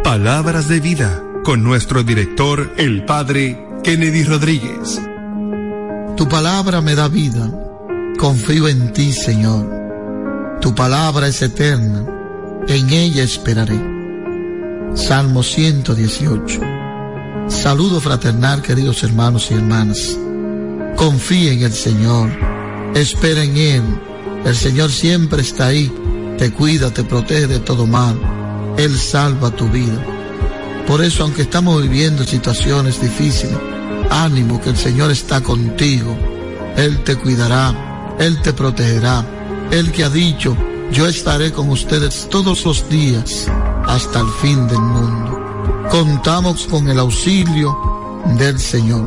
Palabras 0.03 0.67
de 0.67 0.79
Vida 0.79 1.23
con 1.43 1.63
nuestro 1.63 2.03
director, 2.03 2.73
el 2.77 3.05
Padre 3.05 3.65
Kennedy 3.83 4.23
Rodríguez. 4.23 5.01
Tu 6.17 6.27
palabra 6.27 6.81
me 6.81 6.95
da 6.95 7.07
vida. 7.07 7.51
Confío 8.17 8.67
en 8.67 8.93
ti, 8.93 9.13
Señor. 9.13 9.69
Tu 10.61 10.75
palabra 10.75 11.27
es 11.27 11.41
eterna. 11.41 12.05
En 12.67 12.89
ella 12.89 13.23
esperaré. 13.23 14.02
Salmo 14.95 15.41
118. 15.41 16.61
Saludo 17.47 17.99
fraternal, 17.99 18.61
queridos 18.61 19.03
hermanos 19.03 19.49
y 19.49 19.55
hermanas. 19.55 20.15
Confía 20.95 21.51
en 21.51 21.63
el 21.63 21.73
Señor. 21.73 22.29
Espera 22.93 23.43
en 23.43 23.57
Él. 23.57 23.81
El 24.45 24.55
Señor 24.55 24.91
siempre 24.91 25.41
está 25.41 25.67
ahí. 25.67 25.91
Te 26.37 26.51
cuida, 26.51 26.91
te 26.91 27.03
protege 27.03 27.47
de 27.47 27.59
todo 27.59 27.87
mal. 27.87 28.19
Él 28.77 28.95
salva 28.95 29.49
tu 29.49 29.67
vida. 29.67 29.97
Por 30.85 31.03
eso, 31.03 31.23
aunque 31.23 31.41
estamos 31.41 31.81
viviendo 31.81 32.23
situaciones 32.23 33.01
difíciles, 33.01 33.57
ánimo 34.11 34.61
que 34.61 34.69
el 34.69 34.77
Señor 34.77 35.09
está 35.09 35.41
contigo. 35.41 36.15
Él 36.77 37.03
te 37.03 37.15
cuidará, 37.15 38.15
Él 38.19 38.39
te 38.43 38.53
protegerá. 38.53 39.25
Él 39.71 39.91
que 39.91 40.03
ha 40.03 40.09
dicho, 40.09 40.55
yo 40.91 41.07
estaré 41.07 41.51
con 41.51 41.69
ustedes 41.69 42.27
todos 42.29 42.63
los 42.63 42.87
días 42.89 43.47
hasta 43.87 44.19
el 44.19 44.27
fin 44.41 44.67
del 44.67 44.79
mundo. 44.79 45.39
Contamos 45.89 46.67
con 46.67 46.87
el 46.89 46.99
auxilio 46.99 47.77
del 48.37 48.59
Señor. 48.59 49.03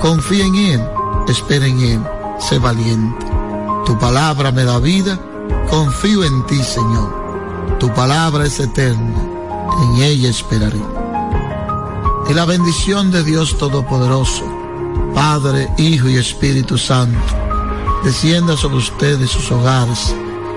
Confía 0.00 0.46
en 0.46 0.54
Él, 0.54 0.82
espera 1.28 1.66
en 1.66 1.80
Él, 1.80 2.02
sé 2.38 2.58
valiente. 2.58 3.26
Tu 3.86 3.98
palabra 3.98 4.52
me 4.52 4.64
da 4.64 4.78
vida, 4.78 5.18
confío 5.68 6.24
en 6.24 6.46
ti, 6.46 6.62
Señor. 6.62 7.78
Tu 7.78 7.92
palabra 7.92 8.46
es 8.46 8.60
eterna, 8.60 9.22
en 9.82 10.02
ella 10.02 10.30
esperaré. 10.30 10.80
Y 12.28 12.34
la 12.34 12.44
bendición 12.44 13.10
de 13.10 13.24
Dios 13.24 13.58
Todopoderoso, 13.58 14.44
Padre, 15.14 15.68
Hijo 15.78 16.08
y 16.08 16.16
Espíritu 16.16 16.78
Santo, 16.78 17.18
descienda 18.04 18.56
sobre 18.56 18.76
ustedes 18.76 19.30
sus 19.30 19.50
hogares 19.50 20.14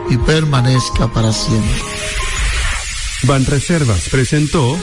y 0.10 0.18
permanezca 0.18 1.08
para 1.08 1.34
siempre. 1.34 1.82
Banreservas 3.26 4.10
presentó 4.10 4.78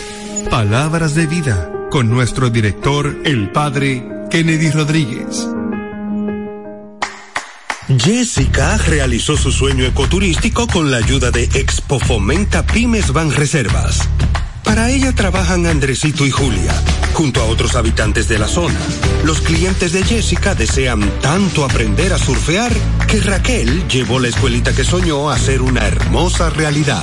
Palabras 0.50 1.14
de 1.14 1.26
Vida 1.26 1.70
con 1.90 2.10
nuestro 2.10 2.50
director, 2.50 3.20
el 3.24 3.52
Padre 3.52 4.04
Kennedy 4.30 4.70
Rodríguez. 4.70 5.46
Jessica 7.98 8.78
realizó 8.78 9.36
su 9.36 9.52
sueño 9.52 9.84
ecoturístico 9.84 10.66
con 10.66 10.90
la 10.90 10.96
ayuda 10.96 11.30
de 11.30 11.44
Expo 11.44 12.00
Fomenta 12.00 12.66
Pymes 12.66 13.12
Banreservas. 13.12 14.00
Para 14.64 14.90
ella 14.90 15.12
trabajan 15.14 15.66
Andresito 15.66 16.26
y 16.26 16.30
Julia, 16.32 16.74
junto 17.14 17.42
a 17.42 17.44
otros 17.44 17.76
habitantes 17.76 18.26
de 18.28 18.40
la 18.40 18.48
zona. 18.48 18.78
Los 19.24 19.40
clientes 19.40 19.92
de 19.92 20.02
Jessica 20.02 20.56
desean 20.56 21.00
tanto 21.20 21.64
aprender 21.64 22.12
a 22.12 22.18
surfear 22.18 22.72
que 23.06 23.20
Raquel 23.20 23.86
llevó 23.86 24.18
la 24.18 24.28
escuelita 24.28 24.74
que 24.74 24.84
soñó 24.84 25.30
a 25.30 25.38
ser 25.38 25.62
una 25.62 25.86
hermosa 25.86 26.50
realidad. 26.50 27.02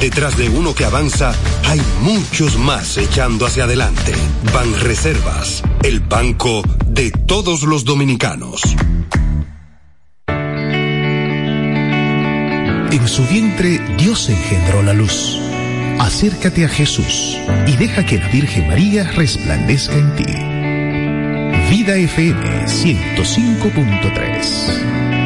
Detrás 0.00 0.36
de 0.36 0.48
uno 0.48 0.74
que 0.74 0.84
avanza, 0.84 1.32
hay 1.68 1.80
muchos 2.00 2.58
más 2.58 2.96
echando 2.96 3.46
hacia 3.46 3.64
adelante. 3.64 4.12
Banreservas, 4.52 5.62
el 5.82 6.00
banco 6.00 6.62
de 6.86 7.10
todos 7.10 7.62
los 7.62 7.84
dominicanos. 7.84 8.62
En 12.92 13.08
su 13.08 13.26
vientre 13.26 13.80
Dios 13.96 14.28
engendró 14.28 14.82
la 14.82 14.92
luz. 14.92 15.38
Acércate 15.98 16.64
a 16.64 16.68
Jesús 16.68 17.36
y 17.66 17.76
deja 17.76 18.04
que 18.04 18.18
la 18.18 18.28
Virgen 18.28 18.68
María 18.68 19.10
resplandezca 19.12 19.94
en 19.94 20.14
ti. 20.16 20.24
Vida 21.70 21.96
FM 21.96 22.66
105.3 22.66 25.21